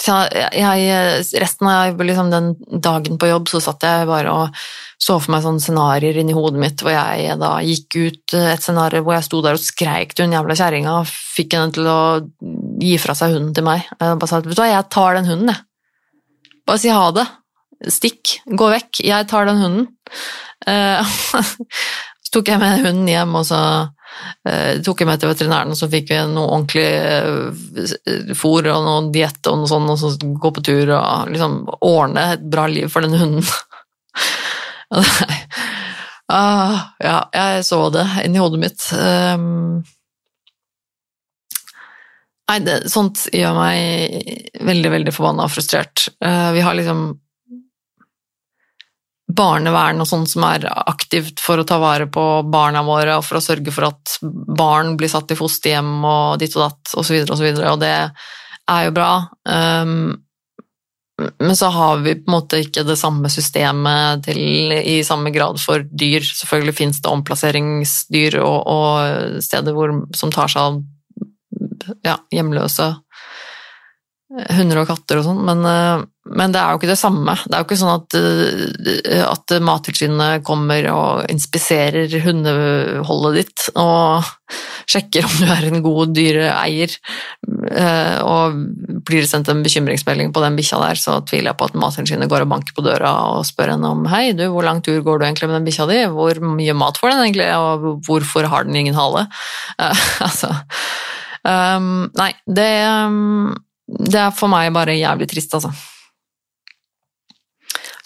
Så 0.02 0.16
jeg, 0.34 1.26
resten 1.42 1.68
av 1.70 2.00
liksom, 2.02 2.32
den 2.34 2.54
dagen 2.82 3.20
på 3.22 3.30
jobb 3.30 3.52
så 3.52 3.62
satt 3.62 3.86
jeg 3.86 4.08
bare 4.10 4.32
og 4.34 4.62
så 5.02 5.16
for 5.18 5.34
meg 5.34 5.42
sånne 5.42 5.62
scenarioer 5.64 6.20
inni 6.22 6.34
hodet 6.38 6.62
mitt 6.62 6.82
hvor 6.84 6.94
jeg 6.94 7.38
da 7.42 7.56
gikk 7.66 7.98
ut 7.98 8.36
et 8.38 8.62
scenario 8.62 9.02
hvor 9.02 9.16
jeg 9.18 9.26
sto 9.26 9.42
der 9.42 9.58
og 9.58 9.64
skreik 9.64 10.14
til 10.14 10.28
hun 10.28 10.36
jævla 10.36 10.58
kjerringa 10.58 10.94
og 11.00 11.10
fikk 11.10 11.56
henne 11.58 11.74
til 11.74 11.90
å 11.90 12.02
gi 12.82 12.96
fra 13.02 13.16
seg 13.18 13.34
hunden 13.34 13.54
til 13.58 13.66
meg. 13.66 13.88
Jeg 13.90 14.20
bare 14.22 14.30
sa 14.30 14.42
vet 14.42 14.54
du 14.54 14.62
hva, 14.62 14.70
jeg 14.70 14.90
tar 14.94 15.18
den 15.18 15.30
hunden, 15.30 15.54
jeg. 15.54 15.66
Bare 16.70 16.82
si 16.82 16.94
ha 16.94 17.08
det. 17.16 17.26
Stikk. 17.90 18.36
Gå 18.46 18.70
vekk. 18.76 19.02
Jeg 19.06 19.28
tar 19.32 19.50
den 19.50 19.62
hunden. 19.62 19.88
Eh, 20.70 21.16
så 22.26 22.34
tok 22.38 22.54
jeg 22.54 22.62
med 22.62 22.86
hunden 22.86 23.10
hjem, 23.10 23.34
og 23.40 23.48
så 23.50 23.58
eh, 23.58 23.90
tok 24.86 25.02
jeg 25.02 25.08
med 25.10 25.22
til 25.22 25.32
veterinæren, 25.32 25.74
og 25.74 25.78
så 25.78 25.90
fikk 25.92 26.12
vi 26.12 26.20
noe 26.32 26.50
ordentlig 26.58 26.88
eh, 26.98 28.34
fôr 28.38 28.68
og 28.72 28.86
noe 28.86 29.12
diett 29.14 29.48
og 29.50 29.62
noe 29.62 29.70
sånt, 29.70 29.90
og 29.94 30.00
så 30.02 30.14
gå 30.18 30.54
på 30.56 30.64
tur 30.66 30.94
og 30.98 31.32
liksom 31.32 31.62
ordne 31.88 32.28
et 32.36 32.46
bra 32.54 32.68
liv 32.72 32.90
for 32.92 33.06
den 33.06 33.18
hunden. 33.18 33.46
ah, 36.28 36.78
ja, 37.00 37.18
jeg 37.34 37.66
så 37.68 37.82
det 37.94 38.06
inni 38.26 38.42
hodet 38.42 38.62
mitt. 38.62 38.86
Um, 38.98 39.82
nei, 42.52 42.60
det, 42.66 42.78
sånt 42.92 43.28
gjør 43.32 43.58
meg 43.58 44.58
veldig, 44.60 44.96
veldig 44.98 45.16
forbanna 45.16 45.48
og 45.48 45.54
frustrert. 45.54 46.10
Uh, 46.24 46.52
vi 46.58 46.66
har 46.66 46.78
liksom 46.78 47.12
barnevern 49.38 50.02
og 50.02 50.08
sånn 50.10 50.26
som 50.30 50.46
er 50.48 50.66
aktivt 50.72 51.42
for 51.44 51.62
å 51.62 51.68
ta 51.68 51.78
vare 51.82 52.08
på 52.12 52.26
barna 52.52 52.84
våre 52.86 53.18
og 53.20 53.26
for 53.28 53.40
å 53.40 53.44
sørge 53.44 53.74
for 53.74 53.90
at 53.92 54.18
barn 54.22 54.96
blir 55.00 55.12
satt 55.12 55.32
i 55.34 55.38
fosterhjem 55.38 55.94
og 56.02 56.42
ditt 56.42 56.56
og 56.58 56.68
datt 56.68 56.96
osv., 56.98 57.22
og, 57.24 57.36
så 57.38 57.46
videre, 57.46 57.72
og, 57.74 57.82
det 57.82 57.94
er 58.72 58.86
jo 58.88 58.94
bra. 58.96 59.12
Um, 59.46 60.12
men 61.22 61.54
så 61.58 61.70
har 61.74 62.00
vi 62.02 62.16
på 62.18 62.32
en 62.32 62.34
måte 62.34 62.62
ikke 62.64 62.86
det 62.88 62.98
samme 62.98 63.30
systemet 63.30 64.24
til, 64.26 64.74
i 64.74 65.02
samme 65.06 65.30
grad 65.34 65.60
for 65.62 65.84
dyr. 65.86 66.26
Selvfølgelig 66.26 66.78
finnes 66.80 67.02
det 67.04 67.12
omplasseringsdyr 67.12 68.40
og, 68.42 68.58
og 68.72 69.44
steder 69.46 69.78
hvor, 69.78 69.94
som 70.18 70.34
tar 70.34 70.50
seg 70.50 70.66
av 70.66 70.82
ja, 72.08 72.18
hjemløse 72.34 72.90
hunder 74.32 74.82
og 74.82 74.90
katter 74.92 75.20
og 75.20 75.28
sånn, 75.28 75.42
men, 75.48 75.64
eh, 75.68 76.04
men, 76.30 76.54
det 76.54 76.60
er 76.62 76.74
jo 76.74 76.80
ikke 76.80 76.92
det 76.92 77.00
samme. 77.00 77.34
Det 77.48 77.56
er 77.56 77.64
jo 77.64 77.66
ikke 77.66 77.80
sånn 77.82 77.96
at, 77.96 78.16
eh, 78.20 79.24
at 79.26 79.54
Mattilsynet 79.66 80.44
kommer 80.46 80.86
og 80.94 81.32
inspiserer 81.34 82.14
hundeholdet 82.22 83.40
ditt 83.40 83.66
og 83.74 84.30
sjekker 84.92 85.26
om 85.26 85.34
du 85.40 85.48
er 85.50 85.66
en 85.66 85.82
god 85.82 86.14
dyreeier. 86.14 86.94
Eh, 87.72 88.20
og 88.22 88.60
blir 89.08 89.24
det 89.24 89.32
sendt 89.32 89.50
en 89.50 89.64
bekymringsmelding 89.66 90.30
på 90.36 90.44
den 90.46 90.60
bikkja 90.60 90.82
der, 90.84 91.02
så 91.02 91.18
tviler 91.26 91.52
jeg 91.52 91.60
på 91.62 91.72
at 91.72 91.80
Mattilsynet 91.82 92.30
går 92.30 92.46
og 92.46 92.54
banker 92.54 92.78
på 92.78 92.86
døra 92.86 93.16
og 93.32 93.48
spør 93.50 93.74
henne 93.74 93.92
om 93.96 94.06
hei, 94.12 94.28
du, 94.38 94.46
hvor 94.54 94.68
lang 94.68 94.84
tur 94.86 95.02
går 95.06 95.22
du 95.22 95.28
egentlig 95.28 95.50
med 95.50 95.60
den 95.62 95.68
bikkja 95.72 95.90
di, 95.90 96.00
hvor 96.14 96.42
mye 96.54 96.78
mat 96.78 97.02
får 97.02 97.16
den 97.16 97.26
egentlig, 97.26 97.50
og 97.58 98.06
hvorfor 98.06 98.50
har 98.52 98.70
den 98.70 98.78
ingen 98.84 98.98
hale? 98.98 99.26
altså 100.28 100.54
um, 101.48 102.12
Nei, 102.20 102.32
det 102.46 102.72
um, 102.86 103.54
det 103.92 104.20
er 104.22 104.36
for 104.36 104.52
meg 104.52 104.72
bare 104.76 104.96
jævlig 104.96 105.28
trist, 105.32 105.54
altså. 105.58 105.72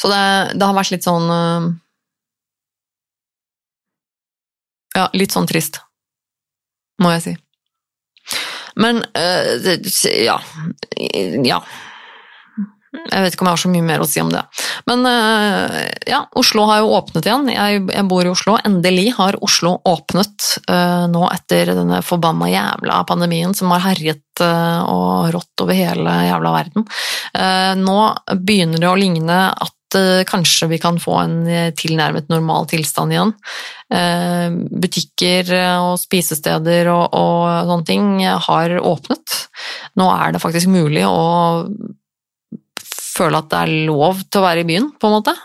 Så 0.02 0.12
det, 0.12 0.22
det 0.60 0.68
har 0.68 0.76
vært 0.78 0.94
litt 0.96 1.08
sånn 1.08 1.32
eh, 1.40 1.72
Ja, 4.96 5.10
litt 5.12 5.34
sånn 5.36 5.48
trist, 5.48 5.82
må 7.04 7.10
jeg 7.18 7.24
si. 7.26 7.34
Men 8.80 9.02
uh, 9.04 9.76
ja. 10.24 10.38
Ja. 11.44 11.60
Jeg 12.96 13.26
vet 13.26 13.36
ikke 13.36 13.44
om 13.44 13.50
jeg 13.50 13.58
har 13.58 13.62
så 13.62 13.72
mye 13.72 13.86
mer 13.86 14.04
å 14.04 14.08
si 14.08 14.22
om 14.24 14.30
det. 14.32 14.42
Men 14.88 15.04
uh, 15.08 15.76
ja, 16.08 16.22
Oslo 16.40 16.66
har 16.70 16.82
jo 16.82 16.94
åpnet 16.96 17.28
igjen. 17.28 17.50
Jeg, 17.52 17.82
jeg, 17.92 18.06
bor 18.10 18.26
i 18.26 18.32
Oslo. 18.32 18.56
Endelig 18.68 19.10
har 19.18 19.38
Oslo 19.44 19.76
åpnet 19.92 20.50
uh, 20.70 21.06
nå 21.12 21.26
etter 21.34 21.74
denne 21.76 22.02
forbanna 22.06 22.50
jævla 22.52 23.02
pandemien 23.10 23.56
som 23.58 23.74
har 23.76 23.84
herjet 23.90 24.44
uh, 24.44 24.88
og 24.88 25.34
rått 25.36 25.66
over 25.66 25.78
hele 25.78 26.16
jævla 26.30 26.56
verden. 26.56 26.88
nå 27.82 28.00
begynner 28.48 28.80
det 28.82 28.90
å 28.90 29.00
ligne 29.00 29.40
at 29.52 29.75
kanskje 30.30 30.68
vi 30.72 30.80
kan 30.82 31.00
få 31.02 31.16
en 31.22 31.36
tilnærmet 31.78 32.28
normal 32.32 32.68
tilstand 32.72 33.14
igjen. 33.16 33.32
Butikker 34.84 35.52
og 35.82 35.96
spisesteder 36.02 36.90
og, 36.94 37.14
og 37.16 37.70
sånne 37.70 37.88
ting 37.88 38.10
har 38.48 38.76
åpnet. 38.82 39.38
Nå 40.00 40.10
er 40.14 40.36
det 40.36 40.42
faktisk 40.44 40.72
mulig 40.74 41.06
å 41.08 41.66
føle 43.16 43.40
at 43.40 43.50
det 43.54 43.62
er 43.64 43.74
lov 43.88 44.26
til 44.28 44.42
å 44.42 44.46
være 44.46 44.66
i 44.66 44.68
byen, 44.68 44.90
på 45.00 45.08
en 45.08 45.16
måte. 45.16 45.36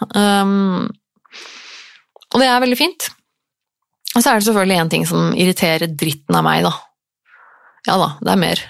Og 2.31 2.39
det 2.43 2.47
er 2.51 2.63
veldig 2.63 2.79
fint. 2.79 3.11
Og 4.17 4.23
så 4.23 4.33
er 4.33 4.41
det 4.41 4.47
selvfølgelig 4.49 4.79
én 4.83 4.91
ting 4.91 5.05
som 5.07 5.31
irriterer 5.39 5.91
dritten 5.95 6.35
av 6.39 6.47
meg, 6.47 6.65
da. 6.67 6.73
Ja 7.87 7.97
da, 8.01 8.09
det 8.21 8.33
er 8.33 8.41
mer. 8.43 8.63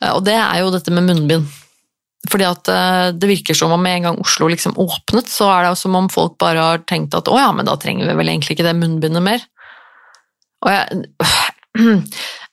Eh, 0.00 0.12
Og 0.12 0.20
det 0.26 0.36
er 0.36 0.60
jo 0.60 0.72
dette 0.74 0.92
med 0.94 1.08
munnbind. 1.08 1.48
Fordi 2.30 2.46
at 2.48 2.70
eh, 2.72 3.10
det 3.16 3.30
virker 3.30 3.58
som 3.58 3.74
om 3.74 3.82
med 3.82 3.98
en 3.98 4.08
gang 4.08 4.22
Oslo 4.22 4.48
liksom 4.52 4.76
åpnet, 4.82 5.30
så 5.32 5.50
er 5.52 5.68
det 5.68 5.74
som 5.80 5.98
om 5.98 6.08
folk 6.12 6.38
bare 6.42 6.70
har 6.72 6.86
tenkt 6.88 7.14
at 7.18 7.30
å 7.30 7.38
ja, 7.38 7.50
men 7.56 7.68
da 7.68 7.76
trenger 7.80 8.08
vi 8.10 8.18
vel 8.20 8.32
egentlig 8.32 8.56
ikke 8.56 8.66
det 8.68 8.78
munnbindet 8.78 9.24
mer. 9.24 9.46
Og 10.64 10.74
jeg 10.74 11.06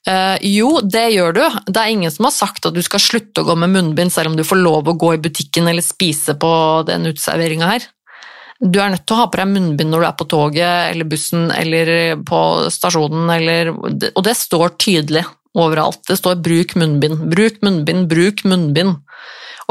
Eh, 0.04 0.38
jo, 0.52 0.82
det 0.84 1.06
gjør 1.14 1.36
du. 1.38 1.44
Det 1.64 1.80
er 1.80 1.94
ingen 1.94 2.12
som 2.12 2.28
har 2.28 2.36
sagt 2.36 2.66
at 2.68 2.76
du 2.76 2.82
skal 2.84 3.00
slutte 3.00 3.40
å 3.44 3.48
gå 3.48 3.56
med 3.60 3.72
munnbind 3.72 4.12
selv 4.12 4.32
om 4.32 4.38
du 4.38 4.44
får 4.44 4.60
lov 4.60 4.90
å 4.90 4.98
gå 5.00 5.14
i 5.16 5.22
butikken 5.24 5.70
eller 5.72 5.86
spise 5.86 6.36
på 6.40 6.52
den 6.90 7.08
uteserveringa 7.08 7.70
her. 7.70 7.86
Du 8.60 8.80
er 8.80 8.92
nødt 8.94 9.06
til 9.08 9.16
å 9.16 9.22
ha 9.24 9.30
på 9.32 9.40
deg 9.40 9.52
munnbind 9.52 9.92
når 9.92 10.04
du 10.04 10.08
er 10.08 10.18
på 10.20 10.28
toget 10.32 10.92
eller 10.92 11.08
bussen 11.10 11.48
eller 11.56 11.94
på 12.28 12.42
stasjonen, 12.72 13.32
eller, 13.32 13.72
og 13.74 14.22
det 14.28 14.36
står 14.40 14.76
tydelig 14.80 15.24
overalt. 15.54 16.02
Det 16.08 16.18
står 16.20 16.40
'bruk 16.42 16.76
munnbind', 16.80 17.28
'bruk 17.30 17.60
munnbind', 17.66 18.08
'bruk 18.10 18.44
munnbind'. 18.48 19.03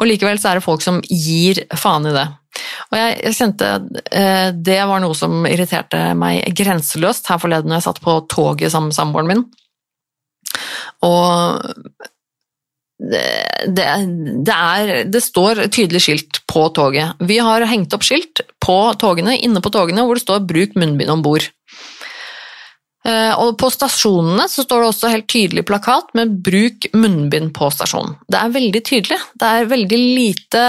Og 0.02 0.08
likevel 0.10 0.40
så 0.42 0.50
er 0.50 0.58
det 0.58 0.66
folk 0.66 0.82
som 0.82 0.98
gir 1.06 1.62
faen 1.78 2.08
i 2.10 2.14
det. 2.14 2.26
Og 2.90 2.98
jeg, 2.98 3.12
jeg 3.22 3.36
kjente 3.38 3.68
eh, 4.12 4.48
Det 4.52 4.80
var 4.90 5.00
noe 5.00 5.16
som 5.16 5.46
irriterte 5.48 6.00
meg 6.18 6.50
grenseløst 6.58 7.30
her 7.32 7.40
forleden 7.40 7.70
når 7.70 7.80
jeg 7.80 7.86
satt 7.86 8.02
på 8.04 8.18
toget 8.32 8.74
sammen 8.74 8.90
med 8.90 8.98
samboeren 8.98 9.30
min. 9.30 9.46
Og 11.06 11.62
det, 13.02 13.22
det, 13.66 13.86
det, 14.46 14.54
er, 14.54 14.92
det 15.10 15.22
står 15.24 15.64
tydelig 15.72 16.02
skilt 16.04 16.42
på 16.50 16.68
toget. 16.76 17.16
Vi 17.24 17.40
har 17.42 17.64
hengt 17.70 17.94
opp 17.96 18.04
skilt 18.06 18.44
på 18.62 18.76
togene, 19.00 19.38
inne 19.38 19.62
på 19.64 19.72
togene 19.74 20.04
hvor 20.06 20.18
det 20.18 20.26
står 20.26 20.44
'bruk 20.46 20.76
munnbind 20.78 21.10
om 21.10 21.24
bord'. 21.24 21.48
Eh, 23.02 23.34
Og 23.42 23.56
på 23.58 23.70
stasjonene 23.72 24.44
så 24.50 24.62
står 24.62 24.82
det 24.82 24.90
også 24.92 25.10
helt 25.10 25.28
tydelig 25.30 25.64
plakat 25.66 26.12
med 26.14 26.36
'bruk 26.44 26.86
munnbind 26.94 27.50
på 27.56 27.70
stasjonen'. 27.74 28.14
Det 28.30 28.38
er 28.38 28.54
veldig 28.54 28.82
tydelig. 28.86 29.18
Det 29.34 29.48
er 29.48 29.70
veldig 29.72 29.98
lite 29.98 30.62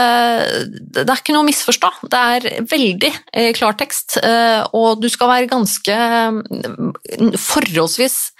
Det 0.94 1.06
er 1.06 1.22
ikke 1.22 1.34
noe 1.36 1.46
å 1.46 1.50
misforstå. 1.52 1.90
Det 2.10 2.20
er 2.20 2.66
veldig 2.66 3.14
eh, 3.34 3.54
klartekst, 3.54 4.18
eh, 4.24 4.66
og 4.74 5.02
du 5.02 5.10
skal 5.10 5.30
være 5.30 5.52
ganske 5.52 5.94
mm, 5.94 6.94
forholdsvis 7.38 8.32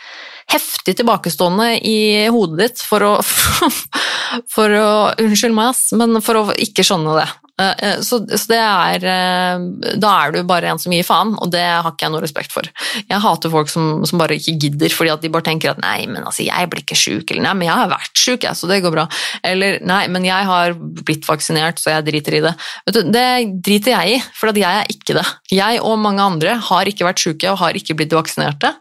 heftig 0.50 0.98
tilbakestående 1.00 1.80
i 1.88 2.28
hodet 2.34 2.60
ditt 2.60 2.82
for 2.82 3.06
å 3.06 3.14
For 4.54 4.74
å 4.74 5.14
Unnskyld 5.22 5.54
meg, 5.54 5.70
ass, 5.70 5.92
men 5.94 6.18
for 6.26 6.40
å 6.40 6.44
ikke 6.58 6.86
skjønne 6.86 7.14
det. 7.22 7.30
Eh, 7.62 7.90
eh, 7.90 8.00
Så, 8.02 8.18
så 8.26 8.50
det 8.50 8.58
er 8.58 9.04
eh, 9.06 9.66
Da 10.02 10.14
er 10.24 10.34
du 10.34 10.40
bare 10.50 10.72
en 10.72 10.80
som 10.82 10.94
gir 10.94 11.06
faen, 11.06 11.36
og 11.38 11.52
det 11.54 11.62
har 11.62 11.92
ikke 11.92 12.08
jeg 12.08 12.14
noe 12.16 12.24
respekt 12.24 12.54
for. 12.54 12.66
Jeg 12.98 13.22
hater 13.22 13.54
folk 13.54 13.70
som, 13.70 14.02
som 14.10 14.22
bare 14.22 14.40
ikke 14.40 14.56
gidder, 14.66 14.94
fordi 14.94 15.12
at 15.14 15.22
de 15.22 15.32
bare 15.34 15.46
tenker 15.46 15.74
at 15.74 15.82
nei, 15.84 16.08
men 16.10 16.26
altså, 16.26 16.46
jeg 16.48 16.70
blir 16.72 16.82
ikke 16.82 16.98
sjuk, 16.98 17.30
eller 17.30 17.46
nei, 17.46 17.54
men 17.60 17.70
jeg 17.70 17.78
har 17.78 17.92
vært 17.92 18.24
sjuk, 18.24 18.48
så 18.58 18.70
det 18.70 18.82
går 18.84 18.96
bra. 18.96 19.06
Eller 19.46 19.78
nei, 19.86 20.02
men 20.12 20.26
jeg 20.26 20.50
har 20.50 20.74
blitt 21.06 21.28
vaksinert, 21.30 21.82
så 21.82 21.94
jeg 21.94 22.08
driter 22.10 22.40
i 22.40 22.44
det. 22.48 22.56
Du, 22.90 23.02
det 23.14 23.28
driter 23.66 23.96
jeg 23.96 24.18
i, 24.18 24.20
for 24.38 24.54
jeg 24.54 24.82
er 24.82 24.90
ikke 24.92 25.18
det. 25.20 25.26
Jeg 25.54 25.82
og 25.86 26.02
mange 26.02 26.26
andre 26.26 26.58
har 26.72 26.90
ikke 26.90 27.08
vært 27.08 27.22
sjuke 27.22 27.52
og 27.54 27.62
har 27.62 27.78
ikke 27.78 27.98
blitt 28.00 28.18
vaksinerte, 28.18 28.74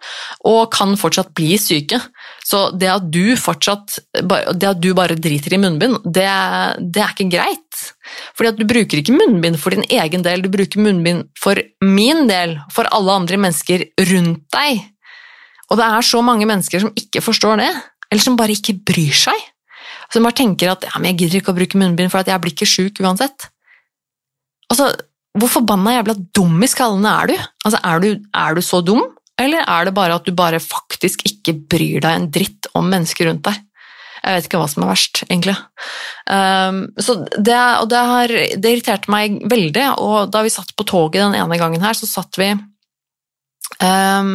og 0.49 0.65
kan 0.73 0.97
fortsatt 1.01 1.35
bli 1.37 1.55
syke. 1.61 2.01
Så 2.47 2.67
det 2.77 2.89
at 2.91 3.05
du 3.13 3.37
fortsatt 3.39 4.01
det 4.13 4.69
at 4.69 4.81
du 4.83 4.91
bare 4.97 5.17
driter 5.17 5.55
i 5.55 5.61
munnbind, 5.63 6.01
det, 6.05 6.29
det 6.81 7.05
er 7.05 7.15
ikke 7.15 7.31
greit. 7.33 7.72
Fordi 8.37 8.53
at 8.53 8.59
du 8.61 8.67
bruker 8.69 9.01
ikke 9.01 9.15
munnbind 9.17 9.59
for 9.61 9.75
din 9.75 9.87
egen 9.89 10.25
del, 10.25 10.45
du 10.45 10.51
bruker 10.53 10.83
munnbind 10.83 11.29
for 11.39 11.59
min 11.85 12.27
del, 12.31 12.57
for 12.75 12.89
alle 12.95 13.19
andre 13.23 13.39
mennesker 13.41 13.87
rundt 14.13 14.45
deg. 14.55 14.83
Og 15.71 15.79
det 15.81 15.87
er 15.89 16.05
så 16.07 16.21
mange 16.25 16.49
mennesker 16.49 16.83
som 16.83 16.93
ikke 16.99 17.23
forstår 17.25 17.63
det, 17.63 17.71
eller 18.13 18.25
som 18.25 18.37
bare 18.39 18.55
ikke 18.57 18.77
bryr 18.85 19.17
seg. 19.17 19.49
Som 20.13 20.27
bare 20.27 20.37
tenker 20.43 20.75
at 20.75 20.85
ja, 20.85 20.93
men 20.99 21.13
jeg 21.13 21.23
gidder 21.23 21.41
ikke 21.41 21.55
å 21.55 21.57
bruke 21.57 21.81
munnbind, 21.81 22.13
for 22.13 22.21
at 22.21 22.29
jeg 22.29 22.43
blir 22.43 22.53
ikke 22.53 22.69
sjuk 22.69 23.01
uansett. 23.01 23.49
Altså, 24.73 24.91
hvor 25.39 25.49
forbanna 25.49 25.97
jævla 25.97 26.17
dum 26.37 26.61
i 26.61 26.69
skallene 26.69 27.17
er 27.23 27.33
du? 27.33 27.37
Altså, 27.65 27.81
er 27.81 28.05
du, 28.05 28.09
er 28.45 28.57
du 28.57 28.65
så 28.65 28.83
dum? 28.85 29.03
Eller 29.41 29.65
er 29.65 29.89
det 29.89 29.95
bare 29.97 30.19
at 30.19 30.29
du 30.29 30.35
bare 30.37 30.61
faktisk 30.63 31.25
ikke 31.29 31.57
bryr 31.73 32.03
deg 32.05 32.13
en 32.13 32.29
dritt 32.33 32.69
om 32.77 32.91
mennesker 32.93 33.31
rundt 33.31 33.47
deg? 33.49 33.61
Jeg 34.23 34.37
vet 34.39 34.47
ikke 34.47 34.59
hva 34.61 34.69
som 34.71 34.85
er 34.85 34.93
verst, 34.93 35.25
egentlig. 35.27 35.57
Um, 36.31 36.85
så 37.03 37.17
det, 37.35 37.59
og 37.83 37.89
det, 37.91 38.03
har, 38.13 38.35
det 38.63 38.71
irriterte 38.71 39.11
meg 39.11 39.41
veldig, 39.51 39.87
og 39.99 40.31
da 40.31 40.45
vi 40.47 40.53
satt 40.55 40.71
på 40.79 40.87
toget 40.87 41.25
den 41.25 41.39
ene 41.41 41.59
gangen 41.59 41.83
her, 41.83 41.99
så 41.99 42.07
satt 42.07 42.39
vi 42.39 42.53
um, 43.83 44.31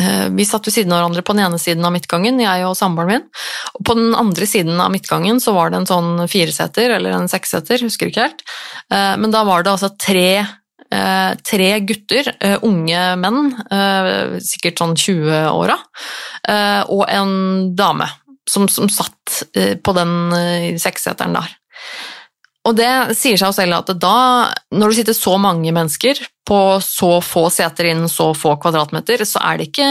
eh, 0.00 0.26
Vi 0.32 0.48
satt 0.48 0.68
ved 0.68 0.78
siden 0.78 0.96
av 0.96 1.02
hverandre 1.02 1.26
på 1.26 1.36
den 1.36 1.44
ene 1.44 1.60
siden 1.60 1.84
av 1.84 1.92
midtgangen, 1.92 2.40
jeg 2.40 2.64
og 2.64 2.76
samboeren 2.78 3.12
min. 3.12 3.28
Og 3.76 3.84
på 3.84 4.00
den 4.00 4.16
andre 4.16 4.48
siden 4.48 4.80
av 4.80 4.92
midtgangen 4.94 5.44
så 5.44 5.52
var 5.56 5.72
det 5.72 5.82
en 5.82 5.90
sånn 5.92 6.12
fireseter, 6.32 6.96
eller 6.96 7.18
en 7.18 7.28
seksseter, 7.28 7.84
husker 7.84 8.08
ikke 8.08 8.30
helt. 8.30 8.46
Uh, 8.88 9.14
men 9.20 9.28
da 9.34 9.44
var 9.44 9.66
det 9.66 9.76
altså 9.76 9.92
tre 9.92 10.30
uh, 10.40 11.32
tre 11.44 11.72
gutter, 11.84 12.32
unge 12.64 13.08
menn, 13.20 13.50
sikkert 14.40 14.80
sånn 14.80 14.94
20-åra, 14.96 15.74
og 16.94 17.02
en 17.10 17.34
dame 17.76 18.06
som, 18.48 18.68
som 18.70 18.90
satt 18.92 19.42
på 19.82 19.96
den 19.96 20.78
seksseteren 20.80 21.34
der. 21.36 21.56
Og 22.66 22.74
det 22.74 22.88
sier 23.14 23.38
seg 23.38 23.52
jo 23.52 23.54
selv 23.54 23.76
at 23.78 23.92
da, 24.02 24.18
når 24.74 24.90
det 24.90 24.98
sitter 24.98 25.16
så 25.16 25.36
mange 25.38 25.70
mennesker 25.74 26.18
på 26.46 26.58
så 26.82 27.12
få 27.22 27.44
seter 27.54 27.92
innen 27.92 28.10
så 28.10 28.32
få 28.34 28.56
kvadratmeter, 28.62 29.22
så 29.26 29.42
er 29.46 29.58
det 29.58 29.68
ikke 29.68 29.90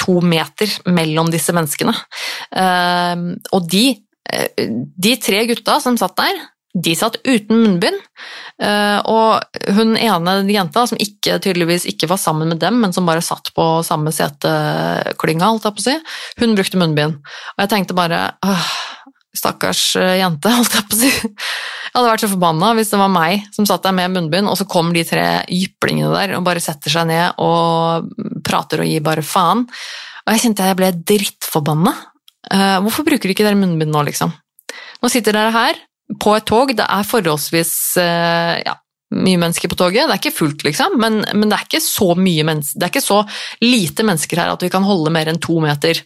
to 0.00 0.18
meter 0.24 0.72
mellom 0.92 1.30
disse 1.32 1.54
menneskene. 1.56 1.94
Og 3.56 3.70
de, 3.72 3.84
de 5.08 5.14
tre 5.24 5.44
gutta 5.48 5.78
som 5.84 5.96
satt 6.00 6.16
der, 6.20 6.42
de 6.72 6.94
satt 6.96 7.18
uten 7.26 7.58
munnbind, 7.58 7.98
eh, 8.64 8.98
og 9.04 9.58
hun 9.76 9.92
ene 10.00 10.36
jenta, 10.48 10.86
som 10.88 11.00
ikke, 11.00 11.36
tydeligvis 11.44 11.84
ikke 11.90 12.08
var 12.08 12.20
sammen 12.20 12.48
med 12.48 12.62
dem, 12.62 12.78
men 12.80 12.94
som 12.96 13.08
bare 13.08 13.24
satt 13.24 13.52
på 13.56 13.66
samme 13.84 14.12
seteklynga, 14.14 15.50
si, 15.84 15.98
hun 16.40 16.56
brukte 16.56 16.80
munnbind. 16.80 17.20
Og 17.56 17.64
jeg 17.64 17.72
tenkte 17.74 17.96
bare 17.98 18.24
åh, 18.40 18.70
stakkars 19.36 19.84
eh, 20.00 20.16
jente, 20.22 20.52
holdt 20.56 20.78
jeg 20.78 20.88
på 20.88 20.96
å 20.96 21.00
si. 21.02 21.12
Jeg 21.12 21.98
hadde 21.98 22.08
vært 22.08 22.24
så 22.24 22.32
forbanna 22.32 22.72
hvis 22.78 22.92
det 22.94 23.02
var 23.02 23.12
meg 23.12 23.48
som 23.52 23.68
satt 23.68 23.84
der 23.84 23.96
med 23.96 24.14
munnbind, 24.16 24.48
og 24.48 24.56
så 24.56 24.64
kom 24.68 24.94
de 24.96 25.04
tre 25.04 25.26
jyplingene 25.52 26.14
der 26.14 26.36
og 26.38 26.46
bare 26.46 26.62
setter 26.64 26.94
seg 26.94 27.10
ned 27.10 27.36
og 27.42 28.08
prater 28.46 28.80
og 28.80 28.88
gir 28.88 29.04
bare 29.04 29.24
faen. 29.26 29.66
Og 30.22 30.32
jeg 30.32 30.46
kjente 30.46 30.70
jeg 30.70 30.78
ble 30.78 30.92
drittforbanna. 31.12 31.92
Eh, 32.48 32.78
hvorfor 32.84 33.04
bruker 33.04 33.32
ikke 33.32 33.44
dere 33.44 33.60
munnbind 33.60 33.92
nå, 33.92 34.06
liksom? 34.08 34.32
Nå 35.02 35.10
sitter 35.10 35.36
dere 35.36 35.52
her, 35.52 35.80
på 36.20 36.36
et 36.36 36.46
tog. 36.48 36.74
Det 36.76 36.84
er 36.84 37.08
forholdsvis 37.08 37.74
ja, 37.96 38.74
mye 39.12 39.40
mennesker 39.40 39.70
på 39.70 39.78
toget. 39.78 40.06
Det 40.06 40.14
er 40.14 40.20
ikke 40.20 40.34
fullt, 40.34 40.64
liksom, 40.66 40.96
men, 41.00 41.20
men 41.36 41.50
det, 41.50 41.58
er 41.58 41.68
det 41.68 42.86
er 42.86 42.90
ikke 42.90 43.04
så 43.04 43.20
lite 43.64 44.06
mennesker 44.06 44.40
her 44.40 44.52
at 44.54 44.64
vi 44.64 44.72
kan 44.72 44.86
holde 44.86 45.12
mer 45.14 45.30
enn 45.30 45.40
to 45.42 45.58
meter, 45.62 46.02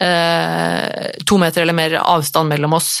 eh, 0.00 1.22
to 1.28 1.40
meter 1.42 1.64
eller 1.64 1.76
mer 1.76 1.98
avstand 2.02 2.52
mellom 2.52 2.76
oss. 2.78 2.98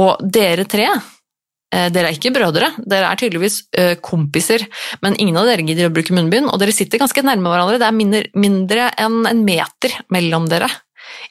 Og 0.00 0.20
dere 0.22 0.66
tre 0.70 0.86
eh, 0.88 1.88
dere 1.92 2.10
er 2.10 2.16
ikke 2.16 2.32
brødre, 2.34 2.72
dere 2.80 3.10
er 3.10 3.20
tydeligvis 3.20 3.62
eh, 3.76 3.96
kompiser, 4.02 4.64
men 5.04 5.18
ingen 5.20 5.38
av 5.40 5.50
dere 5.50 5.66
gidder 5.66 5.90
å 5.90 5.94
bruke 5.94 6.16
munnbind, 6.16 6.48
og 6.50 6.60
dere 6.62 6.74
sitter 6.74 7.02
ganske 7.02 7.24
nærme 7.26 7.52
hverandre. 7.52 7.80
Det 7.82 7.90
er 7.90 8.30
mindre 8.46 8.92
enn 9.00 9.24
en 9.28 9.44
meter 9.46 10.00
mellom 10.14 10.48
dere. 10.50 10.70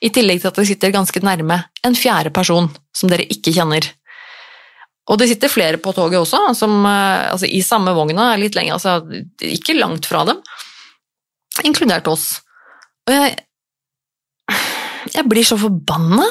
I 0.04 0.12
tillegg 0.14 0.42
til 0.42 0.52
at 0.52 0.60
dere 0.60 0.70
sitter 0.70 0.94
ganske 0.94 1.22
nærme 1.24 1.64
en 1.88 1.96
fjerde 1.98 2.34
person 2.36 2.68
som 2.96 3.10
dere 3.12 3.28
ikke 3.32 3.54
kjenner. 3.56 3.88
Og 5.10 5.18
det 5.18 5.30
sitter 5.32 5.52
flere 5.52 5.80
på 5.82 5.94
toget 5.98 6.20
også, 6.22 6.42
som, 6.58 6.84
altså 6.86 7.48
i 7.50 7.64
samme 7.66 7.96
vogna, 7.98 8.36
litt 8.38 8.58
lenger, 8.58 8.78
altså 8.78 9.00
ikke 9.42 9.78
langt 9.80 10.06
fra 10.06 10.22
dem, 10.30 10.42
inkludert 11.66 12.08
oss. 12.12 12.28
Og 13.10 13.16
jeg, 13.16 13.40
jeg 15.16 15.26
blir 15.32 15.48
så 15.48 15.58
forbanna. 15.60 16.28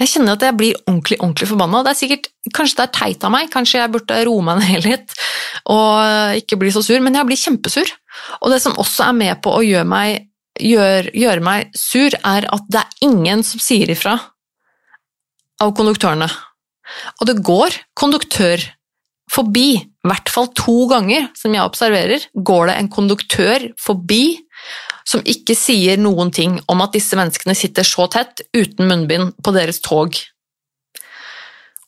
Jeg 0.00 0.10
kjenner 0.12 0.36
at 0.36 0.44
jeg 0.44 0.56
blir 0.58 0.78
ordentlig 0.84 1.16
ordentlig 1.22 1.48
forbanna. 1.48 1.84
Det 1.86 1.92
er 1.92 2.00
sikkert, 2.02 2.26
Kanskje 2.56 2.78
det 2.80 2.84
er 2.84 2.94
teit 2.94 3.24
av 3.26 3.32
meg, 3.32 3.48
kanskje 3.50 3.80
jeg 3.80 3.92
burde 3.94 4.18
roe 4.28 4.42
meg 4.44 4.60
ned 4.62 4.84
litt 4.86 5.14
og 5.72 6.38
ikke 6.38 6.58
bli 6.60 6.70
så 6.70 6.82
sur, 6.84 7.00
men 7.02 7.16
jeg 7.16 7.26
blir 7.26 7.40
kjempesur. 7.40 7.90
Og 8.42 8.52
det 8.52 8.60
som 8.62 8.76
også 8.78 9.08
er 9.08 9.16
med 9.18 9.40
på 9.42 9.54
å 9.56 9.64
gjøre 9.66 9.88
meg, 9.88 10.28
gjør, 10.62 11.10
gjøre 11.16 11.42
meg 11.44 11.72
sur, 11.76 12.14
er 12.14 12.46
at 12.54 12.68
det 12.70 12.82
er 12.82 13.08
ingen 13.08 13.42
som 13.46 13.62
sier 13.62 13.90
ifra 13.92 14.14
av 15.62 15.72
konduktørene. 15.76 16.28
Og 17.20 17.28
det 17.30 17.40
går 17.44 17.76
konduktør 17.98 18.62
forbi, 19.32 19.68
i 19.80 20.06
hvert 20.08 20.30
fall 20.30 20.48
to 20.54 20.86
ganger, 20.90 21.30
som 21.38 21.54
jeg 21.54 21.66
observerer, 21.66 22.28
går 22.34 22.70
det 22.70 22.76
en 22.78 22.92
konduktør 22.92 23.66
forbi 23.80 24.38
som 25.06 25.22
ikke 25.26 25.54
sier 25.58 25.98
noen 26.00 26.32
ting 26.34 26.56
om 26.70 26.82
at 26.82 26.94
disse 26.96 27.18
menneskene 27.18 27.54
sitter 27.58 27.86
så 27.86 28.08
tett 28.10 28.42
uten 28.56 28.88
munnbind 28.90 29.36
på 29.42 29.54
deres 29.54 29.82
tog. 29.84 30.16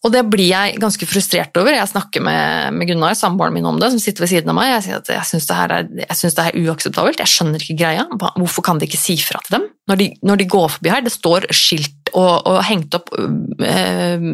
Og 0.07 0.13
det 0.15 0.21
blir 0.31 0.47
jeg 0.47 0.79
ganske 0.79 1.07
frustrert 1.11 1.57
over. 1.59 1.73
Jeg 1.75 1.91
snakker 1.91 2.23
med, 2.23 2.77
med 2.79 2.87
Gunnar, 2.87 3.17
samboeren 3.19 3.57
min, 3.57 3.67
om 3.67 3.81
det, 3.83 3.91
som 3.91 4.03
sitter 4.03 4.23
ved 4.23 4.31
siden 4.31 4.53
av 4.53 4.57
meg. 4.57 4.71
Jeg 4.77 4.85
sier 4.85 5.01
at 5.01 5.11
jeg 5.11 5.27
syns 5.27 5.49
det, 5.49 5.81
det, 5.99 6.45
er 6.45 6.61
uakseptabelt, 6.63 7.23
jeg 7.25 7.33
skjønner 7.33 7.65
ikke 7.65 7.81
greia. 7.81 8.05
Hvorfor 8.39 8.67
kan 8.69 8.79
de 8.79 8.87
ikke 8.87 9.01
si 9.01 9.19
fra 9.19 9.43
til 9.47 9.59
dem 9.59 9.67
når 9.91 9.99
de, 9.99 10.09
når 10.31 10.39
de 10.39 10.47
går 10.55 10.71
forbi 10.77 10.93
her? 10.93 11.03
Det 11.03 11.15
står 11.15 11.49
skilt 11.51 12.13
og, 12.13 12.47
og 12.47 12.61
hengt 12.69 12.95
opp 12.95 13.11
eh, 13.19 14.31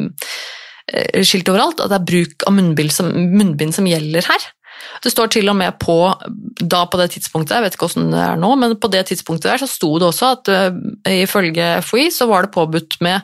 skilt 1.25 1.49
overalt 1.49 1.81
at 1.81 1.89
det 1.93 1.97
er 1.97 2.09
bruk 2.11 2.45
av 2.49 2.55
munnbind 2.57 2.93
som, 2.93 3.09
munnbind 3.09 3.73
som 3.77 3.87
gjelder 3.89 4.27
her. 4.29 4.43
Det 5.05 5.13
står 5.13 5.33
til 5.33 5.49
og 5.51 5.57
med 5.59 5.77
på, 5.83 5.97
da 6.61 6.85
på 6.91 7.01
det 7.01 7.11
tidspunktet, 7.15 7.57
jeg 7.57 7.65
vet 7.65 7.77
ikke 7.77 7.89
hvordan 7.89 8.15
det 8.15 8.23
er 8.25 8.41
nå, 8.41 8.53
men 8.61 8.77
på 8.81 8.91
det 8.93 9.05
tidspunktet 9.11 9.51
der 9.53 9.63
så 9.63 9.69
sto 9.71 9.91
det 10.01 10.09
også 10.09 10.31
at 10.37 10.53
uh, 10.53 10.79
ifølge 11.13 11.69
FHI 11.85 12.09
så 12.15 12.29
var 12.31 12.47
det 12.47 12.55
påbudt 12.55 12.99
med 13.05 13.21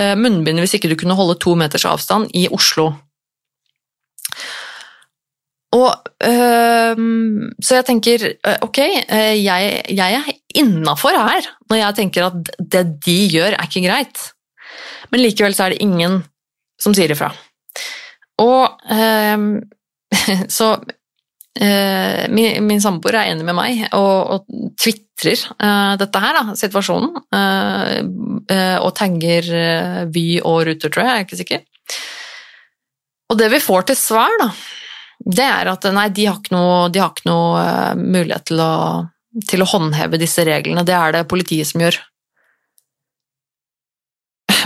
uh, 0.00 0.14
munnbind 0.20 0.62
hvis 0.62 0.76
ikke 0.78 0.92
du 0.92 0.98
kunne 1.00 1.16
holde 1.18 1.38
to 1.42 1.56
meters 1.58 1.86
avstand 1.88 2.30
i 2.36 2.46
Oslo. 2.52 2.92
Og, 5.74 5.90
øh, 6.22 7.00
så 7.58 7.80
jeg 7.80 7.84
tenker 7.88 8.24
ok, 8.62 8.78
jeg, 8.78 9.70
jeg 9.90 10.18
er 10.20 10.28
innafor 10.54 11.16
her 11.18 11.48
når 11.66 11.80
jeg 11.80 11.96
tenker 11.98 12.28
at 12.28 12.52
det 12.60 12.84
de 13.02 13.16
gjør, 13.32 13.56
er 13.56 13.66
ikke 13.66 13.82
greit. 13.82 14.20
Men 15.10 15.24
likevel 15.24 15.56
så 15.56 15.66
er 15.66 15.74
det 15.74 15.82
ingen 15.82 16.20
som 16.84 16.96
sier 16.96 17.14
ifra. 17.14 17.30
Og 18.44 18.92
øh, 18.92 19.46
så 20.58 20.68
øh, 20.76 22.22
min, 22.34 22.60
min 22.68 22.84
samboer 22.84 23.20
er 23.20 23.32
enig 23.32 23.48
med 23.48 23.56
meg 23.56 23.84
og, 23.92 24.16
og 24.36 24.72
tvitrer 24.80 25.46
dette 25.98 26.20
her, 26.20 26.36
da, 26.36 26.56
situasjonen, 26.58 27.12
og 28.82 28.88
tagger 28.98 29.46
Vy 30.12 30.24
og 30.42 30.64
Ruter, 30.66 30.90
tror 30.90 31.04
jeg, 31.04 31.06
jeg 31.06 31.20
er 31.22 31.28
ikke 31.28 31.38
sikker. 31.38 31.62
Og 33.30 33.38
det 33.38 33.48
vi 33.54 33.62
får 33.62 33.86
til 33.88 33.96
svar, 33.96 34.34
da, 34.42 34.50
det 35.24 35.44
er 35.46 35.70
at 35.72 35.86
nei, 35.94 36.08
de 36.12 36.26
har 36.28 36.40
ikke 36.40 36.54
noe, 36.54 36.88
har 36.92 37.12
ikke 37.14 37.28
noe 37.30 37.62
mulighet 37.98 38.50
til 38.50 38.60
å, 38.60 38.74
til 39.48 39.64
å, 39.64 39.68
håndheve 39.70 40.20
disse 40.20 40.44
reglene. 40.46 40.84
Det 40.86 40.96
er 40.96 41.16
det 41.16 41.24
politiet 41.30 41.70
som 41.70 41.84
gjør. 41.84 41.98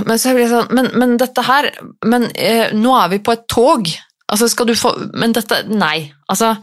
Men, 0.07 0.20
sånn, 0.20 0.68
men, 0.74 0.90
men 0.99 1.16
dette 1.20 1.42
her 1.46 1.70
Men 2.07 2.28
eh, 2.34 2.74
nå 2.76 2.92
er 2.99 3.12
vi 3.14 3.18
på 3.24 3.34
et 3.34 3.46
tog. 3.51 3.88
Altså, 4.28 4.49
skal 4.51 4.68
du 4.68 4.74
få 4.78 4.92
Men 5.18 5.34
dette 5.36 5.62
Nei. 5.70 6.09
Altså 6.30 6.55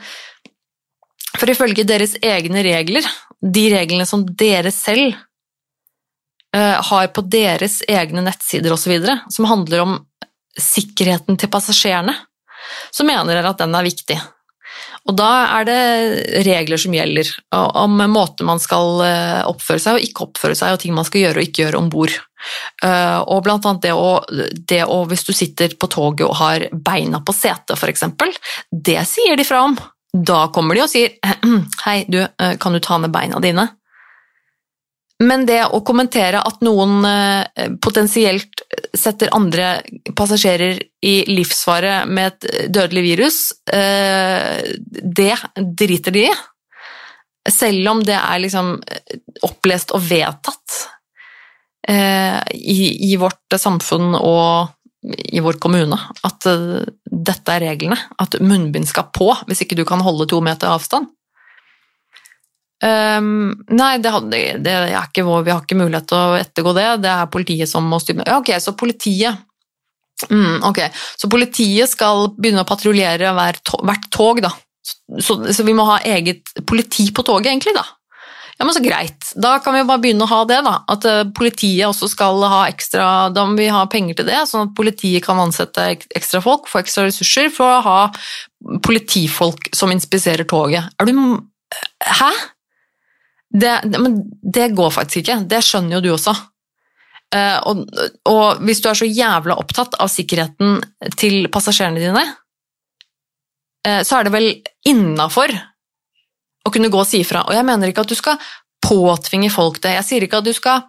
For 1.36 1.52
ifølge 1.52 1.88
deres 1.88 2.16
egne 2.24 2.64
regler, 2.66 3.08
de 3.42 3.66
reglene 3.74 4.06
som 4.08 4.24
dere 4.40 4.72
selv 4.74 5.18
eh, 6.56 6.78
har 6.90 7.10
på 7.14 7.26
deres 7.28 7.82
egne 7.92 8.24
nettsider 8.24 8.74
osv., 8.74 8.94
som 9.30 9.50
handler 9.50 9.84
om 9.84 9.98
sikkerheten 10.56 11.36
til 11.36 11.52
passasjerene, 11.52 12.14
så 12.96 13.04
mener 13.04 13.36
dere 13.36 13.52
at 13.52 13.60
den 13.60 13.76
er 13.76 13.84
viktig. 13.86 14.18
Og 15.06 15.14
da 15.20 15.32
er 15.60 15.68
det 15.68 15.82
regler 16.48 16.82
som 16.82 16.96
gjelder 16.96 17.30
om 17.54 18.00
måten 18.10 18.48
man 18.48 18.62
skal 18.62 19.04
eh, 19.06 19.42
oppføre 19.46 19.82
seg 19.82 20.00
og 20.00 20.08
ikke 20.08 20.26
oppføre 20.30 20.58
seg, 20.58 20.74
og 20.74 20.82
ting 20.82 20.96
man 20.98 21.06
skal 21.06 21.28
gjøre 21.28 21.42
og 21.42 21.50
ikke 21.50 21.66
gjøre 21.66 21.82
om 21.84 21.92
bord. 21.94 22.16
Eh, 22.84 23.20
og 23.22 23.44
blant 23.46 23.66
annet 23.66 23.86
det 23.86 23.94
å, 23.96 24.20
det 24.68 24.84
å, 24.86 25.02
hvis 25.10 25.26
du 25.28 25.34
sitter 25.36 25.76
på 25.80 25.90
toget 25.92 26.28
og 26.28 26.38
har 26.42 26.68
beina 26.74 27.22
på 27.26 27.36
setet, 27.36 27.78
f.eks., 27.78 28.06
det 28.72 29.02
sier 29.10 29.38
de 29.38 29.48
fra 29.48 29.64
om. 29.70 29.78
Da 30.16 30.46
kommer 30.56 30.78
de 30.78 30.86
og 30.86 30.92
sier 30.92 31.18
hei, 31.86 32.04
du, 32.08 32.22
eh, 32.24 32.56
kan 32.62 32.76
du 32.76 32.82
ta 32.84 33.00
ned 33.02 33.14
beina 33.16 33.42
dine? 33.44 33.68
Men 35.24 35.46
det 35.48 35.62
å 35.72 35.80
kommentere 35.88 36.42
at 36.44 36.64
noen 36.66 37.06
eh, 37.08 37.70
potensielt 37.84 38.66
setter 38.96 39.32
andre 39.36 39.78
passasjerer 40.16 40.82
i 41.08 41.16
livsfare 41.30 42.02
med 42.10 42.34
et 42.34 42.68
dødelig 42.74 43.04
virus, 43.06 43.38
det 43.66 45.36
driter 45.80 46.16
de 46.16 46.26
i. 46.26 46.34
Selv 47.52 47.92
om 47.92 48.02
det 48.04 48.18
er 48.18 48.42
liksom 48.42 48.72
opplest 49.46 49.94
og 49.96 50.04
vedtatt 50.08 50.80
eh, 51.90 52.40
i, 52.54 53.16
vårt 53.22 53.58
samfunn 53.60 54.16
og 54.18 54.72
i 55.06 55.42
vår 55.44 55.60
kommune 55.62 55.98
at 56.26 56.48
dette 57.06 57.54
er 57.54 57.68
reglene. 57.68 57.98
At 58.22 58.40
munnbind 58.42 58.90
skal 58.90 59.12
på 59.14 59.30
hvis 59.46 59.66
ikke 59.66 59.78
du 59.78 59.86
kan 59.88 60.04
holde 60.06 60.28
to 60.30 60.42
meter 60.44 60.74
avstand. 60.74 61.12
Um, 62.84 63.54
nei, 63.72 63.96
det, 64.04 64.12
det, 64.62 64.72
er 64.74 64.92
ikke 65.00 65.24
vi 65.24 65.54
har 65.54 65.62
ikke 65.64 65.78
mulighet 65.80 66.10
til 66.12 66.20
å 66.20 66.38
ettergå 66.38 66.74
det. 66.76 66.88
Det 67.06 67.12
er 67.12 67.32
politiet 67.32 67.72
som 67.72 67.88
må 67.88 68.02
styre 68.04 68.26
ja, 68.28 68.42
Ok, 68.42 68.52
så 68.62 68.76
politiet 68.78 69.40
mm, 70.28 70.60
Ok, 70.68 70.82
så 71.16 71.30
politiet 71.32 71.90
skal 71.90 72.28
begynne 72.36 72.66
å 72.66 72.68
patruljere 72.68 73.32
hvert 73.34 74.10
tog, 74.14 74.44
da. 74.44 74.52
Så, 74.86 75.40
så, 75.48 75.64
vi 75.66 75.74
må 75.74 75.88
ha 75.88 76.02
eget 76.06 76.52
politi 76.68 77.08
på 77.16 77.24
toget, 77.26 77.54
egentlig, 77.54 77.74
da. 77.78 77.86
Ja, 78.58 78.66
men 78.66 78.74
så 78.74 78.80
greit. 78.80 79.34
Da 79.36 79.58
kan 79.60 79.76
vi 79.76 79.84
bare 79.84 80.00
begynne 80.00 80.24
å 80.24 80.32
ha 80.32 80.40
det, 80.48 80.62
da. 80.64 80.78
At 80.92 81.06
uh, 81.10 81.24
politiet 81.36 81.90
også 81.90 82.08
skal 82.12 82.40
ha 82.48 82.62
ekstra 82.72 83.28
Da 83.36 83.44
må 83.48 83.58
vi 83.60 83.68
ha 83.72 83.84
penger 83.92 84.22
til 84.22 84.30
det, 84.30 84.46
sånn 84.48 84.70
at 84.70 84.76
politiet 84.78 85.26
kan 85.26 85.42
ansette 85.44 85.90
ekstra 86.16 86.40
folk, 86.44 86.70
få 86.72 86.80
ekstra 86.80 87.08
ressurser 87.10 87.52
for 87.54 87.68
å 87.68 87.84
ha 87.84 88.00
politifolk 88.86 89.68
som 89.76 89.92
inspiserer 89.92 90.48
toget. 90.48 90.88
Er 91.00 91.12
du 91.12 91.16
Hæ? 92.00 92.32
Det, 93.56 93.72
det, 93.84 94.00
men 94.00 94.20
det 94.40 94.70
går 94.78 94.92
faktisk 94.94 95.24
ikke. 95.24 95.42
Det 95.50 95.62
skjønner 95.64 95.98
jo 95.98 96.04
du 96.06 96.10
også. 96.14 96.36
Uh, 97.36 97.60
og, 97.68 97.84
og, 98.30 98.64
hvis 98.64 98.80
du 98.84 98.88
er 98.88 99.00
så 99.00 99.08
jævla 99.10 99.58
opptatt 99.60 99.98
av 100.00 100.12
sikkerheten 100.12 100.78
til 101.20 101.50
passasjerene 101.52 102.00
dine, 102.00 102.24
uh, 103.88 104.02
så 104.06 104.22
er 104.22 104.28
det 104.28 104.36
vel 104.36 104.52
innafor 104.88 105.52
å 106.66 106.72
kunne 106.74 106.92
gå 106.92 107.02
og 107.02 107.08
si 107.08 107.22
ifra. 107.24 107.46
Og 107.48 107.56
jeg 107.56 107.68
mener 107.68 107.92
ikke 107.92 108.06
at 108.06 108.12
du 108.12 108.18
skal 108.18 108.40
påtvinge 108.86 109.50
folk 109.54 109.80
det. 109.84 109.96
Jeg 109.98 110.08
sier 110.08 110.26
ikke 110.26 110.42
at 110.42 110.48
du 110.48 110.54
skal 110.54 110.84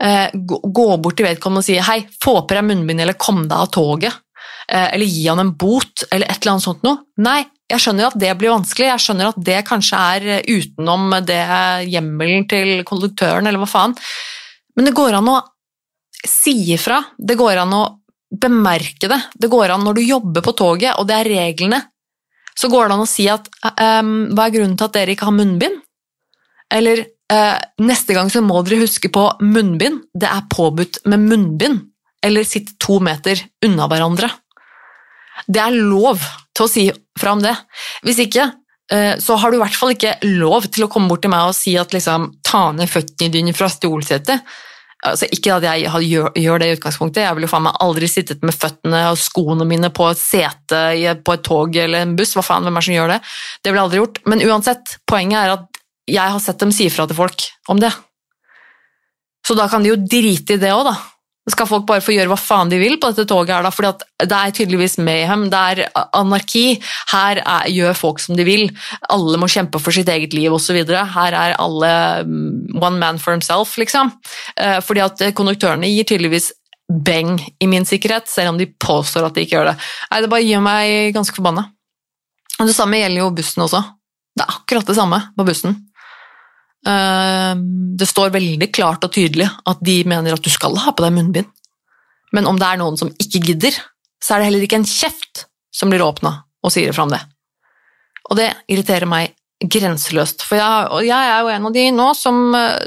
eh, 0.00 0.28
gå 0.32 0.86
bort 0.96 1.18
til 1.18 1.28
vedkommende 1.28 1.64
og 1.64 1.66
si 1.66 1.78
'hei, 1.80 2.04
få 2.22 2.40
på 2.42 2.56
deg 2.56 2.64
munnbind', 2.64 3.02
eller 3.04 3.18
'kom 3.20 3.44
deg 3.48 3.58
av 3.58 3.70
toget', 3.72 4.20
eller 4.68 5.04
gi 5.04 5.26
han 5.28 5.40
en 5.40 5.52
bot, 5.52 6.06
eller 6.10 6.24
et 6.24 6.40
eller 6.40 6.52
annet 6.54 6.64
sånt 6.64 6.82
noe. 6.86 7.02
Nei, 7.20 7.44
jeg 7.68 7.80
skjønner 7.80 8.06
at 8.08 8.16
det 8.20 8.30
blir 8.38 8.52
vanskelig, 8.52 8.86
jeg 8.88 9.02
skjønner 9.04 9.28
at 9.28 9.40
det 9.44 9.58
kanskje 9.68 10.00
er 10.16 10.46
utenom 10.48 11.18
det 11.24 11.40
hjemmelen 11.88 12.46
til 12.48 12.84
konduktøren, 12.88 13.46
eller 13.46 13.60
hva 13.60 13.68
faen, 13.68 13.96
men 14.76 14.88
det 14.88 14.94
går 14.96 15.18
an 15.18 15.30
å 15.32 15.38
si 16.24 16.56
ifra, 16.74 17.02
det 17.18 17.36
går 17.40 17.60
an 17.62 17.76
å 17.76 17.84
bemerke 18.34 19.08
det, 19.10 19.20
det 19.36 19.50
går 19.52 19.74
an 19.74 19.84
når 19.86 19.98
du 19.98 20.04
jobber 20.04 20.44
på 20.44 20.56
toget, 20.58 20.96
og 20.98 21.08
det 21.08 21.20
er 21.20 21.30
reglene, 21.30 21.80
så 22.58 22.70
går 22.70 22.88
det 22.88 22.96
an 22.96 23.04
å 23.04 23.10
si 23.10 23.26
at 23.30 23.48
um, 23.80 24.30
hva 24.34 24.46
er 24.46 24.54
grunnen 24.54 24.76
til 24.78 24.86
at 24.86 24.96
dere 24.96 25.14
ikke 25.14 25.28
har 25.28 25.36
munnbind? 25.36 25.80
Eller 26.74 27.02
uh, 27.32 27.58
neste 27.82 28.16
gang 28.16 28.30
så 28.32 28.42
må 28.44 28.62
dere 28.64 28.84
huske 28.84 29.10
på 29.12 29.26
munnbind, 29.42 30.04
det 30.14 30.30
er 30.30 30.48
påbudt 30.52 31.02
med 31.10 31.26
munnbind, 31.28 31.82
eller 32.24 32.46
sitt 32.48 32.76
to 32.82 33.00
meter 33.04 33.40
unna 33.66 33.88
hverandre. 33.90 34.30
Det 35.50 35.60
er 35.60 35.74
lov 35.74 36.22
til 36.54 36.64
å 36.66 36.70
si 36.70 36.84
fra 37.18 37.34
om 37.34 37.42
det. 37.42 37.54
Hvis 38.06 38.22
ikke, 38.24 38.46
uh, 38.94 39.14
så 39.20 39.38
har 39.40 39.50
du 39.50 39.58
i 39.58 39.64
hvert 39.64 39.80
fall 39.80 39.96
ikke 39.96 40.16
lov 40.38 40.70
til 40.70 40.86
å 40.86 40.90
komme 40.92 41.10
bort 41.10 41.26
til 41.26 41.34
meg 41.34 41.50
og 41.50 41.58
si 41.58 41.74
at 41.80 41.94
liksom, 41.96 42.30
ta 42.46 42.68
ned 42.76 42.90
føttene 42.90 43.34
dine 43.34 43.56
fra 43.56 43.70
stolsetet. 43.72 44.46
Altså, 45.04 45.28
ikke 45.28 45.58
at 45.58 45.66
jeg 45.66 45.84
gjør, 46.08 46.30
gjør, 46.40 46.62
det 46.62 46.66
i 46.70 46.74
utgangspunktet, 46.78 47.26
jeg 47.26 47.36
ville 47.36 47.48
faen 47.50 47.66
meg 47.66 47.76
aldri 47.84 48.08
sittet 48.08 48.44
med 48.46 48.56
føttene 48.56 49.02
og 49.10 49.18
skoene 49.20 49.66
mine 49.68 49.90
på 49.92 50.06
et 50.08 50.20
sete 50.20 50.80
på 51.20 51.36
et 51.36 51.44
tog 51.44 51.76
eller 51.76 52.06
en 52.06 52.14
buss, 52.16 52.32
hva 52.38 52.44
faen, 52.46 52.64
hvem 52.64 52.78
er 52.78 52.80
det 52.80 52.88
som 52.88 52.96
gjør 52.96 53.12
det? 53.12 53.20
Det 53.60 53.70
ville 53.70 53.82
jeg 53.82 53.88
aldri 53.90 54.00
gjort. 54.00 54.20
Men 54.32 54.44
uansett, 54.48 54.96
poenget 55.10 55.40
er 55.42 55.56
at 55.58 55.82
jeg 56.08 56.34
har 56.36 56.40
sett 56.42 56.60
dem 56.60 56.72
si 56.72 56.88
fra 56.92 57.04
til 57.08 57.18
folk 57.18 57.48
om 57.72 57.80
det. 57.84 57.92
Så 59.44 59.56
da 59.58 59.68
kan 59.68 59.84
de 59.84 59.92
jo 59.92 60.00
drite 60.00 60.56
i 60.56 60.62
det 60.62 60.72
òg, 60.72 60.86
da. 60.88 60.96
Skal 61.52 61.68
folk 61.68 61.84
bare 61.84 62.00
få 62.00 62.14
gjøre 62.14 62.30
hva 62.30 62.38
faen 62.40 62.70
de 62.72 62.78
vil 62.80 62.94
på 62.96 63.10
dette 63.12 63.26
toget? 63.28 63.52
her 63.52 63.66
da? 63.66 63.72
Fordi 63.74 63.90
Det 64.24 64.32
er 64.32 64.52
tydeligvis 64.56 64.96
mayhem, 64.96 65.50
det 65.52 65.58
er 65.60 66.06
anarki. 66.16 66.80
Her 67.12 67.42
er, 67.44 67.68
gjør 67.68 67.98
folk 67.98 68.22
som 68.24 68.36
de 68.38 68.46
vil. 68.48 68.70
Alle 69.12 69.36
må 69.36 69.50
kjempe 69.52 69.80
for 69.82 69.92
sitt 69.92 70.08
eget 70.08 70.32
liv 70.32 70.52
osv. 70.56 70.78
Her 70.88 71.36
er 71.36 71.56
alle 71.60 71.92
mm, 72.24 72.53
one 72.84 73.00
man 73.00 73.18
for 73.22 73.34
himself, 73.34 73.76
liksom. 73.80 74.12
Eh, 74.60 74.78
fordi 74.84 75.02
at 75.04 75.24
konduktørene 75.36 75.90
gir 75.90 76.06
tydeligvis 76.08 76.52
beng 76.84 77.38
i 77.60 77.68
min 77.70 77.86
sikkerhet, 77.88 78.28
selv 78.28 78.52
om 78.52 78.60
de 78.60 78.68
påstår 78.68 79.26
at 79.26 79.36
de 79.36 79.44
ikke 79.44 79.56
gjør 79.56 79.72
det. 79.72 79.76
Nei, 80.10 80.20
Det 80.20 80.30
bare 80.30 80.46
gjør 80.46 80.64
meg 80.64 81.16
ganske 81.16 81.36
forbanna. 81.36 81.70
Det 82.60 82.76
samme 82.76 83.00
gjelder 83.00 83.24
jo 83.24 83.32
bussen 83.34 83.64
også. 83.64 83.80
Det 84.34 84.44
er 84.44 84.54
akkurat 84.58 84.86
det 84.86 84.96
samme 84.98 85.20
på 85.36 85.46
bussen. 85.46 85.76
Eh, 86.86 87.54
det 87.98 88.08
står 88.10 88.34
veldig 88.34 88.68
klart 88.74 89.04
og 89.06 89.12
tydelig 89.14 89.48
at 89.48 89.80
de 89.80 90.02
mener 90.04 90.36
at 90.36 90.44
du 90.44 90.50
skal 90.52 90.76
ha 90.84 90.92
på 90.92 91.04
deg 91.06 91.16
munnbind. 91.16 91.48
Men 92.34 92.48
om 92.50 92.58
det 92.58 92.66
er 92.68 92.80
noen 92.80 92.98
som 93.00 93.12
ikke 93.22 93.42
gidder, 93.46 93.76
så 94.22 94.34
er 94.34 94.42
det 94.42 94.50
heller 94.50 94.66
ikke 94.66 94.80
en 94.82 94.88
kjeft 94.88 95.46
som 95.74 95.90
blir 95.90 96.04
åpna 96.04 96.42
og 96.64 96.72
sier 96.72 96.90
ifra 96.90 97.06
om 97.06 97.12
det. 97.12 97.22
Og 98.30 98.38
det 98.38 98.50
irriterer 98.72 99.08
meg 99.08 99.34
grenseløst. 99.70 100.44
For 100.46 100.58
jeg, 100.58 101.06
jeg, 101.08 101.30
er 101.30 101.42
jo 101.44 101.52
en 101.54 101.68
av 101.68 101.74
de 101.74 101.86
nå 101.94 102.10
som, 102.18 102.40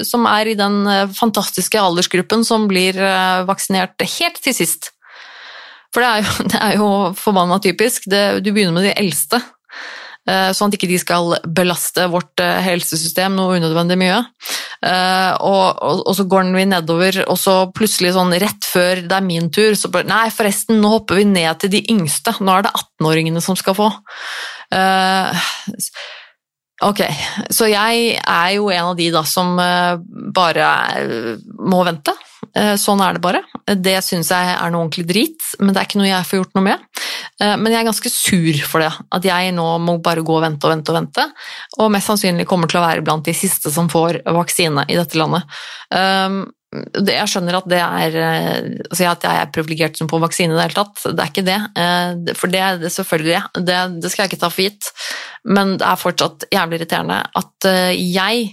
som, 0.06 0.26
er 0.30 0.52
i 0.52 0.56
den 0.58 0.80
fantastiske 1.16 1.80
aldersgruppen 1.80 2.44
som 2.46 2.68
blir 2.70 2.98
eh, 2.98 3.44
vaksinert 3.48 3.98
helt 4.18 4.40
til 4.44 4.56
sist. 4.56 4.92
For 5.94 6.04
det 6.04 6.10
er 6.10 6.24
jo, 6.24 6.48
det 6.52 6.74
jo 6.78 6.90
forbanna 7.18 7.60
typisk. 7.64 8.10
Det, 8.10 8.42
du 8.44 8.52
begynner 8.52 8.76
med 8.76 8.90
de 8.90 8.96
eldste. 8.98 9.40
Eh, 10.28 10.50
sånn 10.52 10.68
at 10.68 10.76
ikke 10.76 10.90
de 10.90 11.00
skal 11.00 11.38
belaste 11.56 12.04
vårt 12.12 12.42
eh, 12.44 12.60
helsesystem 12.66 13.36
noe 13.36 13.56
unødvendig 13.58 13.98
mye. 14.00 14.22
Og, 14.78 15.64
og, 15.82 16.04
og, 16.04 16.12
så 16.14 16.22
går 16.30 16.52
vi 16.54 16.64
nedover, 16.70 17.16
og 17.26 17.34
så 17.40 17.54
plutselig 17.74 18.12
sånn 18.14 18.30
rett 18.38 18.68
før 18.68 19.00
det 19.10 19.16
er 19.16 19.24
min 19.26 19.48
tur, 19.50 19.74
så 19.74 19.90
bare 19.90 20.06
Nei, 20.06 20.28
forresten, 20.30 20.78
nå 20.78 20.92
hopper 20.92 21.18
vi 21.18 21.24
ned 21.26 21.58
til 21.58 21.72
de 21.72 21.80
yngste. 21.90 22.36
Nå 22.38 22.54
er 22.54 22.68
det 22.68 22.74
18-åringene 22.76 23.42
som 23.42 23.58
skal 23.58 23.74
få. 23.74 23.88
Uh, 24.70 25.34
ok, 26.86 27.02
så 27.54 27.68
jeg 27.70 28.16
er 28.18 28.50
jo 28.56 28.70
en 28.70 28.92
av 28.92 28.96
de 28.98 29.10
da 29.14 29.24
som 29.26 29.56
uh, 29.58 29.98
bare 30.34 30.70
må 31.58 31.84
vente. 31.88 32.14
Sånn 32.78 33.00
er 33.02 33.16
det 33.16 33.20
bare. 33.22 33.40
Det 33.76 33.96
syns 34.02 34.30
jeg 34.32 34.52
er 34.54 34.70
noe 34.72 34.84
ordentlig 34.86 35.04
drit, 35.08 35.48
men 35.60 35.74
det 35.74 35.80
er 35.80 35.88
ikke 35.88 35.98
noe 36.00 36.08
jeg 36.08 36.26
får 36.26 36.38
gjort 36.38 36.54
noe 36.56 36.64
med. 36.64 36.84
Eh, 37.42 37.54
men 37.58 37.72
jeg 37.72 37.80
er 37.80 37.88
ganske 37.88 38.12
sur 38.12 38.60
for 38.66 38.82
det, 38.82 38.90
at 39.14 39.26
jeg 39.26 39.54
nå 39.54 39.66
må 39.84 39.98
bare 40.02 40.24
gå 40.26 40.38
og 40.38 40.44
vente 40.44 40.66
og 40.66 40.74
vente 40.74 40.92
og 40.92 40.98
vente. 40.98 41.26
Og 41.78 41.92
mest 41.94 42.10
sannsynlig 42.10 42.48
kommer 42.50 42.70
til 42.70 42.80
å 42.80 42.86
være 42.86 43.04
blant 43.06 43.26
de 43.28 43.34
siste 43.36 43.72
som 43.74 43.90
får 43.92 44.22
vaksine 44.38 44.86
i 44.88 44.98
dette 44.98 45.18
landet. 45.20 45.58
Jeg 46.68 47.28
skjønner 47.32 47.56
at 47.56 47.68
det 47.70 47.78
er 47.80 48.16
eh, 48.20 48.66
altså 48.90 49.06
at 49.08 49.22
jeg 49.24 49.40
er 49.40 49.52
privilegert 49.54 49.96
som 49.96 50.10
på 50.10 50.20
vaksine 50.20 50.52
i 50.52 50.56
det 50.56 50.66
hele 50.66 50.76
tatt, 50.76 51.00
det 51.06 51.24
er 51.24 51.32
ikke 51.32 51.46
det. 51.46 51.58
Eh, 51.80 52.34
for 52.36 52.52
det 52.52 52.60
er 52.60 52.80
det 52.82 52.92
selvfølgelig, 52.92 53.42
det, 53.64 53.78
det 54.02 54.12
skal 54.12 54.26
jeg 54.26 54.34
ikke 54.34 54.42
ta 54.42 54.52
for 54.52 54.66
gitt. 54.66 54.90
Men 55.48 55.78
det 55.80 55.88
er 55.88 56.02
fortsatt 56.02 56.48
jævlig 56.52 56.82
irriterende 56.82 57.22
at 57.40 57.70
jeg 57.96 58.48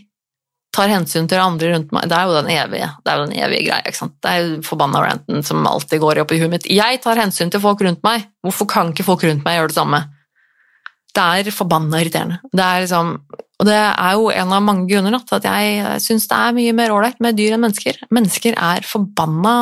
tar 0.76 0.91
hensyn 0.91 1.30
til 1.32 1.41
andre 1.41 1.72
rundt 1.74 1.93
meg. 1.95 2.07
Det 2.11 2.18
er 2.18 2.28
jo 2.28 2.36
den 2.36 2.51
evige, 2.55 2.89
det 3.03 3.11
er 3.11 3.20
jo 3.20 3.28
den 3.28 3.38
evige 3.45 3.68
greia. 3.70 3.84
ikke 3.86 4.01
sant? 4.01 4.16
Det 4.24 4.32
er 4.32 4.41
jo 4.43 4.59
forbanna 4.66 5.03
ranten 5.05 5.45
som 5.47 5.68
alltid 5.70 6.03
går 6.03 6.24
opp 6.24 6.34
i 6.36 6.39
huet 6.41 6.51
mitt. 6.51 6.68
Jeg 6.72 7.01
tar 7.03 7.22
hensyn 7.22 7.51
til 7.53 7.63
folk 7.63 7.84
rundt 7.86 8.03
meg. 8.05 8.28
Hvorfor 8.45 8.70
kan 8.72 8.91
ikke 8.91 9.07
folk 9.07 9.24
rundt 9.28 9.45
meg 9.47 9.59
gjøre 9.59 9.72
det 9.72 9.78
samme? 9.78 10.01
Det 11.16 11.24
er 11.24 11.55
forbanna 11.55 12.01
irriterende. 12.03 12.41
Det 12.51 12.66
er 12.66 12.84
liksom, 12.84 13.13
og 13.55 13.63
det 13.69 13.77
er 13.77 14.15
jo 14.17 14.31
en 14.33 14.49
av 14.51 14.63
mange 14.65 14.89
grunner 14.89 15.21
til 15.23 15.37
at 15.37 15.45
jeg 15.47 16.01
syns 16.03 16.27
det 16.31 16.37
er 16.37 16.55
mye 16.57 16.73
mer 16.75 16.91
ålreit 16.95 17.19
med 17.23 17.37
dyr 17.39 17.53
enn 17.55 17.63
mennesker. 17.63 17.95
Mennesker 18.13 18.53
er 18.59 18.87
forbanna 18.87 19.55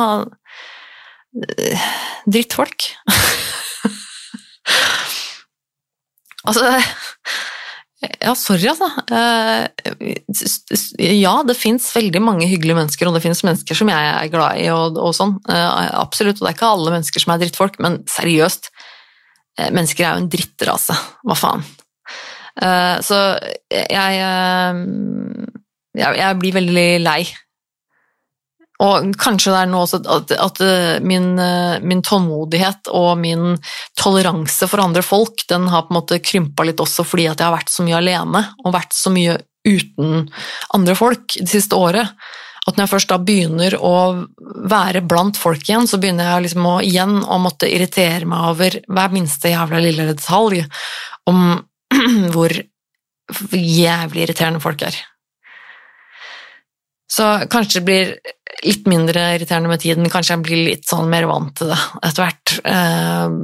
øh, 1.38 1.78
drittfolk. 2.26 2.80
altså 6.48 6.64
ja, 8.20 8.34
sorry, 8.36 8.66
altså. 8.68 8.90
Eh, 9.14 9.64
ja, 11.22 11.42
det 11.46 11.56
fins 11.56 11.96
veldig 11.96 12.20
mange 12.20 12.48
hyggelige 12.50 12.76
mennesker, 12.76 13.08
og 13.08 13.14
det 13.16 13.22
fins 13.24 13.40
mennesker 13.46 13.74
som 13.78 13.88
jeg 13.92 14.10
er 14.10 14.32
glad 14.32 14.58
i, 14.60 14.66
og, 14.74 14.98
og, 14.98 15.14
sånn. 15.16 15.34
Eh, 15.48 15.90
absolutt, 16.00 16.38
og 16.40 16.44
det 16.44 16.50
er 16.50 16.56
ikke 16.58 16.74
alle 16.74 16.94
mennesker 16.98 17.20
som 17.24 17.32
er 17.32 17.40
drittfolk, 17.44 17.74
men 17.84 17.92
seriøst, 18.10 18.62
mennesker 19.70 20.02
er 20.02 20.10
jo 20.16 20.22
en 20.24 20.32
drittrase. 20.34 20.94
Hva 21.22 21.36
faen? 21.38 21.62
Så 22.54 23.16
jeg, 23.66 24.12
jeg, 25.90 26.10
jeg 26.20 26.36
blir 26.38 26.54
veldig 26.54 26.84
lei 27.02 27.24
og 28.82 29.12
kanskje 29.20 29.52
det 29.52 29.58
er 29.60 29.68
noe 29.70 29.84
også 29.86 30.00
at, 30.02 30.32
at 30.34 30.62
eh, 30.64 31.02
min, 31.06 31.34
eh, 31.38 31.80
min, 31.84 32.02
tålmodighet 32.02 32.90
og 32.90 33.12
min 33.20 33.54
toleranse 34.00 34.66
for 34.70 34.82
andre 34.82 35.04
folk, 35.04 35.44
den 35.50 35.68
har 35.70 35.86
på 35.86 35.94
en 35.94 36.00
måte 36.00 36.22
krympa 36.24 36.66
litt 36.66 36.82
også 36.82 37.06
fordi 37.06 37.28
at 37.30 37.38
jeg 37.38 37.46
har 37.46 37.54
vært 37.54 37.70
så 37.70 37.86
mye 37.86 38.00
alene 38.00 38.42
og 38.64 38.74
vært 38.74 38.96
så 38.96 39.12
mye 39.14 39.38
uten 39.64 40.26
andre 40.76 40.96
folk 40.98 41.38
det 41.38 41.52
siste 41.52 41.78
året. 41.78 42.10
At 42.64 42.74
når 42.76 42.86
jeg 42.86 42.92
først 42.94 43.12
da 43.12 43.20
begynner 43.20 43.76
å 43.78 43.94
være 44.72 45.04
blant 45.06 45.38
folk 45.38 45.62
igjen, 45.68 45.86
så 45.86 46.00
begynner 46.00 46.32
jeg 46.32 46.46
liksom 46.48 46.66
å, 46.66 46.74
igjen 46.82 47.18
å 47.22 47.38
måtte 47.40 47.68
irritere 47.70 48.26
meg 48.28 48.50
over 48.50 48.78
hver 48.88 49.14
minste 49.14 49.52
jævla 49.52 49.80
lille 49.84 50.08
detalj 50.10 50.64
om 51.30 51.60
hvor 52.34 52.54
jævlig 53.54 54.24
irriterende 54.24 54.62
folk 54.62 54.82
er. 54.86 54.96
Så 57.14 57.26
kanskje 57.52 57.80
det 57.80 57.86
blir 57.86 58.14
litt 58.64 58.88
mindre 58.90 59.34
irriterende 59.36 59.70
med 59.70 59.82
tiden, 59.82 60.08
kanskje 60.10 60.34
jeg 60.34 60.44
blir 60.46 60.62
litt 60.70 60.88
sånn 60.88 61.10
mer 61.10 61.28
vant 61.30 61.52
til 61.58 61.70
det 61.70 61.78
etter 62.06 62.24
hvert. 62.24 62.54
Eh, 62.70 63.36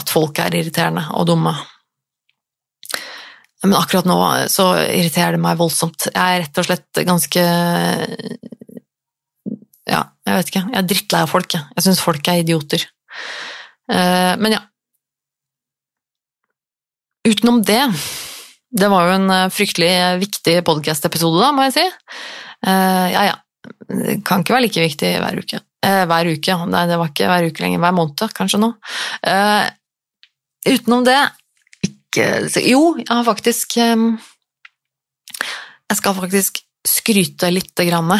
at 0.00 0.12
folk 0.12 0.40
er 0.42 0.56
irriterende 0.58 1.04
og 1.14 1.28
dumme. 1.28 1.54
Men 3.64 3.78
akkurat 3.78 4.08
nå 4.08 4.18
så 4.52 4.66
irriterer 4.82 5.36
det 5.36 5.44
meg 5.44 5.60
voldsomt. 5.60 6.08
Jeg 6.10 6.20
er 6.20 6.42
rett 6.42 6.60
og 6.60 6.66
slett 6.68 7.04
ganske 7.08 7.44
Ja, 9.84 10.00
jeg 10.24 10.36
vet 10.36 10.50
ikke. 10.50 10.64
Jeg 10.72 10.78
er 10.80 10.86
drittlei 10.90 11.22
av 11.24 11.32
folk, 11.32 11.54
jeg. 11.54 11.64
Jeg 11.76 11.86
syns 11.86 12.02
folk 12.04 12.28
er 12.28 12.40
idioter. 12.40 12.84
Eh, 13.92 14.34
men 14.40 14.56
ja. 14.56 14.62
Utenom 17.24 17.62
det 17.64 17.82
Det 18.74 18.88
var 18.92 19.08
jo 19.08 19.14
en 19.16 19.30
eh, 19.32 19.52
fryktelig 19.52 19.92
viktig 20.20 20.58
podcast-episode, 20.66 21.40
da, 21.40 21.52
må 21.54 21.68
jeg 21.68 21.76
si. 21.78 21.84
Uh, 22.64 23.06
ja, 23.12 23.22
ja. 23.30 23.36
Det 23.88 24.18
kan 24.26 24.42
ikke 24.42 24.56
være 24.56 24.64
like 24.66 24.82
viktig 24.82 25.12
hver 25.22 25.38
uke. 25.40 25.60
Uh, 25.84 26.02
hver 26.10 26.30
uke, 26.32 26.56
Nei, 26.72 26.84
det 26.90 26.98
var 27.00 27.12
ikke 27.12 27.30
hver 27.30 27.48
uke 27.48 27.64
lenger. 27.64 27.82
Hver 27.84 27.96
måned, 27.96 28.24
kanskje 28.36 28.60
nå. 28.60 28.72
Uh, 29.24 29.64
utenom 30.66 31.06
det 31.06 31.18
ikke 31.84 32.62
Jo, 32.62 32.94
jeg 33.00 33.10
har 33.10 33.24
faktisk 33.26 33.74
um, 33.82 34.04
Jeg 35.90 35.98
skal 35.98 36.14
faktisk 36.14 36.60
skryte 36.86 37.50
lite 37.50 37.86
grann. 37.88 38.12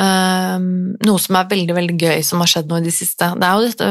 Noe 0.00 1.20
som 1.20 1.36
er 1.36 1.48
veldig 1.50 1.74
veldig 1.76 1.96
gøy 2.00 2.22
som 2.24 2.40
har 2.40 2.48
skjedd 2.48 2.70
nå 2.70 2.78
i 2.80 2.84
det 2.86 2.94
siste. 2.96 3.26
Det 3.36 3.44
er 3.44 3.52
jo 3.52 3.66
dette 3.68 3.88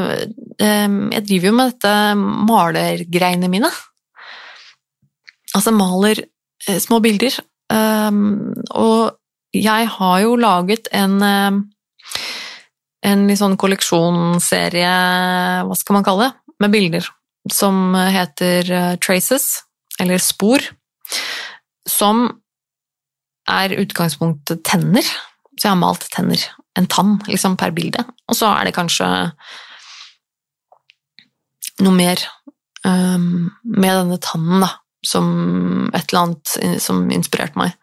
Jeg 1.13 1.25
driver 1.27 1.47
jo 1.51 1.53
med 1.53 1.69
dette 1.69 1.91
malergreiene 2.49 3.49
mine. 3.51 3.69
Altså 5.53 5.73
maler 5.75 6.23
små 6.81 6.97
bilder 7.03 7.37
Um, 7.69 8.55
og 8.73 9.13
jeg 9.53 9.89
har 9.93 10.17
jo 10.23 10.33
laget 10.39 10.89
en 10.95 11.21
um, 11.21 11.61
en 13.05 13.21
litt 13.29 13.39
sånn 13.39 13.55
kolleksjonsserie, 13.59 14.93
hva 15.63 15.75
skal 15.77 15.95
man 15.95 16.03
kalle 16.03 16.25
det, 16.25 16.55
med 16.59 16.73
bilder 16.73 17.05
som 17.53 17.93
heter 17.95 18.71
uh, 18.73 18.95
Traces, 18.99 19.61
eller 20.01 20.19
Spor, 20.19 20.65
som 21.87 22.25
er 23.49 23.77
utgangspunktet 23.79 24.65
tenner. 24.67 25.05
Så 25.59 25.67
jeg 25.67 25.73
har 25.73 25.81
malt 25.81 26.07
tenner. 26.13 26.43
En 26.79 26.87
tann 26.87 27.17
liksom, 27.27 27.57
per 27.59 27.73
bilde. 27.75 28.05
Og 28.31 28.37
så 28.39 28.47
er 28.53 28.69
det 28.69 28.77
kanskje 28.77 29.07
noe 31.83 31.95
mer 31.95 32.21
um, 32.87 33.49
med 33.63 33.91
denne 33.91 34.19
tannen, 34.23 34.63
da, 34.63 34.71
som 35.05 35.27
et 35.93 36.09
eller 36.09 36.21
annet 36.21 36.81
som 36.83 37.05
inspirerte 37.13 37.59
meg. 37.59 37.75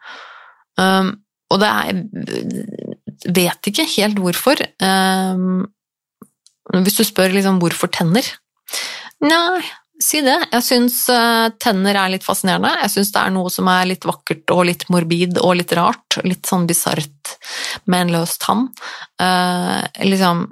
Um, 0.77 1.15
og 1.53 1.61
det 1.63 1.67
er 1.71 1.99
Jeg 3.23 3.33
vet 3.33 3.69
ikke 3.69 3.87
helt 3.95 4.19
hvorfor. 4.21 4.61
Um, 4.83 5.67
hvis 6.83 6.99
du 6.99 7.05
spør 7.07 7.31
liksom 7.31 7.61
hvorfor 7.61 7.89
tenner 7.93 8.25
Nei, 9.23 9.63
si 10.03 10.21
det. 10.25 10.37
Jeg 10.51 10.65
syns 10.65 10.99
uh, 11.11 11.49
tenner 11.61 11.97
er 11.97 12.13
litt 12.13 12.25
fascinerende. 12.25 12.73
Jeg 12.83 12.93
syns 12.93 13.11
det 13.15 13.23
er 13.23 13.33
noe 13.35 13.51
som 13.53 13.69
er 13.71 13.89
litt 13.89 14.05
vakkert 14.07 14.53
og 14.53 14.65
litt 14.69 14.85
morbid 14.93 15.39
og 15.41 15.57
litt 15.59 15.73
rart. 15.77 16.19
Litt 16.27 16.49
sånn 16.49 16.67
bisart 16.69 17.35
med 17.89 18.05
en 18.05 18.13
løs 18.17 18.37
tann. 18.41 18.67
Uh, 19.21 19.81
liksom 20.05 20.47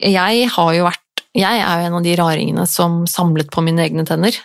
Jeg 0.00 0.48
har 0.54 0.70
jo 0.74 0.86
vært 0.86 1.24
Jeg 1.36 1.60
er 1.60 1.80
jo 1.82 1.86
en 1.88 1.98
av 1.98 2.04
de 2.04 2.16
raringene 2.18 2.66
som 2.70 3.04
samlet 3.10 3.50
på 3.54 3.64
mine 3.64 3.84
egne 3.86 4.06
tenner. 4.08 4.36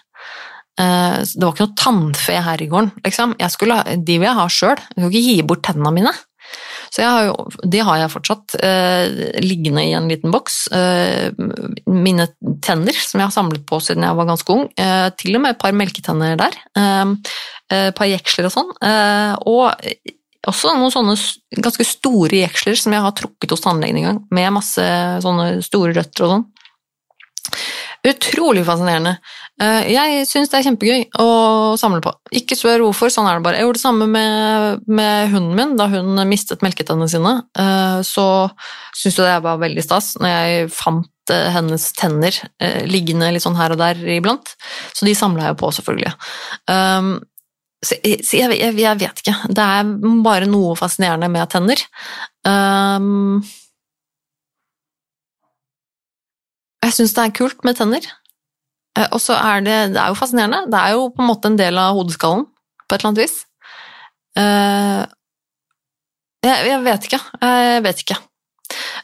Uh, 0.80 1.20
det 1.20 1.44
var 1.44 1.54
ikke 1.54 1.68
noe 1.68 1.80
tannfe 1.80 2.40
her 2.46 2.62
i 2.62 2.70
gården, 2.72 2.94
liksom. 3.04 3.36
Skulle, 3.52 3.82
de 3.98 4.20
vil 4.20 4.30
jeg 4.30 4.40
ha 4.40 4.48
sjøl. 4.48 4.78
Jeg 4.78 5.02
kan 5.02 5.10
ikke 5.10 5.28
gi 5.28 5.38
bort 5.48 5.66
tennene 5.68 5.96
mine. 5.96 6.14
Så 6.90 7.06
har 7.06 7.28
jo, 7.28 7.36
det 7.70 7.84
har 7.86 8.00
jeg 8.02 8.12
fortsatt 8.14 8.56
eh, 8.66 9.40
liggende 9.44 9.84
i 9.86 9.94
en 9.98 10.10
liten 10.10 10.34
boks. 10.34 10.58
Eh, 10.74 11.30
mine 11.86 12.30
tenner 12.66 12.98
som 12.98 13.22
jeg 13.22 13.30
har 13.30 13.36
samlet 13.36 13.66
på 13.70 13.82
siden 13.84 14.08
jeg 14.08 14.18
var 14.18 14.30
ganske 14.30 14.56
ung. 14.56 14.66
Eh, 14.74 15.10
til 15.20 15.38
og 15.38 15.46
med 15.46 15.56
et 15.56 15.62
par 15.62 15.76
melketenner 15.78 16.40
der. 16.40 16.58
Eh, 16.80 17.36
et 17.70 17.98
par 17.98 18.10
jeksler 18.10 18.50
og 18.50 18.56
sånn. 18.56 18.72
Eh, 18.82 19.36
og 19.50 19.70
også 20.50 20.74
noen 20.74 20.94
sånne 20.94 21.16
ganske 21.62 21.86
store 21.86 22.42
jeksler 22.42 22.78
som 22.80 22.96
jeg 22.96 23.04
har 23.06 23.16
trukket 23.18 23.54
hos 23.54 23.64
tannlegen 23.64 24.00
en 24.00 24.08
gang, 24.08 24.22
med 24.34 24.56
masse 24.56 24.86
sånne 25.26 25.60
store 25.66 25.94
røtter 25.98 26.26
og 26.26 26.34
sånn. 26.34 26.48
Utrolig 28.08 28.62
fascinerende. 28.64 29.18
Eh, 29.60 29.90
jeg 29.92 30.24
syns 30.30 30.52
det 30.52 30.60
er 30.60 30.66
kjempegøy 30.70 31.02
å 31.20 31.28
samle 31.80 32.00
på. 32.04 32.14
Ikke 32.40 32.56
spør 32.56 32.86
hvorfor, 32.86 33.12
sånn 33.12 33.28
er 33.28 33.40
det 33.40 33.44
bare. 33.44 33.60
Jeg 33.60 33.68
gjorde 33.68 33.80
det 33.80 33.84
samme 33.84 34.08
med, 34.08 34.86
med 34.88 35.34
hunden 35.34 35.58
min 35.58 35.74
da 35.80 35.90
hun 35.92 36.22
mistet 36.30 36.64
melketennene 36.64 37.12
sine. 37.12 37.34
Eh, 37.60 38.00
så 38.08 38.28
syns 38.96 39.20
jeg 39.20 39.28
det 39.28 39.40
var 39.44 39.60
veldig 39.60 39.84
stas 39.84 40.14
når 40.20 40.32
jeg 40.32 40.72
fant 40.78 41.36
eh, 41.36 41.50
hennes 41.56 41.90
tenner 42.00 42.40
liggende 42.88 43.34
litt 43.36 43.44
sånn 43.44 43.60
her 43.60 43.76
og 43.76 43.84
der 43.84 44.00
iblant. 44.16 44.56
Så 44.96 45.08
de 45.08 45.18
samla 45.18 45.52
jeg 45.52 45.60
på, 45.60 45.74
selvfølgelig. 45.76 46.16
Så 47.80 47.96
jeg, 48.04 48.74
vet 48.76 49.22
ikke. 49.22 49.36
Det 49.56 49.64
er 49.64 49.92
bare 50.24 50.48
noe 50.48 50.76
fascinerende 50.80 51.30
med 51.32 51.52
tenner. 51.52 51.84
Um, 52.48 53.40
Jeg 56.86 56.96
syns 56.96 57.14
det 57.16 57.26
er 57.26 57.36
kult 57.36 57.66
med 57.68 57.78
tenner. 57.80 58.06
Eh, 58.98 59.08
og 59.12 59.22
så 59.24 59.38
er 59.38 59.66
det 59.66 59.78
Det 59.94 60.02
er 60.02 60.14
jo 60.14 60.20
fascinerende. 60.20 60.66
Det 60.72 60.80
er 60.80 60.96
jo 60.96 61.10
på 61.14 61.24
en 61.24 61.30
måte 61.30 61.52
en 61.52 61.60
del 61.60 61.78
av 61.78 61.98
hodeskallen, 61.98 62.48
på 62.88 62.96
et 62.96 63.00
eller 63.02 63.12
annet 63.12 63.24
vis. 63.26 63.38
Uh, 64.40 65.06
Jeg, 66.46 66.68
jeg 66.70 66.82
vet 66.86 67.06
ikke. 67.06 67.20
Jeg 67.44 67.84
vet 67.84 68.02
ikke. 68.06 68.18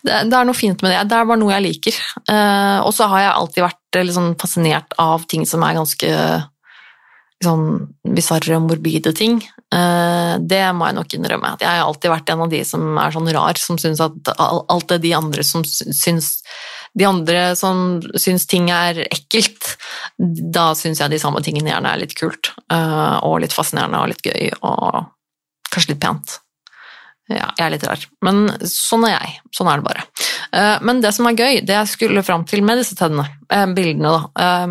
Det, 0.05 0.19
det, 0.29 0.37
er 0.37 0.45
noe 0.47 0.55
fint 0.55 0.81
med 0.81 0.93
det. 0.93 1.01
Det 1.09 1.17
er 1.17 1.27
bare 1.27 1.41
noe 1.41 1.51
jeg 1.51 1.65
liker. 1.65 1.97
Uh, 2.29 2.79
og 2.85 2.93
så 2.95 3.09
har 3.11 3.25
jeg 3.25 3.33
alltid 3.33 3.65
vært 3.65 3.99
sånn 4.15 4.35
fascinert 4.39 4.95
av 5.01 5.25
ting 5.27 5.43
som 5.47 5.63
er 5.63 5.75
ganske 5.75 6.11
sånn 7.43 7.65
bisarre, 8.15 8.57
morbide 8.63 9.11
ting. 9.15 9.41
Det 9.69 10.61
må 10.73 10.87
jeg 10.87 10.95
nok 10.95 11.13
innrømme. 11.17 11.51
Jeg 11.59 11.67
har 11.67 11.83
alltid 11.83 12.09
vært 12.09 12.31
en 12.31 12.43
av 12.45 12.49
de 12.49 12.61
som 12.65 12.95
er 13.01 13.13
sånn 13.13 13.27
rar, 13.35 13.59
som 13.59 13.77
syns 13.81 14.01
at 14.01 14.31
alt 14.39 14.87
det 14.89 15.01
de 15.03 15.11
andre 15.17 15.43
som 15.45 15.65
syns 15.67 16.31
de 16.95 17.05
andre 17.07 17.41
som 17.59 17.99
syns 18.19 18.47
ting 18.47 18.69
er 18.71 19.01
ekkelt, 19.09 19.75
da 20.17 20.69
syns 20.79 21.01
jeg 21.03 21.11
de 21.11 21.19
samme 21.19 21.41
tingene 21.43 21.73
gjerne 21.73 21.91
er 21.91 22.01
litt 22.01 22.15
kult. 22.17 22.53
Uh, 22.71 23.19
og 23.27 23.41
litt 23.43 23.55
fascinerende 23.55 23.99
og 23.99 24.13
litt 24.13 24.23
gøy 24.23 24.53
og 24.61 25.03
kanskje 25.73 25.93
litt 25.93 26.03
pent. 26.05 26.37
Ja, 27.25 27.49
jeg 27.57 27.65
er 27.65 27.73
litt 27.73 27.85
rar, 27.89 28.01
men 28.23 28.45
sånn 28.69 29.07
er 29.09 29.15
jeg. 29.15 29.35
Sånn 29.57 29.69
er 29.71 29.81
det 29.81 29.87
bare. 29.87 30.05
Uh, 30.53 30.77
men 30.87 31.01
det 31.03 31.11
som 31.17 31.27
er 31.27 31.35
gøy, 31.35 31.61
det 31.67 31.75
jeg 31.75 31.91
skulle 31.91 32.23
fram 32.23 32.45
til 32.47 32.63
med 32.63 32.79
disse 32.79 32.95
tennene, 32.97 33.27
uh, 33.51 33.67
bildene, 33.75 34.15
da, 34.15 34.65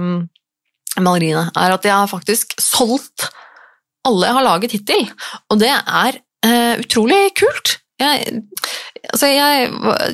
maleriene, 1.03 1.49
er 1.59 1.75
at 1.75 1.85
jeg 1.85 1.93
har 1.93 2.09
faktisk 2.09 2.55
solgt 2.63 3.29
alle 4.07 4.29
jeg 4.29 4.37
har 4.37 4.45
laget 4.47 4.75
hittil, 4.77 5.07
og 5.51 5.59
det 5.63 5.73
er 5.73 6.21
utrolig 6.79 7.31
kult. 7.41 7.79
Jeg, 8.05 8.41
altså 9.11 9.31
jeg, 9.31 9.69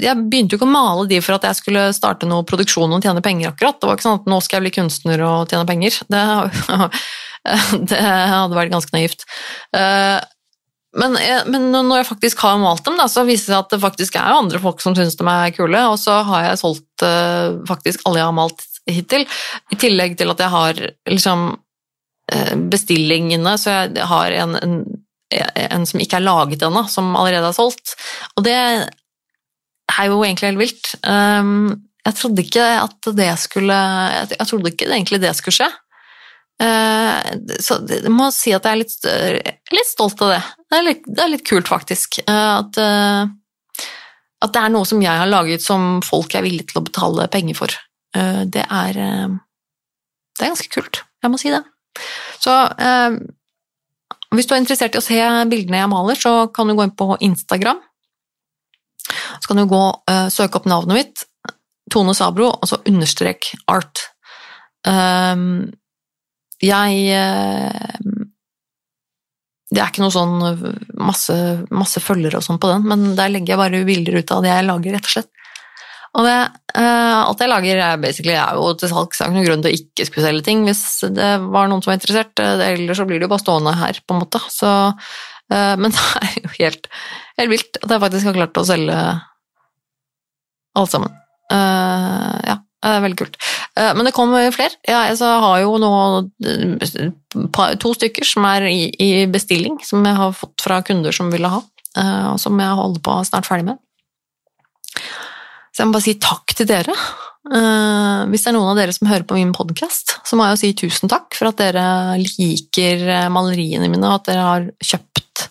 jeg, 0.05 0.26
begynte 0.30 0.55
jo 0.55 0.61
ikke 0.61 0.68
å 0.68 0.72
male 0.72 1.07
de 1.11 1.20
for 1.24 1.36
at 1.36 1.47
jeg 1.49 1.61
skulle 1.61 1.86
starte 1.97 2.28
noe 2.30 2.47
produksjon 2.49 2.97
og 2.97 3.05
tjene 3.05 3.22
penger, 3.24 3.53
akkurat. 3.53 3.80
Det 3.80 3.91
var 3.91 3.99
ikke 3.99 4.09
sånn 4.09 4.20
at 4.22 4.28
nå 4.30 4.41
skal 4.45 4.61
jeg 4.61 4.66
bli 4.66 4.76
kunstner 4.80 5.24
og 5.26 5.53
tjene 5.53 5.68
penger. 5.68 6.01
Det, 7.41 7.86
det 7.88 7.97
hadde 8.05 8.53
vært 8.53 8.68
ganske 8.74 8.93
naivt. 8.93 9.22
Eh, 9.72 10.18
men, 10.99 11.14
men, 11.47 11.68
når 11.70 12.01
jeg 12.01 12.09
faktisk 12.09 12.43
har 12.43 12.59
malt 12.59 12.82
dem, 12.86 12.99
da, 12.99 13.07
så 13.09 13.22
viser 13.26 13.47
det 13.47 13.55
seg 13.55 13.61
at 13.62 13.72
det 13.74 13.80
faktisk 13.84 14.16
er 14.18 14.34
andre 14.34 14.59
folk 14.62 14.82
som 14.82 14.97
syns 14.99 15.14
de 15.18 15.26
er 15.30 15.55
kule, 15.55 15.82
og 15.86 15.99
så 16.03 16.18
har 16.26 16.49
jeg 16.49 16.61
solgt 16.61 17.05
eh, 17.07 17.61
faktisk 17.68 18.03
alle 18.05 18.20
jeg 18.20 18.26
har 18.26 18.36
malt 18.36 18.64
hittil, 18.91 19.26
i 19.70 19.78
tillegg 19.78 20.16
til 20.18 20.32
at 20.32 20.43
jeg 20.43 20.51
har 20.51 20.80
liksom 21.12 21.47
eh, 22.32 22.57
bestillingene, 22.72 23.55
så 23.61 23.76
jeg 23.76 24.09
har 24.11 24.34
en, 24.43 24.59
en 24.59 24.76
en 25.31 25.87
som 25.87 26.01
ikke 26.03 26.18
er 26.18 26.26
laget 26.26 26.64
ennå, 26.66 26.85
som 26.91 27.12
allerede 27.18 27.51
er 27.51 27.57
solgt. 27.57 27.95
Og 28.37 28.45
det 28.47 28.57
er 29.99 30.11
jo 30.11 30.22
egentlig 30.24 30.51
helt 30.51 30.61
vilt. 30.61 30.91
Um, 31.05 31.91
jeg 32.07 32.16
trodde 32.16 32.45
ikke 32.45 32.66
at 32.81 33.09
det 33.16 33.28
skulle 33.43 33.76
Jeg 34.31 34.47
trodde 34.49 34.72
ikke 34.72 34.89
egentlig 34.89 35.20
det 35.22 35.35
skulle 35.37 35.59
skje. 35.59 35.70
Uh, 36.61 37.20
så 37.62 37.78
jeg 37.89 38.12
må 38.12 38.28
si 38.37 38.53
at 38.53 38.66
jeg 38.68 38.76
er 38.76 38.81
litt, 38.83 38.97
litt 39.72 39.91
stolt 39.91 40.20
av 40.26 40.35
det. 40.35 40.41
Det 40.70 40.78
er 40.78 40.87
litt, 40.87 41.05
det 41.09 41.24
er 41.24 41.33
litt 41.35 41.47
kult, 41.49 41.70
faktisk. 41.72 42.20
Uh, 42.28 42.61
at, 42.61 42.81
uh, 42.81 43.85
at, 44.45 44.53
det 44.53 44.64
er 44.64 44.74
noe 44.74 44.89
som 44.89 45.01
jeg 45.03 45.22
har 45.22 45.31
laget 45.31 45.64
som 45.64 46.03
folk 46.05 46.37
er 46.37 46.45
villige 46.45 46.72
til 46.72 46.83
å 46.83 46.87
betale 46.89 47.31
penger 47.33 47.59
for. 47.62 47.78
Det 48.11 48.64
er, 48.64 48.97
det 48.99 50.43
er 50.43 50.49
ganske 50.51 50.72
kult. 50.74 50.99
Jeg 51.22 51.31
må 51.31 51.39
si 51.39 51.53
det. 51.53 51.61
Så 52.43 52.51
hvis 54.39 54.47
du 54.47 54.55
er 54.55 54.61
interessert 54.62 54.95
i 54.95 55.01
å 55.01 55.05
se 55.05 55.18
bildene 55.51 55.83
jeg 55.83 55.91
maler, 55.91 56.18
så 56.18 56.47
kan 56.55 56.70
du 56.70 56.76
gå 56.78 56.87
inn 56.87 56.95
på 56.95 57.16
Instagram. 57.26 57.81
Så 59.41 59.51
kan 59.51 59.59
du 59.59 59.66
gå 59.70 59.83
uh, 59.91 60.28
søke 60.31 60.61
opp 60.61 60.68
navnet 60.70 60.99
mitt, 61.01 61.24
Tone 61.91 62.14
Sabro, 62.14 62.53
og 62.55 62.70
så 62.70 62.78
understrek 62.87 63.51
art. 63.70 64.05
Um, 64.87 65.72
jeg 66.62 67.03
uh, 67.12 68.14
Det 69.70 69.81
er 69.81 69.91
ikke 69.91 70.03
noe 70.03 70.14
sånn 70.14 70.39
masse, 70.99 71.35
masse 71.74 72.01
følgere 72.03 72.39
og 72.41 72.47
sånn 72.47 72.62
på 72.62 72.70
den, 72.70 72.87
men 72.87 73.12
der 73.18 73.35
legger 73.35 73.55
jeg 73.55 73.61
bare 73.61 73.85
bilder 73.89 74.20
ut 74.22 74.33
av 74.35 74.47
det 74.47 74.55
jeg 74.55 74.68
lager, 74.68 74.97
rett 74.97 75.11
og 75.11 75.14
slett. 75.16 75.31
Og 76.19 76.27
det, 76.27 76.39
uh, 76.75 77.21
alt 77.23 77.43
jeg 77.43 77.51
lager 77.51 77.81
er, 77.85 78.01
er 78.03 78.57
jo 78.59 78.71
til 78.79 78.91
salgs, 78.91 79.21
det 79.21 79.29
noen 79.31 79.47
grunn 79.47 79.61
til 79.63 79.71
å 79.71 79.79
ikke 79.79 80.07
skulle 80.09 80.27
selge 80.27 80.47
ting 80.49 80.65
hvis 80.67 80.83
det 81.15 81.29
var 81.45 81.69
noen 81.71 81.85
som 81.85 81.93
var 81.93 82.01
interessert, 82.01 82.43
uh, 82.43 82.63
ellers 82.67 82.99
så 82.99 83.07
blir 83.07 83.21
det 83.21 83.29
jo 83.29 83.33
bare 83.33 83.45
stående 83.45 83.77
her, 83.79 84.01
på 84.03 84.17
en 84.17 84.23
måte. 84.25 84.41
Så, 84.51 84.73
uh, 84.91 85.75
men 85.79 85.93
det 85.95 86.07
er 86.19 86.33
jo 86.41 86.55
helt, 86.57 86.89
helt, 87.39 87.53
vilt 87.53 87.79
at 87.83 87.95
jeg 87.95 88.03
faktisk 88.07 88.31
har 88.31 88.41
klart 88.41 88.59
å 88.63 88.67
selge 88.67 89.05
alt 90.81 90.93
sammen. 90.93 91.15
ja, 91.51 92.55
det 92.55 92.91
er 92.95 93.01
veldig 93.03 93.17
kult. 93.19 93.35
men 93.99 94.07
det 94.07 94.13
kommer 94.15 94.53
flere. 94.55 94.77
Ja, 94.87 95.01
jeg 95.09 95.19
har 95.19 95.57
jo 95.65 95.73
nå 95.83 95.91
to 97.83 97.91
stykker 97.99 98.25
som 98.25 98.47
er 98.47 98.69
i, 98.71 98.87
i, 99.03 99.27
bestilling, 99.27 99.81
som 99.83 100.07
jeg 100.07 100.15
har 100.15 100.37
fått 100.39 100.63
fra 100.63 100.79
kunder 100.87 101.13
som 101.13 101.33
ville 101.35 101.51
ha, 101.51 101.59
og 102.31 102.39
som 102.39 102.63
jeg 102.63 102.79
holder 102.79 103.03
på 103.03 103.17
snart 103.27 103.51
ferdig 103.51 103.67
med. 103.73 103.83
Så 105.81 105.87
jeg 105.87 105.89
må 105.89 105.97
bare 105.97 106.05
si 106.05 106.12
takk 106.20 106.53
til 106.53 106.66
dere. 106.68 106.93
Uh, 107.49 108.28
hvis 108.28 108.43
det 108.45 108.51
er 108.51 108.53
noen 108.53 108.68
av 108.68 108.76
dere 108.76 108.93
som 108.93 109.09
hører 109.09 109.24
på 109.24 109.39
min 109.39 109.55
podkast, 109.57 110.18
så 110.28 110.37
må 110.37 110.45
jeg 110.45 110.53
jo 110.53 110.61
si 110.61 110.72
tusen 110.83 111.09
takk 111.09 111.33
for 111.39 111.49
at 111.49 111.57
dere 111.57 111.85
liker 112.20 113.07
eh, 113.09 113.31
maleriene 113.33 113.89
mine, 113.89 114.05
og 114.05 114.18
at 114.18 114.28
dere 114.28 114.43
har 114.45 114.66
kjøpt 114.85 115.47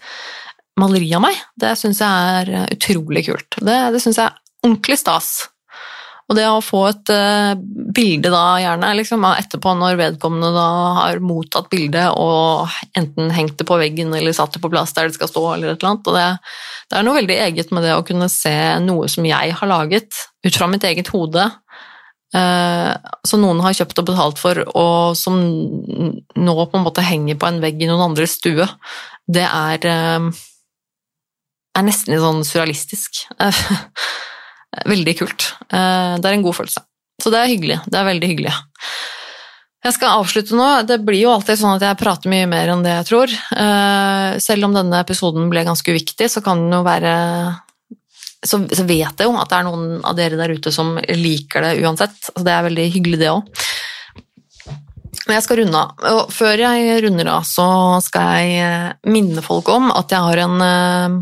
maleri 0.78 1.10
av 1.18 1.24
meg. 1.26 1.40
Det 1.58 1.74
syns 1.82 2.04
jeg 2.06 2.44
er 2.44 2.70
utrolig 2.76 3.26
kult. 3.26 3.58
Det, 3.58 3.80
det 3.96 4.04
syns 4.06 4.22
jeg 4.22 4.30
er 4.30 4.38
ordentlig 4.68 5.00
stas. 5.02 5.32
Og 6.30 6.38
det 6.38 6.46
å 6.46 6.62
få 6.62 6.84
et 6.92 7.10
uh, 7.10 7.56
bilde 7.58 8.30
da, 8.30 8.44
gjerne 8.62 8.92
liksom, 9.00 9.24
etterpå, 9.32 9.72
når 9.80 9.98
vedkommende 9.98 10.52
da 10.54 10.68
har 11.00 11.22
mottatt 11.26 11.72
bildet 11.72 12.14
og 12.22 12.70
enten 13.00 13.34
hengt 13.34 13.58
det 13.58 13.66
på 13.66 13.80
veggen 13.82 14.14
eller 14.14 14.36
satt 14.38 14.54
det 14.54 14.62
på 14.62 14.70
plass 14.70 14.94
der 14.94 15.10
det 15.10 15.18
skal 15.18 15.32
stå, 15.32 15.46
eller 15.56 15.72
et 15.72 15.82
eller 15.82 15.96
annet. 15.96 16.12
Og 16.12 16.20
det, 16.20 16.28
det 16.92 17.00
er 17.00 17.08
noe 17.08 17.18
veldig 17.18 17.40
eget 17.48 17.74
med 17.74 17.88
det 17.88 17.96
å 17.98 18.06
kunne 18.06 18.30
se 18.30 18.54
noe 18.86 19.10
som 19.10 19.26
jeg 19.26 19.58
har 19.58 19.74
laget, 19.74 20.22
ut 20.46 20.54
fra 20.54 20.70
mitt 20.70 20.86
eget 20.86 21.10
hode, 21.16 21.50
uh, 22.38 22.94
som 23.26 23.42
noen 23.42 23.66
har 23.66 23.80
kjøpt 23.82 24.06
og 24.06 24.12
betalt 24.14 24.46
for, 24.46 24.62
og 24.78 25.18
som 25.18 25.42
nå 25.42 26.60
på 26.62 26.78
en 26.78 26.86
måte 26.86 27.10
henger 27.10 27.42
på 27.42 27.50
en 27.50 27.62
vegg 27.66 27.82
i 27.82 27.90
noen 27.90 28.12
andres 28.12 28.38
stue. 28.38 28.70
Det 29.26 29.50
er, 29.50 29.82
uh, 29.82 30.30
er 31.74 31.90
nesten 31.90 32.14
litt 32.14 32.22
sånn 32.22 32.46
surrealistisk. 32.46 33.26
Veldig 34.70 35.16
kult. 35.18 35.54
Eh, 35.70 36.18
det 36.22 36.30
er 36.30 36.36
en 36.36 36.46
god 36.46 36.60
følelse. 36.60 36.84
Så 37.20 37.32
det 37.34 37.40
er 37.40 37.52
hyggelig. 37.52 37.80
Det 37.90 38.00
er 38.00 38.08
veldig 38.08 38.30
hyggelig. 38.32 38.54
Jeg 39.80 39.96
skal 39.96 40.20
avslutte 40.20 40.58
nå. 40.60 40.68
Det 40.88 41.00
blir 41.08 41.24
jo 41.24 41.32
alltid 41.34 41.60
sånn 41.60 41.78
at 41.78 41.86
jeg 41.88 42.00
prater 42.00 42.32
mye 42.32 42.48
mer 42.52 42.74
enn 42.74 42.84
det 42.84 42.94
jeg 42.98 43.08
tror. 43.10 43.34
Eh, 43.34 44.38
selv 44.44 44.68
om 44.68 44.76
denne 44.76 45.02
episoden 45.02 45.50
ble 45.52 45.64
ganske 45.68 45.96
uviktig, 45.96 46.30
så 46.32 46.44
kan 46.46 46.66
den 46.66 46.78
jo 46.80 46.84
være 46.88 47.16
så, 48.46 48.62
vet 48.88 49.20
jeg 49.20 49.28
jo 49.28 49.36
at 49.36 49.50
det 49.52 49.58
er 49.58 49.66
noen 49.68 50.00
av 50.08 50.16
dere 50.16 50.38
der 50.40 50.54
ute 50.56 50.72
som 50.72 50.94
liker 51.00 51.66
det 51.66 51.74
uansett. 51.84 52.16
Så 52.30 52.44
det 52.46 52.54
er 52.54 52.68
veldig 52.70 52.88
hyggelig, 52.94 53.20
det 53.24 53.34
òg. 53.34 53.66
Men 55.26 55.36
jeg 55.36 55.46
skal 55.46 55.60
runde 55.62 55.82
av. 55.82 56.06
Og 56.14 56.32
før 56.34 56.64
jeg 56.64 57.02
runder 57.06 57.32
av, 57.34 57.48
så 57.48 57.68
skal 58.06 58.46
jeg 58.46 59.12
minne 59.12 59.44
folk 59.46 59.68
om 59.74 59.92
at 59.94 60.14
jeg 60.14 60.24
har 60.26 60.44
en 60.46 60.64
eh, 60.66 61.18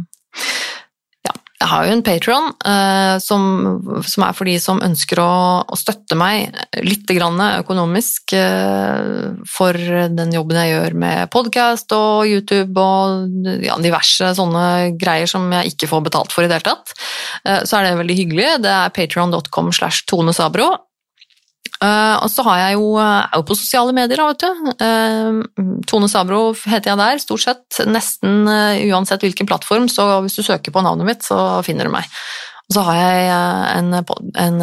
jeg 1.58 1.70
har 1.72 1.88
jo 1.88 1.94
en 1.96 2.04
Patron 2.06 2.52
uh, 2.54 3.18
som, 3.24 3.42
som, 4.06 4.26
er 4.28 4.36
for 4.38 4.46
de 4.46 4.58
som 4.62 4.82
ønsker 4.86 5.18
å, 5.24 5.32
å 5.66 5.78
støtte 5.80 6.18
meg 6.18 6.54
litt 6.86 7.10
økonomisk 7.10 8.36
uh, 8.38 9.34
for 9.50 9.74
den 10.14 10.36
jobben 10.36 10.60
jeg 10.62 10.76
gjør 10.76 10.98
med 11.02 11.32
podkast 11.34 11.96
og 11.98 12.30
YouTube 12.30 12.78
og 12.78 13.48
ja, 13.66 13.78
diverse 13.82 14.36
sånne 14.38 14.98
greier 15.02 15.26
som 15.30 15.50
jeg 15.58 15.74
ikke 15.74 15.90
får 15.90 16.06
betalt 16.12 16.36
for 16.36 16.46
i 16.46 16.52
det 16.52 16.60
hele 16.60 16.76
tatt. 16.76 16.94
Uh, 17.42 17.62
så 17.66 17.80
er 17.80 17.88
det 17.88 18.02
veldig 18.04 18.20
hyggelig. 18.22 18.50
Det 18.62 18.76
er 18.78 18.94
patron.com 18.94 19.74
slash 19.74 20.06
Tone 20.06 20.38
Sabro. 20.38 20.76
Uh, 21.78 22.18
og 22.26 22.30
så 22.34 22.42
har 22.48 22.62
jeg 22.64 22.78
jo, 22.80 22.88
er 22.98 23.36
jo 23.38 23.44
på 23.46 23.58
sosiale 23.58 23.94
medier, 23.94 24.22
vet 24.26 24.42
du. 24.42 24.70
Uh, 24.82 25.78
Tone 25.90 26.10
Sabro 26.10 26.42
heter 26.66 26.92
jeg 26.92 27.00
der, 27.02 27.22
stort 27.22 27.44
sett. 27.44 27.82
Nesten 27.86 28.50
uh, 28.50 28.80
uansett 28.90 29.26
hvilken 29.26 29.50
plattform, 29.50 29.86
så 29.92 30.08
hvis 30.26 30.40
du 30.40 30.46
søker 30.46 30.74
på 30.74 30.82
navnet 30.86 31.10
mitt, 31.10 31.26
så 31.28 31.62
finner 31.68 31.86
du 31.86 31.94
meg. 31.94 32.10
Og 32.68 32.76
så 32.76 32.84
har 32.84 32.98
jeg 33.00 33.28
en, 33.78 33.94
en 34.44 34.58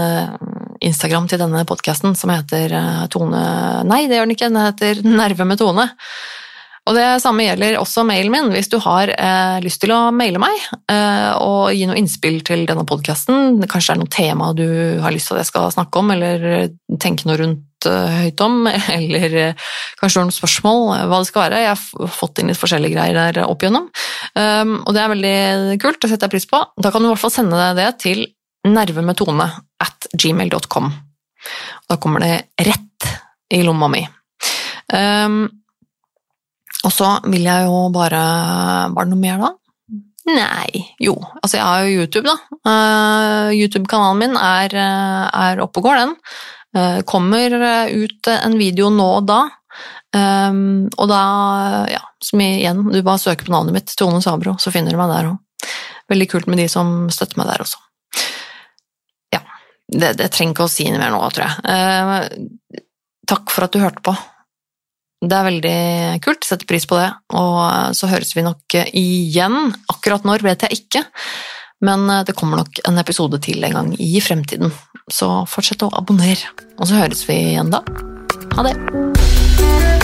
Instagram 0.84 1.28
til 1.30 1.40
denne 1.40 1.62
podkasten 1.64 2.12
som 2.18 2.34
heter 2.34 2.74
Tone 3.14 3.44
Nei, 3.88 4.02
det 4.10 4.18
gjør 4.18 4.26
den 4.26 4.34
ikke, 4.34 4.50
den 4.50 4.60
heter 4.60 5.00
Nerve 5.06 5.46
med 5.48 5.62
Tone. 5.62 5.86
Og 6.84 6.96
det 6.98 7.04
samme 7.22 7.46
gjelder 7.46 7.78
også 7.80 8.04
mailen 8.04 8.32
min. 8.32 8.50
Hvis 8.52 8.68
du 8.72 8.76
har 8.84 9.08
eh, 9.08 9.58
lyst 9.64 9.80
til 9.80 9.92
å 9.94 10.10
maile 10.12 10.40
meg 10.42 10.56
eh, 10.92 11.30
og 11.40 11.72
gi 11.72 11.86
noe 11.88 11.96
innspill 11.96 12.42
til 12.44 12.66
denne 12.68 12.84
podkasten, 12.88 13.62
kanskje 13.64 13.94
det 13.94 13.96
er 13.96 14.02
noe 14.02 14.12
tema 14.12 14.50
du 14.56 14.66
har 15.00 15.14
lyst 15.14 15.30
til 15.30 15.38
at 15.38 15.44
jeg 15.44 15.52
skal 15.52 15.72
snakke 15.72 16.02
om, 16.02 16.12
eller 16.12 16.68
tenke 17.00 17.24
noe 17.24 17.38
rundt 17.40 17.88
eh, 17.88 18.18
høyt 18.26 18.44
om, 18.44 18.68
eller 18.98 19.38
eh, 19.40 19.64
kanskje 20.00 20.26
noen 20.26 20.36
spørsmål, 20.36 20.84
eh, 20.98 21.06
hva 21.08 21.22
det 21.22 21.30
skal 21.30 21.46
være. 21.46 21.64
Jeg 21.64 21.72
har 21.72 22.12
fått 22.20 22.42
inn 22.42 22.52
litt 22.52 22.60
forskjellige 22.60 22.98
greier 22.98 23.16
der 23.32 23.48
opp 23.48 23.64
igjennom, 23.64 23.88
um, 24.36 24.76
og 24.84 24.92
det 24.92 25.04
er 25.06 25.12
veldig 25.16 25.80
kult, 25.80 26.02
det 26.04 26.12
setter 26.12 26.28
jeg 26.28 26.36
pris 26.36 26.50
på. 26.52 26.60
Da 26.76 26.92
kan 26.92 27.00
du 27.00 27.08
i 27.08 27.14
hvert 27.14 27.24
fall 27.24 27.36
sende 27.38 27.64
det 27.80 27.90
til 28.04 28.26
nervemetone 28.68 29.48
at 29.88 30.12
gmail.com. 30.12 30.92
Da 31.88 32.00
kommer 32.00 32.28
det 32.28 32.66
rett 32.68 33.12
i 33.56 33.64
lomma 33.64 33.88
mi. 33.92 34.04
Um, 34.92 35.46
og 36.84 36.92
så 36.92 37.10
vil 37.32 37.46
jeg 37.48 37.66
jo 37.66 37.86
bare 37.94 38.22
Var 38.92 39.06
det 39.06 39.12
noe 39.12 39.20
mer, 39.20 39.40
da? 39.40 39.52
Nei, 40.24 40.80
jo. 41.04 41.18
Altså, 41.42 41.58
jeg 41.58 41.64
har 41.66 41.84
jo 41.84 42.00
YouTube, 42.00 42.24
da. 42.30 42.36
Uh, 42.64 43.50
YouTube-kanalen 43.52 44.22
min 44.22 44.38
er, 44.40 44.72
uh, 44.72 45.26
er 45.28 45.60
oppe 45.60 45.82
og 45.82 45.88
går, 45.90 46.00
den. 46.00 46.14
Uh, 46.74 47.00
kommer 47.06 47.52
ut 47.92 48.30
en 48.32 48.56
video 48.56 48.88
nå 48.92 49.08
og 49.18 49.28
da. 49.28 49.42
Um, 50.16 50.86
og 50.96 51.10
da, 51.10 51.20
ja, 51.92 52.00
som 52.24 52.40
igjen, 52.40 52.86
du 52.88 53.02
bare 53.02 53.20
søker 53.20 53.44
på 53.44 53.52
navnet 53.52 53.76
mitt, 53.76 53.96
Tone 54.00 54.22
Sabro, 54.24 54.56
så 54.62 54.72
finner 54.72 54.94
du 54.94 55.00
meg 55.00 55.12
der 55.12 55.32
òg. 55.34 55.68
Veldig 56.08 56.30
kult 56.32 56.48
med 56.48 56.62
de 56.62 56.70
som 56.72 57.10
støtter 57.12 57.40
meg 57.40 57.50
der 57.52 57.64
også. 57.64 57.80
Ja. 59.34 59.42
Det, 59.92 60.14
det 60.20 60.30
trenger 60.32 60.56
ikke 60.56 60.68
å 60.70 60.72
si 60.72 60.88
noe 60.88 61.02
mer 61.02 61.12
nå, 61.12 61.20
tror 61.36 61.50
jeg. 61.50 62.84
takk 63.28 63.52
for 63.52 63.68
at 63.68 63.76
du 63.76 63.84
hørte 63.84 64.04
på. 64.04 64.16
Det 65.24 65.36
er 65.36 65.46
veldig 65.48 65.78
kult, 66.24 66.44
setter 66.46 66.68
pris 66.68 66.86
på 66.88 66.98
det. 67.00 67.10
Og 67.36 67.94
så 67.96 68.10
høres 68.10 68.34
vi 68.36 68.44
nok 68.44 68.78
igjen. 68.90 69.74
Akkurat 69.92 70.26
når 70.26 70.44
vet 70.46 70.66
jeg 70.66 70.82
ikke, 70.82 71.04
men 71.84 72.06
det 72.26 72.36
kommer 72.38 72.62
nok 72.62 72.82
en 72.88 73.00
episode 73.00 73.40
til 73.44 73.64
en 73.64 73.78
gang 73.78 73.92
i 74.00 74.12
fremtiden. 74.24 74.72
Så 75.12 75.30
fortsett 75.50 75.84
å 75.84 75.92
abonnere, 75.96 76.52
og 76.78 76.88
så 76.88 77.02
høres 77.02 77.26
vi 77.28 77.40
igjen 77.54 77.72
da. 77.74 77.84
Ha 78.56 78.68
det! 78.68 80.03